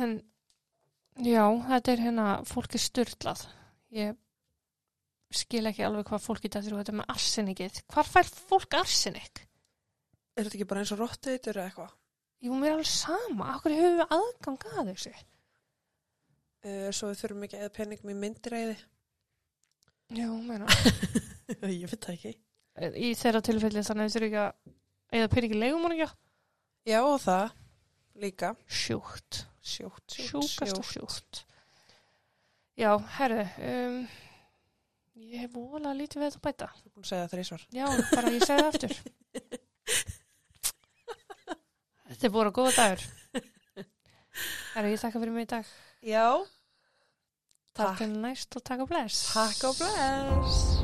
en 0.00 0.16
já, 1.24 1.44
þetta 1.68 1.94
er 1.94 2.04
hérna 2.06 2.26
fólk 2.48 2.74
er 2.76 2.82
styrlað 2.84 3.46
ég 3.94 4.18
skil 5.30 5.62
ekki 5.70 5.84
alveg 5.86 6.08
hvað 6.10 6.24
fólk 6.24 6.42
geta 6.44 6.62
þrjú 6.64 6.80
þetta 6.80 6.94
með 7.00 7.10
arsenikið, 7.14 7.80
hvar 7.94 8.08
fær 8.10 8.30
fólk 8.50 8.76
arsenik? 8.80 9.44
er 10.36 10.46
þetta 10.46 10.56
ekki 10.58 10.66
bara 10.70 10.80
eins 10.84 10.92
og 10.94 11.00
rotteitur 11.02 11.58
eða 11.58 11.68
eitthvað? 11.70 11.96
Jú, 12.40 12.54
mér 12.56 12.70
er 12.70 12.76
alveg 12.78 12.88
sama, 12.88 13.50
okkur 13.58 13.74
höfum 13.76 13.98
við 14.00 14.14
aðgang 14.16 14.64
að 14.78 14.94
þessu 14.94 15.12
Uh, 16.60 16.90
svo 16.92 17.08
við 17.08 17.20
þurfum 17.22 17.44
ekki 17.46 17.56
eða 17.56 17.70
peningum 17.72 18.10
í 18.12 18.14
myndiræði. 18.20 18.74
Já, 20.12 20.26
meina 20.44 20.66
ég 21.72 21.86
veit 21.88 22.02
það 22.04 22.10
ekki. 22.18 22.32
í 23.00 23.14
þeirra 23.16 23.40
tilfelli 23.46 23.84
þannig 23.86 24.10
þurfum 24.12 24.26
ekki 24.28 24.42
að 24.42 24.74
eða 25.16 25.30
peningi 25.32 25.56
leigumarja 25.62 26.08
Já, 26.84 26.98
og 27.00 27.16
það 27.24 27.54
líka. 28.20 28.50
sjúkt, 28.68 29.40
Sjótt, 29.64 30.18
sjúkast 30.18 30.76
og 30.82 30.84
sjúkt 30.90 31.40
Já, 32.76 32.92
herðu 33.16 33.46
um, 33.70 33.96
ég 35.20 35.44
hef 35.44 35.52
voðalega 35.54 35.96
lítið 36.00 36.22
við 36.22 36.26
þetta 36.30 36.40
að 36.40 36.46
bæta 36.48 36.68
Þú 36.76 36.84
er 36.86 36.92
búin 36.94 37.04
að 37.04 37.10
segja 37.10 37.24
það 37.24 37.32
þrísvar. 37.34 37.62
Já, 37.76 37.86
bara 38.14 38.32
ég 38.34 38.42
segi 38.46 38.60
það 38.60 38.70
aftur 38.70 38.92
Þetta 42.10 42.26
er 42.26 42.34
búin 42.34 42.50
að 42.50 42.56
góða 42.60 42.72
dagur 42.78 43.06
Herru, 44.74 44.90
ég 44.94 45.02
þakka 45.02 45.20
fyrir 45.24 45.34
mig 45.36 45.46
í 45.46 45.50
dag 45.54 45.72
Já, 46.10 46.26
Takk 47.70 47.86
Takk. 47.86 47.98
til 48.02 48.12
næst 48.24 48.56
og 48.58 48.64
takk 48.66 48.84
og 48.86 48.90
bless 48.90 49.24
takk 49.34 49.66
og 49.70 49.74
bless. 49.82 50.79